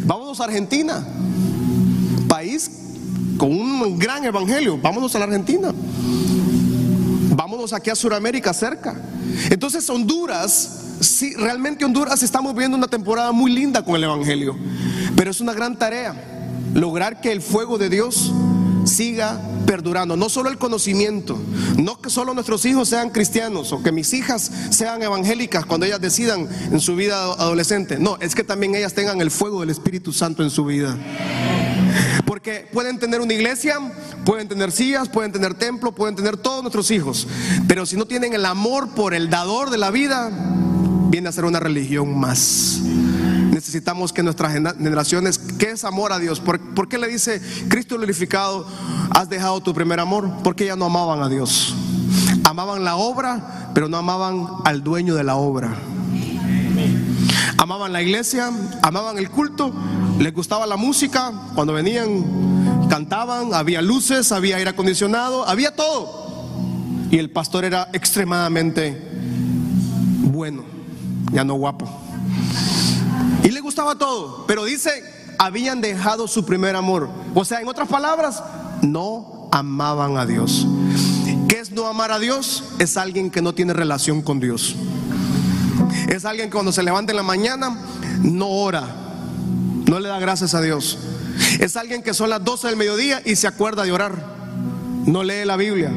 Vámonos 0.05 0.39
a 0.39 0.45
Argentina 0.45 1.05
país 2.27 2.71
con 3.37 3.51
un 3.51 3.99
gran 3.99 4.25
evangelio. 4.25 4.79
Vámonos 4.81 5.15
a 5.15 5.19
la 5.19 5.25
Argentina. 5.25 5.71
Vámonos 7.35 7.73
aquí 7.73 7.89
a 7.89 7.95
Sudamérica 7.95 8.53
cerca. 8.53 8.95
Entonces 9.49 9.89
Honduras, 9.89 10.97
sí, 10.99 11.33
realmente 11.35 11.85
Honduras 11.85 12.23
estamos 12.23 12.55
viendo 12.55 12.75
una 12.75 12.87
temporada 12.87 13.31
muy 13.31 13.51
linda 13.51 13.83
con 13.83 13.95
el 13.95 14.03
evangelio. 14.03 14.55
Pero 15.15 15.31
es 15.31 15.41
una 15.41 15.53
gran 15.53 15.77
tarea 15.77 16.15
lograr 16.73 17.21
que 17.21 17.31
el 17.31 17.41
fuego 17.41 17.77
de 17.77 17.89
Dios 17.89 18.31
siga 18.85 19.39
perdurando. 19.65 20.15
No 20.15 20.29
solo 20.29 20.49
el 20.49 20.57
conocimiento, 20.57 21.39
no 21.77 21.99
que 22.01 22.09
solo 22.09 22.33
nuestros 22.33 22.65
hijos 22.65 22.89
sean 22.89 23.09
cristianos 23.09 23.71
o 23.71 23.81
que 23.81 23.91
mis 23.91 24.13
hijas 24.13 24.51
sean 24.69 25.01
evangélicas 25.01 25.65
cuando 25.65 25.85
ellas 25.85 26.01
decidan 26.01 26.47
en 26.71 26.79
su 26.79 26.95
vida 26.95 27.23
adolescente. 27.23 27.97
No, 27.99 28.17
es 28.19 28.35
que 28.35 28.43
también 28.43 28.75
ellas 28.75 28.93
tengan 28.93 29.21
el 29.21 29.31
fuego 29.31 29.61
del 29.61 29.69
Espíritu 29.69 30.13
Santo 30.13 30.43
en 30.43 30.49
su 30.49 30.65
vida. 30.65 30.97
Porque 32.25 32.67
pueden 32.71 32.99
tener 32.99 33.21
una 33.21 33.33
iglesia, 33.33 33.77
pueden 34.25 34.47
tener 34.47 34.71
sillas, 34.71 35.09
pueden 35.09 35.31
tener 35.31 35.53
templo, 35.53 35.93
pueden 35.93 36.15
tener 36.15 36.37
todos 36.37 36.63
nuestros 36.63 36.89
hijos. 36.91 37.27
Pero 37.67 37.85
si 37.85 37.95
no 37.95 38.05
tienen 38.05 38.33
el 38.33 38.45
amor 38.45 38.89
por 38.89 39.13
el 39.13 39.29
dador 39.29 39.69
de 39.69 39.77
la 39.77 39.91
vida, 39.91 40.31
viene 41.09 41.29
a 41.29 41.31
ser 41.31 41.45
una 41.45 41.59
religión 41.59 42.17
más. 42.17 42.81
Necesitamos 43.53 44.11
que 44.11 44.23
nuestras 44.23 44.51
generaciones, 44.51 45.37
¿qué 45.37 45.71
es 45.71 45.83
amor 45.83 46.11
a 46.11 46.17
Dios? 46.17 46.39
¿Por, 46.39 46.87
qué 46.89 46.97
le 46.97 47.07
dice 47.07 47.39
Cristo 47.69 47.97
glorificado, 47.97 48.65
has 49.11 49.29
dejado 49.29 49.61
tu 49.61 49.75
primer 49.75 49.99
amor? 49.99 50.29
Porque 50.43 50.65
ya 50.65 50.75
no 50.75 50.85
amaban 50.85 51.21
a 51.21 51.29
Dios. 51.29 51.75
Amaban 52.43 52.83
la 52.83 52.95
obra, 52.95 53.69
pero 53.75 53.87
no 53.87 53.97
amaban 53.97 54.47
al 54.65 54.83
dueño 54.83 55.13
de 55.13 55.23
la 55.23 55.35
obra. 55.35 55.75
Amaban 57.59 57.93
la 57.93 58.01
iglesia, 58.01 58.51
amaban 58.81 59.19
el 59.19 59.29
culto, 59.29 59.71
les 60.17 60.33
gustaba 60.33 60.65
la 60.65 60.75
música, 60.75 61.31
cuando 61.53 61.73
venían 61.73 62.87
cantaban, 62.89 63.53
había 63.53 63.83
luces, 63.83 64.31
había 64.31 64.57
aire 64.57 64.71
acondicionado, 64.71 65.47
había 65.47 65.75
todo. 65.75 66.49
Y 67.11 67.19
el 67.19 67.29
pastor 67.29 67.65
era 67.65 67.87
extremadamente 67.93 68.99
bueno, 70.23 70.63
ya 71.31 71.43
no 71.43 71.53
guapo. 71.53 72.02
Gustaba 73.73 73.95
todo, 73.95 74.45
pero 74.45 74.65
dice, 74.65 75.03
habían 75.39 75.81
dejado 75.81 76.27
su 76.27 76.45
primer 76.45 76.75
amor. 76.75 77.09
O 77.33 77.43
sea, 77.43 77.59
en 77.59 77.67
otras 77.67 77.87
palabras, 77.87 78.43
no 78.83 79.49
amaban 79.51 80.15
a 80.15 80.27
Dios. 80.27 80.67
¿Qué 81.49 81.59
es 81.59 81.71
no 81.71 81.87
amar 81.87 82.11
a 82.11 82.19
Dios? 82.19 82.65
Es 82.77 82.97
alguien 82.97 83.31
que 83.31 83.41
no 83.41 83.55
tiene 83.55 83.73
relación 83.73 84.21
con 84.21 84.39
Dios. 84.39 84.75
Es 86.07 86.23
alguien 86.23 86.49
que 86.49 86.53
cuando 86.53 86.71
se 86.71 86.83
levanta 86.83 87.13
en 87.13 87.17
la 87.17 87.23
mañana 87.23 87.75
no 88.21 88.47
ora, 88.47 88.83
no 89.87 89.99
le 89.99 90.07
da 90.07 90.19
gracias 90.19 90.53
a 90.53 90.61
Dios. 90.61 90.99
Es 91.59 91.75
alguien 91.75 92.03
que 92.03 92.13
son 92.13 92.29
las 92.29 92.43
12 92.43 92.67
del 92.67 92.77
mediodía 92.77 93.23
y 93.25 93.37
se 93.37 93.47
acuerda 93.47 93.81
de 93.81 93.91
orar, 93.91 94.23
no 95.07 95.23
lee 95.23 95.45
la 95.45 95.57
Biblia. 95.57 95.91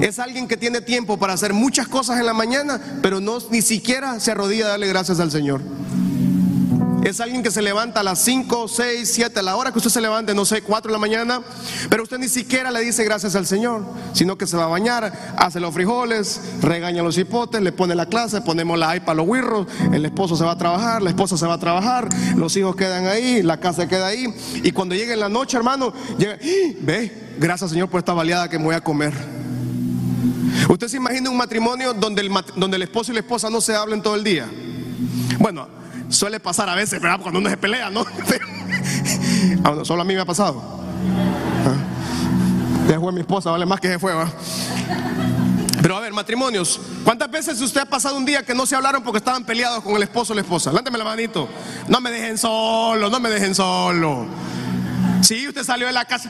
Es 0.00 0.18
alguien 0.18 0.48
que 0.48 0.56
tiene 0.56 0.80
tiempo 0.80 1.16
para 1.16 1.34
hacer 1.34 1.52
muchas 1.52 1.86
cosas 1.86 2.18
en 2.18 2.26
la 2.26 2.34
mañana, 2.34 2.80
pero 3.02 3.20
no 3.20 3.38
ni 3.52 3.62
siquiera 3.62 4.18
se 4.18 4.32
arrodilla 4.32 4.64
a 4.64 4.68
darle 4.70 4.88
gracias 4.88 5.20
al 5.20 5.30
Señor. 5.30 5.60
Es 7.02 7.20
alguien 7.20 7.42
que 7.42 7.50
se 7.50 7.62
levanta 7.62 8.00
a 8.00 8.02
las 8.02 8.20
5, 8.20 8.68
6, 8.68 9.10
7, 9.12 9.40
a 9.40 9.42
la 9.42 9.56
hora 9.56 9.72
que 9.72 9.78
usted 9.78 9.90
se 9.90 10.00
levante, 10.00 10.34
no 10.34 10.44
sé, 10.44 10.62
4 10.62 10.88
de 10.88 10.92
la 10.92 10.98
mañana, 10.98 11.42
pero 11.90 12.04
usted 12.04 12.18
ni 12.18 12.28
siquiera 12.28 12.70
le 12.70 12.80
dice 12.80 13.02
gracias 13.04 13.34
al 13.34 13.46
Señor, 13.46 13.82
sino 14.12 14.38
que 14.38 14.46
se 14.46 14.56
va 14.56 14.64
a 14.64 14.68
bañar, 14.68 15.34
hace 15.36 15.58
los 15.58 15.74
frijoles, 15.74 16.40
regaña 16.60 17.02
los 17.02 17.18
hipotes, 17.18 17.60
le 17.60 17.72
pone 17.72 17.94
la 17.94 18.06
clase, 18.06 18.40
ponemos 18.40 18.78
la 18.78 18.92
para 19.04 19.14
los 19.14 19.26
guirros, 19.26 19.66
el 19.92 20.04
esposo 20.04 20.36
se 20.36 20.44
va 20.44 20.52
a 20.52 20.58
trabajar, 20.58 21.02
la 21.02 21.10
esposa 21.10 21.36
se 21.36 21.46
va 21.46 21.54
a 21.54 21.58
trabajar, 21.58 22.08
los 22.36 22.56
hijos 22.56 22.76
quedan 22.76 23.06
ahí, 23.06 23.42
la 23.42 23.58
casa 23.58 23.88
queda 23.88 24.06
ahí, 24.06 24.26
y 24.62 24.70
cuando 24.70 24.94
llegue 24.94 25.14
en 25.14 25.20
la 25.20 25.28
noche, 25.28 25.56
hermano, 25.56 25.92
llega, 26.18 26.34
¡Ah! 26.34 26.72
ve, 26.82 27.34
gracias 27.38 27.70
Señor 27.70 27.88
por 27.88 27.98
esta 27.98 28.12
baleada 28.12 28.48
que 28.48 28.58
me 28.58 28.66
voy 28.66 28.74
a 28.74 28.80
comer. 28.80 29.12
¿Usted 30.68 30.88
se 30.88 30.98
imagina 30.98 31.30
un 31.30 31.36
matrimonio 31.36 31.94
donde 31.94 32.22
el, 32.22 32.30
donde 32.54 32.76
el 32.76 32.82
esposo 32.82 33.10
y 33.10 33.14
la 33.14 33.20
esposa 33.20 33.50
no 33.50 33.60
se 33.60 33.74
hablen 33.74 34.02
todo 34.02 34.14
el 34.14 34.22
día? 34.22 34.48
Bueno, 35.38 35.81
suele 36.12 36.40
pasar 36.40 36.68
a 36.68 36.74
veces, 36.74 37.00
¿verdad? 37.00 37.20
Cuando 37.20 37.40
uno 37.40 37.50
se 37.50 37.56
pelea, 37.56 37.90
¿no? 37.90 38.04
Ah, 39.64 39.74
solo 39.82 40.02
a 40.02 40.04
mí 40.04 40.14
me 40.14 40.20
ha 40.20 40.24
pasado. 40.24 40.62
Ya 42.88 42.98
fue 43.00 43.12
mi 43.12 43.20
esposa, 43.20 43.50
vale 43.50 43.66
más 43.66 43.80
que 43.80 43.88
se 43.88 43.98
fue, 43.98 44.12
¿va? 44.14 44.30
Pero 45.80 45.96
a 45.96 46.00
ver, 46.00 46.12
matrimonios, 46.12 46.80
¿cuántas 47.04 47.30
veces 47.30 47.60
usted 47.60 47.80
ha 47.80 47.86
pasado 47.86 48.16
un 48.16 48.24
día 48.24 48.44
que 48.44 48.54
no 48.54 48.66
se 48.66 48.76
hablaron 48.76 49.02
porque 49.02 49.18
estaban 49.18 49.44
peleados 49.44 49.82
con 49.82 49.96
el 49.96 50.02
esposo 50.04 50.32
o 50.32 50.36
la 50.36 50.42
esposa? 50.42 50.72
Lánteme 50.72 50.96
la 50.96 51.04
manito. 51.04 51.48
No 51.88 52.00
me 52.00 52.10
dejen 52.10 52.38
solo, 52.38 53.10
no 53.10 53.18
me 53.18 53.30
dejen 53.30 53.54
solo. 53.54 54.26
Si 55.22 55.46
usted 55.46 55.62
salió 55.62 55.86
de 55.86 55.92
la 55.92 56.04
casa 56.04 56.28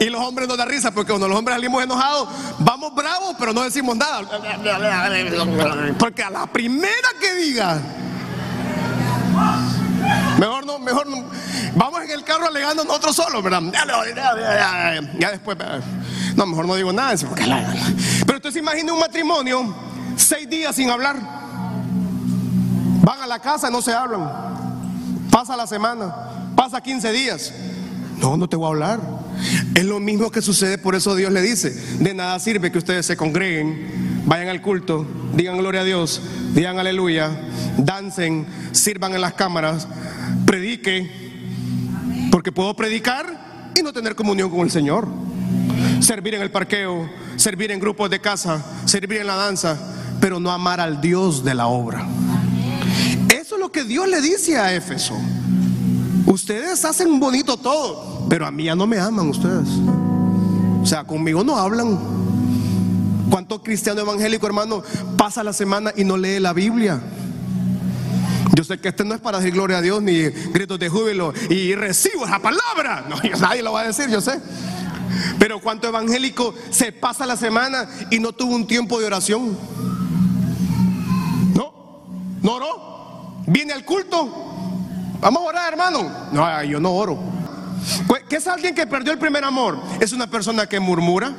y 0.00 0.04
los 0.06 0.20
hombres 0.20 0.48
no 0.48 0.56
dan 0.56 0.68
risa 0.68 0.90
porque 0.92 1.10
cuando 1.12 1.28
los 1.28 1.38
hombres 1.38 1.56
salimos 1.56 1.84
enojados, 1.84 2.28
vamos 2.58 2.94
bravos, 2.94 3.36
pero 3.38 3.52
no 3.52 3.62
decimos 3.62 3.96
nada. 3.96 4.22
Porque 5.98 6.22
a 6.22 6.30
la 6.30 6.46
primera 6.46 7.08
que 7.20 7.34
diga, 7.34 7.78
mejor 10.38 10.64
no, 10.64 10.78
mejor 10.78 11.06
no. 11.06 11.24
Vamos 11.74 12.02
en 12.02 12.10
el 12.10 12.24
carro 12.24 12.46
alegando 12.46 12.82
nosotros 12.84 13.14
solos, 13.14 13.42
¿verdad? 13.42 13.62
Ya 15.18 15.30
después, 15.30 15.58
no, 16.34 16.46
mejor 16.46 16.66
no 16.66 16.74
digo 16.76 16.92
nada. 16.92 17.14
Pero 18.26 18.38
usted 18.38 18.50
se 18.50 18.58
imagina 18.58 18.92
un 18.92 19.00
matrimonio, 19.00 19.74
seis 20.16 20.48
días 20.48 20.74
sin 20.74 20.90
hablar. 20.90 21.16
Van 23.02 23.20
a 23.20 23.26
la 23.26 23.38
casa 23.38 23.70
no 23.70 23.82
se 23.82 23.92
hablan. 23.92 24.48
Pasa 25.30 25.56
la 25.56 25.66
semana, 25.66 26.12
pasa 26.60 26.82
15 26.82 27.10
días. 27.12 27.54
No, 28.18 28.36
no 28.36 28.46
te 28.46 28.54
voy 28.54 28.66
a 28.66 28.68
hablar. 28.68 29.00
Es 29.74 29.82
lo 29.82 29.98
mismo 29.98 30.30
que 30.30 30.42
sucede, 30.42 30.76
por 30.76 30.94
eso 30.94 31.14
Dios 31.14 31.32
le 31.32 31.40
dice, 31.40 31.70
de 31.70 32.12
nada 32.12 32.38
sirve 32.38 32.70
que 32.70 32.76
ustedes 32.76 33.06
se 33.06 33.16
congreguen, 33.16 34.22
vayan 34.26 34.48
al 34.48 34.60
culto, 34.60 35.06
digan 35.34 35.56
gloria 35.56 35.80
a 35.80 35.84
Dios, 35.84 36.20
digan 36.52 36.78
aleluya, 36.78 37.30
dancen, 37.78 38.44
sirvan 38.72 39.14
en 39.14 39.22
las 39.22 39.32
cámaras, 39.32 39.88
predique, 40.44 41.10
porque 42.30 42.52
puedo 42.52 42.76
predicar 42.76 43.72
y 43.74 43.82
no 43.82 43.94
tener 43.94 44.14
comunión 44.14 44.50
con 44.50 44.60
el 44.60 44.70
Señor. 44.70 45.08
Servir 46.00 46.34
en 46.34 46.42
el 46.42 46.50
parqueo, 46.50 47.08
servir 47.36 47.70
en 47.70 47.80
grupos 47.80 48.10
de 48.10 48.20
casa, 48.20 48.62
servir 48.84 49.22
en 49.22 49.28
la 49.28 49.36
danza, 49.36 49.78
pero 50.20 50.38
no 50.38 50.50
amar 50.50 50.78
al 50.78 51.00
Dios 51.00 51.42
de 51.42 51.54
la 51.54 51.68
obra. 51.68 52.06
Eso 53.30 53.54
es 53.54 53.60
lo 53.60 53.72
que 53.72 53.84
Dios 53.84 54.06
le 54.08 54.20
dice 54.20 54.58
a 54.58 54.74
Éfeso. 54.74 55.16
Ustedes 56.26 56.84
hacen 56.84 57.18
bonito 57.18 57.56
todo, 57.56 58.26
pero 58.28 58.46
a 58.46 58.50
mí 58.50 58.64
ya 58.64 58.74
no 58.74 58.86
me 58.86 58.98
aman 58.98 59.28
ustedes. 59.28 59.68
O 60.82 60.86
sea, 60.86 61.04
conmigo 61.04 61.42
no 61.44 61.56
hablan. 61.56 61.98
¿Cuánto 63.30 63.62
cristiano 63.62 64.00
evangélico, 64.00 64.46
hermano, 64.46 64.82
pasa 65.16 65.44
la 65.44 65.52
semana 65.52 65.92
y 65.96 66.04
no 66.04 66.16
lee 66.16 66.40
la 66.40 66.52
Biblia? 66.52 67.00
Yo 68.56 68.64
sé 68.64 68.78
que 68.78 68.88
este 68.88 69.04
no 69.04 69.14
es 69.14 69.20
para 69.20 69.38
decir 69.38 69.54
gloria 69.54 69.78
a 69.78 69.82
Dios 69.82 70.02
ni 70.02 70.20
gritos 70.52 70.78
de 70.78 70.88
júbilo 70.88 71.32
y 71.48 71.74
recibo 71.74 72.26
esa 72.26 72.40
palabra. 72.40 73.06
No, 73.08 73.16
nadie 73.40 73.62
lo 73.62 73.72
va 73.72 73.82
a 73.82 73.86
decir, 73.86 74.08
yo 74.10 74.20
sé. 74.20 74.40
Pero 75.38 75.60
cuánto 75.60 75.88
evangélico 75.88 76.54
se 76.70 76.92
pasa 76.92 77.26
la 77.26 77.36
semana 77.36 77.88
y 78.10 78.18
no 78.18 78.32
tuvo 78.32 78.54
un 78.54 78.66
tiempo 78.66 78.98
de 78.98 79.06
oración. 79.06 79.56
No, 81.54 81.72
no 82.42 82.52
oró. 82.52 83.42
Viene 83.46 83.72
al 83.72 83.84
culto, 83.84 84.49
Vamos 85.20 85.42
a 85.42 85.46
orar, 85.46 85.72
hermano. 85.72 86.10
No, 86.32 86.62
yo 86.64 86.80
no 86.80 86.92
oro. 86.92 87.18
¿Qué 88.28 88.36
es 88.36 88.46
alguien 88.46 88.74
que 88.74 88.86
perdió 88.86 89.12
el 89.12 89.18
primer 89.18 89.44
amor? 89.44 89.78
Es 90.00 90.12
una 90.12 90.26
persona 90.26 90.66
que 90.66 90.80
murmura. 90.80 91.32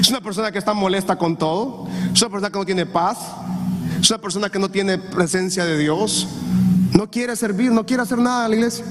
Es 0.00 0.10
una 0.10 0.20
persona 0.20 0.52
que 0.52 0.58
está 0.58 0.74
molesta 0.74 1.16
con 1.16 1.36
todo. 1.36 1.88
Es 2.12 2.20
una 2.20 2.30
persona 2.30 2.50
que 2.50 2.58
no 2.58 2.66
tiene 2.66 2.86
paz. 2.86 3.18
Es 4.00 4.10
una 4.10 4.18
persona 4.18 4.50
que 4.50 4.58
no 4.58 4.68
tiene 4.68 4.98
presencia 4.98 5.64
de 5.64 5.78
Dios. 5.78 6.28
No 6.92 7.10
quiere 7.10 7.36
servir, 7.36 7.72
no 7.72 7.86
quiere 7.86 8.02
hacer 8.02 8.18
nada 8.18 8.44
a 8.44 8.48
la 8.48 8.54
iglesia. 8.54 8.84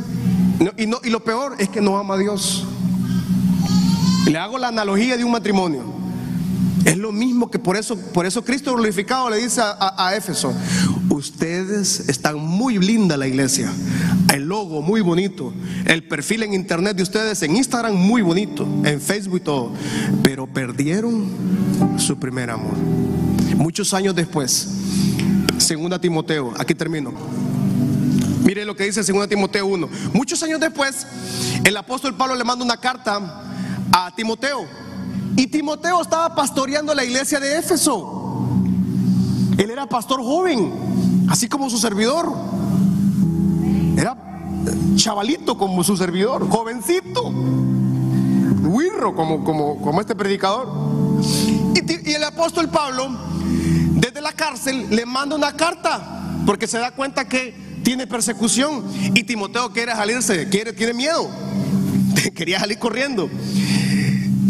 y, 0.77 1.09
lo 1.09 1.23
peor 1.23 1.55
es 1.59 1.69
que 1.69 1.81
no 1.81 1.97
ama 1.97 2.15
a 2.15 2.17
Dios. 2.17 2.65
Le 4.25 4.37
hago 4.37 4.57
la 4.57 4.69
analogía 4.69 5.17
de 5.17 5.23
un 5.23 5.31
matrimonio. 5.31 5.92
Es 6.85 6.97
lo 6.97 7.11
mismo 7.11 7.49
que 7.49 7.59
por 7.59 7.77
eso, 7.77 7.97
por 7.97 8.25
eso 8.25 8.43
Cristo 8.43 8.73
glorificado 8.73 9.29
le 9.29 9.37
dice 9.37 9.61
a, 9.63 10.13
Éfeso, 10.15 10.53
ustedes 11.09 12.09
están 12.09 12.37
muy 12.37 12.77
linda 12.77 13.15
la 13.15 13.27
iglesia, 13.27 13.71
el 14.33 14.43
logo 14.43 14.81
muy 14.81 14.99
bonito, 15.01 15.53
el 15.85 16.03
perfil 16.07 16.43
en 16.43 16.53
internet 16.53 16.97
de 16.97 17.03
ustedes 17.03 17.41
en 17.43 17.55
Instagram 17.55 17.95
muy 17.95 18.21
bonito, 18.21 18.67
en 18.83 18.99
Facebook 18.99 19.37
y 19.37 19.41
todo, 19.41 19.71
pero 20.23 20.45
perdieron 20.45 21.29
su 21.97 22.19
primer 22.19 22.49
amor. 22.49 22.75
Muchos 23.55 23.93
años 23.93 24.13
después, 24.13 24.67
segunda 25.59 25.99
Timoteo, 25.99 26.53
aquí 26.57 26.75
termino. 26.75 27.13
Mire 28.43 28.65
lo 28.65 28.75
que 28.75 28.83
dice 28.83 29.05
segunda 29.05 29.25
Timoteo 29.25 29.65
1. 29.65 29.89
Muchos 30.11 30.43
años 30.43 30.59
después, 30.59 31.07
el 31.63 31.77
apóstol 31.77 32.17
Pablo 32.17 32.35
le 32.35 32.43
manda 32.43 32.65
una 32.65 32.75
carta 32.75 33.41
a 33.93 34.13
Timoteo 34.13 34.82
y 35.35 35.47
Timoteo 35.47 36.01
estaba 36.01 36.35
pastoreando 36.35 36.93
la 36.93 37.03
iglesia 37.03 37.39
de 37.39 37.57
Éfeso. 37.57 38.47
Él 39.57 39.69
era 39.69 39.87
pastor 39.87 40.21
joven, 40.21 40.71
así 41.29 41.47
como 41.47 41.69
su 41.69 41.77
servidor. 41.77 42.31
Era 43.97 44.17
chavalito 44.95 45.57
como 45.57 45.83
su 45.83 45.97
servidor, 45.97 46.47
jovencito, 46.49 47.29
huirro 48.63 49.15
como, 49.15 49.43
como, 49.43 49.81
como 49.81 50.01
este 50.01 50.15
predicador. 50.15 50.67
Y, 51.75 52.09
y 52.09 52.13
el 52.13 52.23
apóstol 52.23 52.69
Pablo, 52.69 53.09
desde 53.95 54.21
la 54.21 54.33
cárcel, 54.33 54.87
le 54.89 55.05
manda 55.05 55.35
una 55.35 55.53
carta 55.53 56.41
porque 56.45 56.67
se 56.67 56.77
da 56.77 56.91
cuenta 56.91 57.27
que 57.27 57.81
tiene 57.83 58.07
persecución 58.07 58.83
y 59.13 59.23
Timoteo 59.23 59.71
quiere 59.71 59.91
salirse, 59.93 60.47
quiere, 60.49 60.73
tiene 60.73 60.93
miedo, 60.93 61.29
quería 62.35 62.59
salir 62.59 62.79
corriendo. 62.79 63.29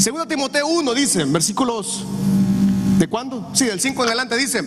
Segundo 0.03 0.27
Timoteo 0.27 0.67
1 0.67 0.93
dice, 0.95 1.23
versículos 1.23 2.03
¿de 2.99 3.07
cuándo? 3.07 3.49
Sí, 3.53 3.63
del 3.63 3.79
5 3.79 4.03
en 4.03 4.07
adelante 4.09 4.35
dice, 4.35 4.61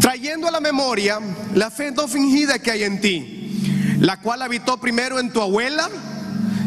trayendo 0.00 0.48
a 0.48 0.50
la 0.50 0.60
memoria 0.60 1.18
la 1.54 1.70
fe 1.70 1.90
no 1.90 2.08
fingida 2.08 2.58
que 2.58 2.70
hay 2.70 2.84
en 2.84 3.02
ti, 3.02 3.98
la 4.00 4.18
cual 4.22 4.40
habitó 4.40 4.78
primero 4.78 5.20
en 5.20 5.30
tu 5.30 5.42
abuela 5.42 5.90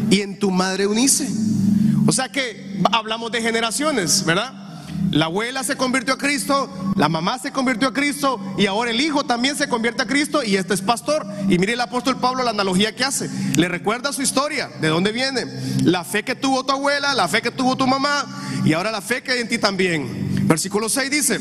y 0.08 0.20
en 0.20 0.38
tu 0.38 0.52
madre 0.52 0.86
Unice. 0.86 1.28
O 2.06 2.12
sea 2.12 2.28
que 2.28 2.80
hablamos 2.92 3.32
de 3.32 3.42
generaciones, 3.42 4.24
¿verdad? 4.24 4.63
La 5.14 5.26
abuela 5.26 5.62
se 5.62 5.76
convirtió 5.76 6.14
a 6.14 6.18
Cristo, 6.18 6.68
la 6.96 7.08
mamá 7.08 7.38
se 7.38 7.52
convirtió 7.52 7.86
a 7.86 7.92
Cristo 7.92 8.40
y 8.58 8.66
ahora 8.66 8.90
el 8.90 9.00
hijo 9.00 9.22
también 9.22 9.56
se 9.56 9.68
convierte 9.68 10.02
a 10.02 10.06
Cristo 10.06 10.42
y 10.42 10.56
este 10.56 10.74
es 10.74 10.82
pastor. 10.82 11.24
Y 11.48 11.56
mire 11.56 11.74
el 11.74 11.80
apóstol 11.80 12.16
Pablo 12.16 12.42
la 12.42 12.50
analogía 12.50 12.96
que 12.96 13.04
hace. 13.04 13.30
Le 13.54 13.68
recuerda 13.68 14.12
su 14.12 14.22
historia, 14.22 14.68
de 14.80 14.88
dónde 14.88 15.12
viene. 15.12 15.44
La 15.84 16.02
fe 16.02 16.24
que 16.24 16.34
tuvo 16.34 16.66
tu 16.66 16.72
abuela, 16.72 17.14
la 17.14 17.28
fe 17.28 17.42
que 17.42 17.52
tuvo 17.52 17.76
tu 17.76 17.86
mamá 17.86 18.26
y 18.64 18.72
ahora 18.72 18.90
la 18.90 19.00
fe 19.00 19.22
que 19.22 19.30
hay 19.30 19.38
en 19.38 19.48
ti 19.48 19.56
también. 19.56 20.48
Versículo 20.48 20.88
6 20.88 21.08
dice, 21.08 21.40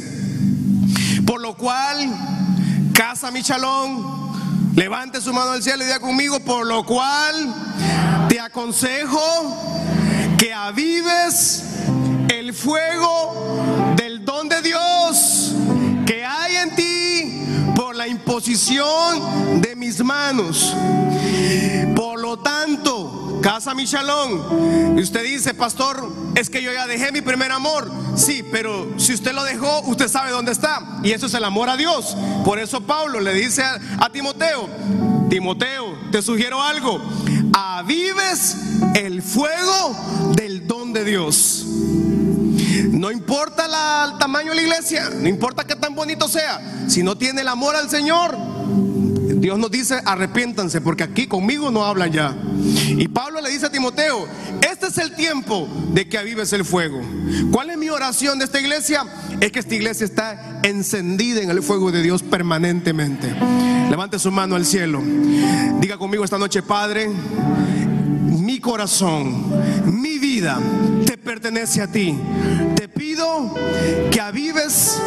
por 1.25 1.41
lo 1.41 1.57
cual, 1.57 1.97
casa 2.93 3.31
mi 3.31 3.41
chalón, 3.41 4.75
levante 4.75 5.19
su 5.19 5.33
mano 5.33 5.49
al 5.49 5.63
cielo 5.63 5.81
y 5.81 5.87
diga 5.87 5.99
conmigo, 5.99 6.39
por 6.41 6.67
lo 6.67 6.85
cual 6.85 7.55
te 8.29 8.39
aconsejo 8.39 9.17
que 10.37 10.53
avives 10.53 11.72
fuego 12.63 13.93
del 13.97 14.23
don 14.23 14.47
de 14.47 14.61
Dios 14.61 15.51
que 16.05 16.23
hay 16.23 16.55
en 16.55 16.75
ti 16.75 17.73
por 17.75 17.93
la 17.93 18.07
imposición 18.07 19.61
de 19.61 19.75
mis 19.75 20.01
manos. 20.01 20.73
Por 21.93 22.21
lo 22.21 22.39
tanto, 22.39 23.39
casa 23.43 23.75
mi 23.75 23.83
shalom. 23.83 24.97
Y 24.97 25.01
usted 25.01 25.25
dice, 25.25 25.53
pastor, 25.53 26.09
es 26.35 26.49
que 26.49 26.63
yo 26.63 26.71
ya 26.71 26.87
dejé 26.87 27.11
mi 27.11 27.19
primer 27.19 27.51
amor. 27.51 27.91
Sí, 28.15 28.45
pero 28.49 28.93
si 28.97 29.13
usted 29.13 29.33
lo 29.33 29.43
dejó, 29.43 29.81
usted 29.81 30.07
sabe 30.07 30.31
dónde 30.31 30.53
está. 30.53 30.99
Y 31.03 31.11
eso 31.11 31.25
es 31.25 31.33
el 31.33 31.43
amor 31.43 31.69
a 31.69 31.75
Dios. 31.75 32.15
Por 32.45 32.59
eso 32.59 32.79
Pablo 32.81 33.19
le 33.19 33.33
dice 33.33 33.61
a, 33.61 33.77
a 33.99 34.09
Timoteo, 34.09 34.69
Timoteo, 35.29 35.97
te 36.11 36.21
sugiero 36.21 36.61
algo. 36.61 37.01
Avives 37.53 38.55
el 38.95 39.21
fuego 39.21 40.31
del 40.35 40.65
don 40.65 40.93
de 40.93 41.03
Dios. 41.03 41.65
No 42.91 43.11
importa 43.11 43.65
el 44.05 44.17
tamaño 44.17 44.49
de 44.49 44.55
la 44.55 44.61
iglesia, 44.61 45.09
no 45.09 45.27
importa 45.27 45.63
que 45.65 45.75
tan 45.75 45.95
bonito 45.95 46.27
sea, 46.27 46.61
si 46.87 47.03
no 47.03 47.17
tiene 47.17 47.41
el 47.41 47.47
amor 47.47 47.75
al 47.75 47.89
Señor, 47.89 48.37
Dios 49.43 49.59
nos 49.59 49.71
dice, 49.71 49.99
arrepiéntanse, 50.05 50.79
porque 50.79 51.03
aquí 51.03 51.27
conmigo 51.27 51.69
no 51.69 51.83
hablan 51.83 52.11
ya. 52.11 52.35
Y 52.87 53.07
Pablo 53.09 53.41
le 53.41 53.49
dice 53.49 53.65
a 53.65 53.71
Timoteo, 53.71 54.25
este 54.61 54.87
es 54.87 54.97
el 54.97 55.15
tiempo 55.15 55.67
de 55.89 56.07
que 56.07 56.17
avives 56.17 56.53
el 56.53 56.63
fuego. 56.63 57.01
¿Cuál 57.51 57.69
es 57.69 57.77
mi 57.77 57.89
oración 57.89 58.39
de 58.39 58.45
esta 58.45 58.61
iglesia? 58.61 59.05
Es 59.41 59.51
que 59.51 59.59
esta 59.59 59.75
iglesia 59.75 60.05
está 60.05 60.61
encendida 60.63 61.41
en 61.41 61.49
el 61.49 61.61
fuego 61.61 61.91
de 61.91 62.01
Dios 62.01 62.23
permanentemente. 62.23 63.35
Levante 63.89 64.17
su 64.17 64.31
mano 64.31 64.55
al 64.55 64.65
cielo. 64.65 65.01
Diga 65.79 65.97
conmigo 65.97 66.23
esta 66.23 66.37
noche, 66.37 66.63
Padre, 66.63 67.09
mi 68.39 68.59
corazón, 68.59 69.45
mi 69.85 70.17
vida 70.17 70.59
te 71.05 71.17
pertenece 71.17 71.81
a 71.81 71.87
ti. 71.87 72.17
Te 72.75 72.87
pido 72.87 73.53
que 74.11 74.19
avives 74.19 75.01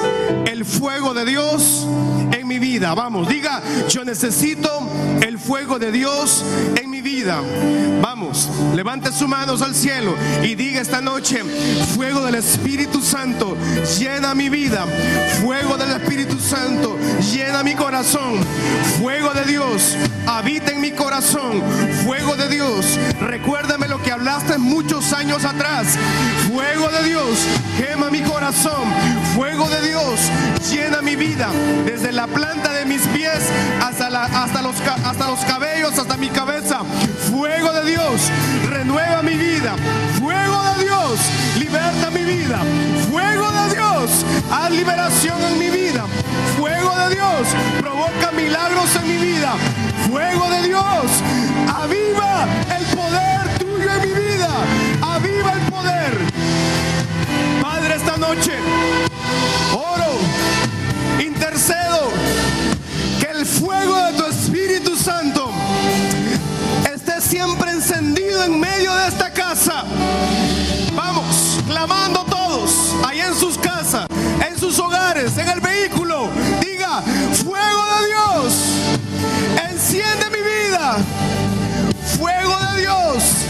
el 0.46 0.64
fuego 0.64 1.14
de 1.14 1.24
Dios 1.24 1.86
mi 2.46 2.58
vida. 2.58 2.94
Vamos, 2.94 3.28
diga, 3.28 3.62
yo 3.88 4.04
necesito 4.04 4.88
el 5.22 5.38
fuego 5.38 5.78
de 5.78 5.92
Dios 5.92 6.44
en 6.76 6.90
mi 6.90 7.00
vida. 7.00 7.40
Vamos, 8.00 8.48
levante 8.74 9.12
sus 9.12 9.28
manos 9.28 9.62
al 9.62 9.74
cielo 9.74 10.14
y 10.42 10.54
diga 10.54 10.80
esta 10.80 11.00
noche, 11.00 11.42
fuego 11.94 12.24
del 12.24 12.36
Espíritu 12.36 13.00
Santo, 13.00 13.56
llena 13.98 14.34
mi 14.34 14.48
vida. 14.48 14.86
Fuego 15.42 15.76
del 15.76 15.90
Espíritu 15.92 16.38
Santo, 16.38 16.96
llena 17.32 17.62
mi 17.62 17.74
corazón. 17.74 18.34
Fuego 19.00 19.30
de 19.34 19.44
Dios, 19.44 19.96
habita 20.26 20.72
en 20.72 20.80
mi 20.80 20.92
corazón. 20.92 21.62
Fuego 22.04 22.36
de 22.36 22.48
Dios, 22.48 22.98
recuérdame 23.20 23.88
lo 23.88 24.02
que 24.02 24.12
hablaste 24.12 24.58
muchos 24.58 25.12
años 25.12 25.44
atrás. 25.44 25.98
Fuego 26.52 26.88
de 26.88 27.08
Dios, 27.08 27.38
quema 27.78 28.10
mi 28.10 28.22
corazón. 28.22 28.84
Fuego 29.34 29.68
de 29.68 29.88
Dios, 29.88 30.20
llena 30.70 31.02
mi 31.02 31.16
vida. 31.16 31.48
Desde 31.84 32.12
la 32.12 32.26
planta 32.36 32.70
de 32.74 32.84
mis 32.84 33.00
pies 33.08 33.50
hasta, 33.80 34.10
la, 34.10 34.24
hasta, 34.24 34.60
los, 34.60 34.76
hasta 34.82 35.26
los 35.26 35.40
cabellos, 35.46 35.98
hasta 35.98 36.18
mi 36.18 36.28
cabeza. 36.28 36.80
Fuego 37.30 37.72
de 37.72 37.90
Dios, 37.90 38.30
renueva 38.68 39.22
mi 39.22 39.36
vida. 39.36 39.74
Fuego 40.20 40.62
de 40.74 40.84
Dios, 40.84 41.18
liberta 41.58 42.10
mi 42.10 42.24
vida. 42.24 42.58
Fuego 43.10 43.50
de 43.50 43.74
Dios, 43.74 44.26
haz 44.52 44.70
liberación 44.70 45.42
en 45.44 45.58
mi 45.58 45.70
vida. 45.70 46.04
Fuego 46.58 46.94
de 46.96 47.14
Dios, 47.14 47.48
provoca 47.80 48.30
milagros 48.32 48.94
en 48.96 49.08
mi 49.08 49.16
vida. 49.16 49.54
Fuego 50.06 50.50
de 50.50 50.68
Dios, 50.68 51.04
aviva 51.74 52.46
el 52.76 52.84
poder 52.94 53.58
tuyo 53.58 53.90
en 53.94 54.00
mi 54.02 54.14
vida. 54.14 54.50
Aviva 55.00 55.52
el 55.54 55.60
poder. 55.70 56.18
Padre, 57.62 57.94
esta 57.94 58.18
noche 58.18 58.52
oro, 59.72 60.18
intercedo 61.20 62.10
que 63.20 63.26
el 63.26 63.46
fuego 63.46 63.96
de 63.96 64.12
tu 64.14 64.24
Espíritu 64.26 64.96
Santo 64.96 65.50
esté 66.92 67.20
siempre 67.20 67.70
encendido 67.70 68.44
en 68.44 68.60
medio 68.60 68.94
de 68.94 69.08
esta 69.08 69.32
casa. 69.32 69.84
Vamos, 70.94 71.60
clamando 71.66 72.24
todos, 72.24 72.94
ahí 73.06 73.20
en 73.20 73.34
sus 73.34 73.58
casas, 73.58 74.06
en 74.46 74.58
sus 74.58 74.78
hogares, 74.78 75.36
en 75.38 75.48
el 75.48 75.60
vehículo. 75.60 76.28
Diga, 76.60 77.02
fuego 77.44 77.84
de 78.00 78.06
Dios, 78.06 78.54
enciende 79.70 80.30
mi 80.30 80.42
vida. 80.42 80.96
Fuego 82.16 82.56
de 82.72 82.80
Dios 82.80 83.45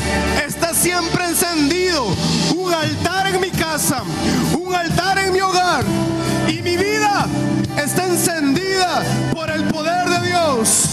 está 0.46 0.74
siempre 0.74 1.24
encendido. 1.26 2.07
Un 2.57 2.72
altar 2.72 3.26
en 3.28 3.40
mi 3.40 3.50
casa, 3.50 4.02
un 4.59 4.74
altar 4.74 5.18
en 5.18 5.32
mi 5.32 5.40
hogar. 5.40 5.84
Y 6.48 6.62
mi 6.62 6.76
vida 6.76 7.26
está 7.76 8.07
encendida 8.07 9.02
por 9.32 9.50
el 9.50 9.64
poder 9.64 10.09
de 10.09 10.26
Dios. 10.26 10.88